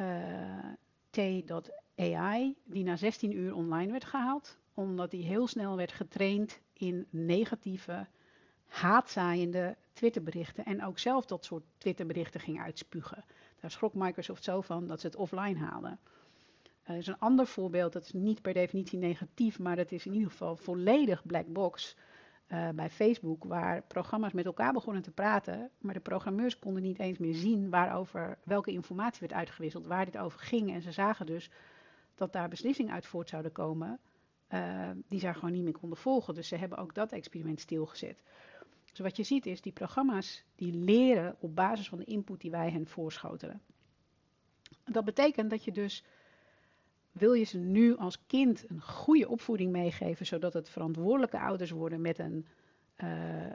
uh, 0.00 0.72
T.ai, 1.10 2.56
die 2.64 2.84
na 2.84 2.96
16 2.96 3.36
uur 3.36 3.54
online 3.54 3.90
werd 3.92 4.04
gehaald, 4.04 4.58
omdat 4.74 5.10
die 5.10 5.24
heel 5.24 5.46
snel 5.46 5.76
werd 5.76 5.92
getraind 5.92 6.60
in 6.72 7.06
negatieve, 7.10 8.06
haatzaaiende 8.66 9.76
Twitterberichten 9.92 10.64
en 10.64 10.84
ook 10.84 10.98
zelf 10.98 11.26
dat 11.26 11.44
soort 11.44 11.64
Twitterberichten 11.78 12.40
ging 12.40 12.60
uitspugen. 12.60 13.24
Daar 13.60 13.70
schrok 13.70 13.94
Microsoft 13.94 14.44
zo 14.44 14.60
van 14.60 14.86
dat 14.86 15.00
ze 15.00 15.06
het 15.06 15.16
offline 15.16 15.58
haalden. 15.58 15.98
Er 16.82 16.96
is 16.96 17.06
een 17.06 17.18
ander 17.18 17.46
voorbeeld, 17.46 17.92
dat 17.92 18.02
is 18.02 18.12
niet 18.12 18.42
per 18.42 18.52
definitie 18.52 18.98
negatief, 18.98 19.58
maar 19.58 19.76
dat 19.76 19.92
is 19.92 20.06
in 20.06 20.12
ieder 20.12 20.30
geval 20.30 20.56
volledig 20.56 21.26
black 21.26 21.46
box 21.46 21.96
uh, 22.48 22.68
bij 22.68 22.90
Facebook, 22.90 23.44
waar 23.44 23.82
programma's 23.82 24.32
met 24.32 24.44
elkaar 24.44 24.72
begonnen 24.72 25.02
te 25.02 25.10
praten, 25.10 25.70
maar 25.78 25.94
de 25.94 26.00
programmeurs 26.00 26.58
konden 26.58 26.82
niet 26.82 26.98
eens 26.98 27.18
meer 27.18 27.34
zien 27.34 27.70
waarover, 27.70 28.38
welke 28.44 28.70
informatie 28.70 29.20
werd 29.20 29.32
uitgewisseld, 29.32 29.86
waar 29.86 30.04
dit 30.04 30.18
over 30.18 30.40
ging. 30.40 30.72
En 30.72 30.82
ze 30.82 30.92
zagen 30.92 31.26
dus 31.26 31.50
dat 32.14 32.32
daar 32.32 32.48
beslissingen 32.48 32.92
uit 32.92 33.06
voort 33.06 33.28
zouden 33.28 33.52
komen, 33.52 34.00
uh, 34.48 34.90
die 35.08 35.20
ze 35.20 35.34
gewoon 35.34 35.52
niet 35.52 35.64
meer 35.64 35.78
konden 35.78 35.98
volgen. 35.98 36.34
Dus 36.34 36.48
ze 36.48 36.56
hebben 36.56 36.78
ook 36.78 36.94
dat 36.94 37.12
experiment 37.12 37.60
stilgezet. 37.60 38.22
Dus 38.90 38.98
wat 38.98 39.16
je 39.16 39.22
ziet 39.22 39.46
is, 39.46 39.60
die 39.60 39.72
programma's 39.72 40.44
die 40.54 40.72
leren 40.72 41.36
op 41.38 41.54
basis 41.54 41.88
van 41.88 41.98
de 41.98 42.04
input 42.04 42.40
die 42.40 42.50
wij 42.50 42.70
hen 42.70 42.86
voorschotelen. 42.86 43.62
Dat 44.84 45.04
betekent 45.04 45.50
dat 45.50 45.64
je 45.64 45.72
dus 45.72 46.04
wil 47.14 47.32
je 47.32 47.44
ze 47.44 47.58
nu 47.58 47.96
als 47.96 48.26
kind 48.26 48.64
een 48.70 48.82
goede 48.82 49.28
opvoeding 49.28 49.72
meegeven, 49.72 50.26
zodat 50.26 50.52
het 50.52 50.68
verantwoordelijke 50.68 51.40
ouders 51.40 51.70
worden 51.70 52.00
met 52.00 52.18
een, 52.18 52.46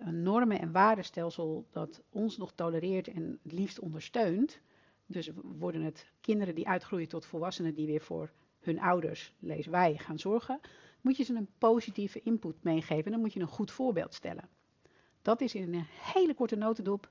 een 0.05 0.23
normen- 0.23 0.59
en 0.59 0.71
waardestelsel 0.71 1.67
dat 1.71 2.01
ons 2.09 2.37
nog 2.37 2.51
tolereert 2.55 3.07
en 3.07 3.39
het 3.43 3.51
liefst 3.51 3.79
ondersteunt. 3.79 4.59
Dus 5.05 5.29
worden 5.43 5.81
het 5.81 6.11
kinderen 6.21 6.55
die 6.55 6.67
uitgroeien 6.67 7.07
tot 7.07 7.25
volwassenen 7.25 7.73
die 7.73 7.85
weer 7.85 8.01
voor 8.01 8.31
hun 8.59 8.79
ouders, 8.79 9.33
lees 9.39 9.65
wij, 9.65 9.97
gaan 9.97 10.19
zorgen. 10.19 10.59
Moet 11.01 11.17
je 11.17 11.23
ze 11.23 11.33
een 11.33 11.49
positieve 11.57 12.21
input 12.21 12.63
meegeven, 12.63 13.11
dan 13.11 13.19
moet 13.19 13.33
je 13.33 13.39
een 13.39 13.47
goed 13.47 13.71
voorbeeld 13.71 14.13
stellen. 14.13 14.49
Dat 15.21 15.41
is 15.41 15.55
in 15.55 15.73
een 15.73 15.85
hele 16.13 16.33
korte 16.33 16.55
notendop 16.55 17.09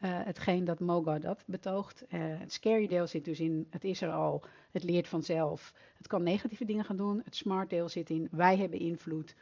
uh, 0.00 0.10
hetgeen 0.24 0.64
dat 0.64 0.80
Moga 0.80 1.18
dat 1.18 1.44
betoogt. 1.46 2.02
Uh, 2.02 2.08
het 2.20 2.52
scary 2.52 2.86
deel 2.86 3.06
zit 3.06 3.24
dus 3.24 3.40
in, 3.40 3.66
het 3.70 3.84
is 3.84 4.00
er 4.00 4.10
al, 4.10 4.42
het 4.70 4.82
leert 4.82 5.08
vanzelf. 5.08 5.72
Het 5.96 6.06
kan 6.06 6.22
negatieve 6.22 6.64
dingen 6.64 6.84
gaan 6.84 6.96
doen. 6.96 7.20
Het 7.24 7.36
smart 7.36 7.70
deel 7.70 7.88
zit 7.88 8.10
in, 8.10 8.28
wij 8.30 8.56
hebben 8.56 8.78
invloed. 8.78 9.34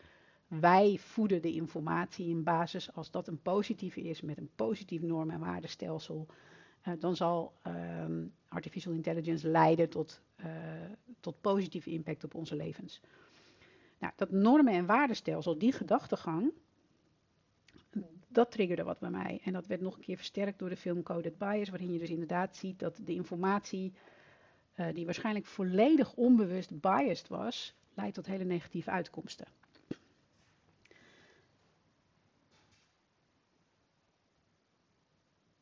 Wij 0.46 0.98
voeden 0.98 1.42
de 1.42 1.52
informatie 1.52 2.28
in 2.28 2.42
basis, 2.42 2.92
als 2.92 3.10
dat 3.10 3.28
een 3.28 3.42
positieve 3.42 4.00
is, 4.00 4.20
met 4.20 4.38
een 4.38 4.50
positief 4.56 5.02
norm- 5.02 5.30
en 5.30 5.40
waardestelsel, 5.40 6.26
uh, 6.88 6.94
dan 6.98 7.16
zal 7.16 7.52
um, 8.02 8.32
artificial 8.48 8.92
intelligence 8.92 9.48
leiden 9.48 9.88
tot, 9.88 10.20
tot 11.20 11.40
positieve 11.40 11.90
impact 11.90 12.24
op 12.24 12.34
onze 12.34 12.56
levens. 12.56 13.00
Nou, 13.98 14.12
dat 14.16 14.30
normen- 14.30 14.72
en 14.72 14.86
waardestelsel, 14.86 15.58
die 15.58 15.72
gedachtegang, 15.72 16.52
dat 18.36 18.50
triggerde 18.50 18.82
wat 18.82 18.98
bij 18.98 19.10
mij. 19.10 19.40
En 19.44 19.52
dat 19.52 19.66
werd 19.66 19.80
nog 19.80 19.94
een 19.94 20.02
keer 20.02 20.16
versterkt 20.16 20.58
door 20.58 20.68
de 20.68 20.76
film 20.76 21.02
Coded 21.02 21.38
Bias, 21.38 21.68
waarin 21.68 21.92
je 21.92 21.98
dus 21.98 22.10
inderdaad 22.10 22.56
ziet 22.56 22.78
dat 22.78 23.00
de 23.04 23.14
informatie, 23.14 23.92
uh, 24.76 24.86
die 24.94 25.04
waarschijnlijk 25.04 25.46
volledig 25.46 26.14
onbewust 26.14 26.80
biased 26.80 27.28
was, 27.28 27.74
leidt 27.94 28.14
tot 28.14 28.26
hele 28.26 28.44
negatieve 28.44 28.90
uitkomsten. 28.90 29.46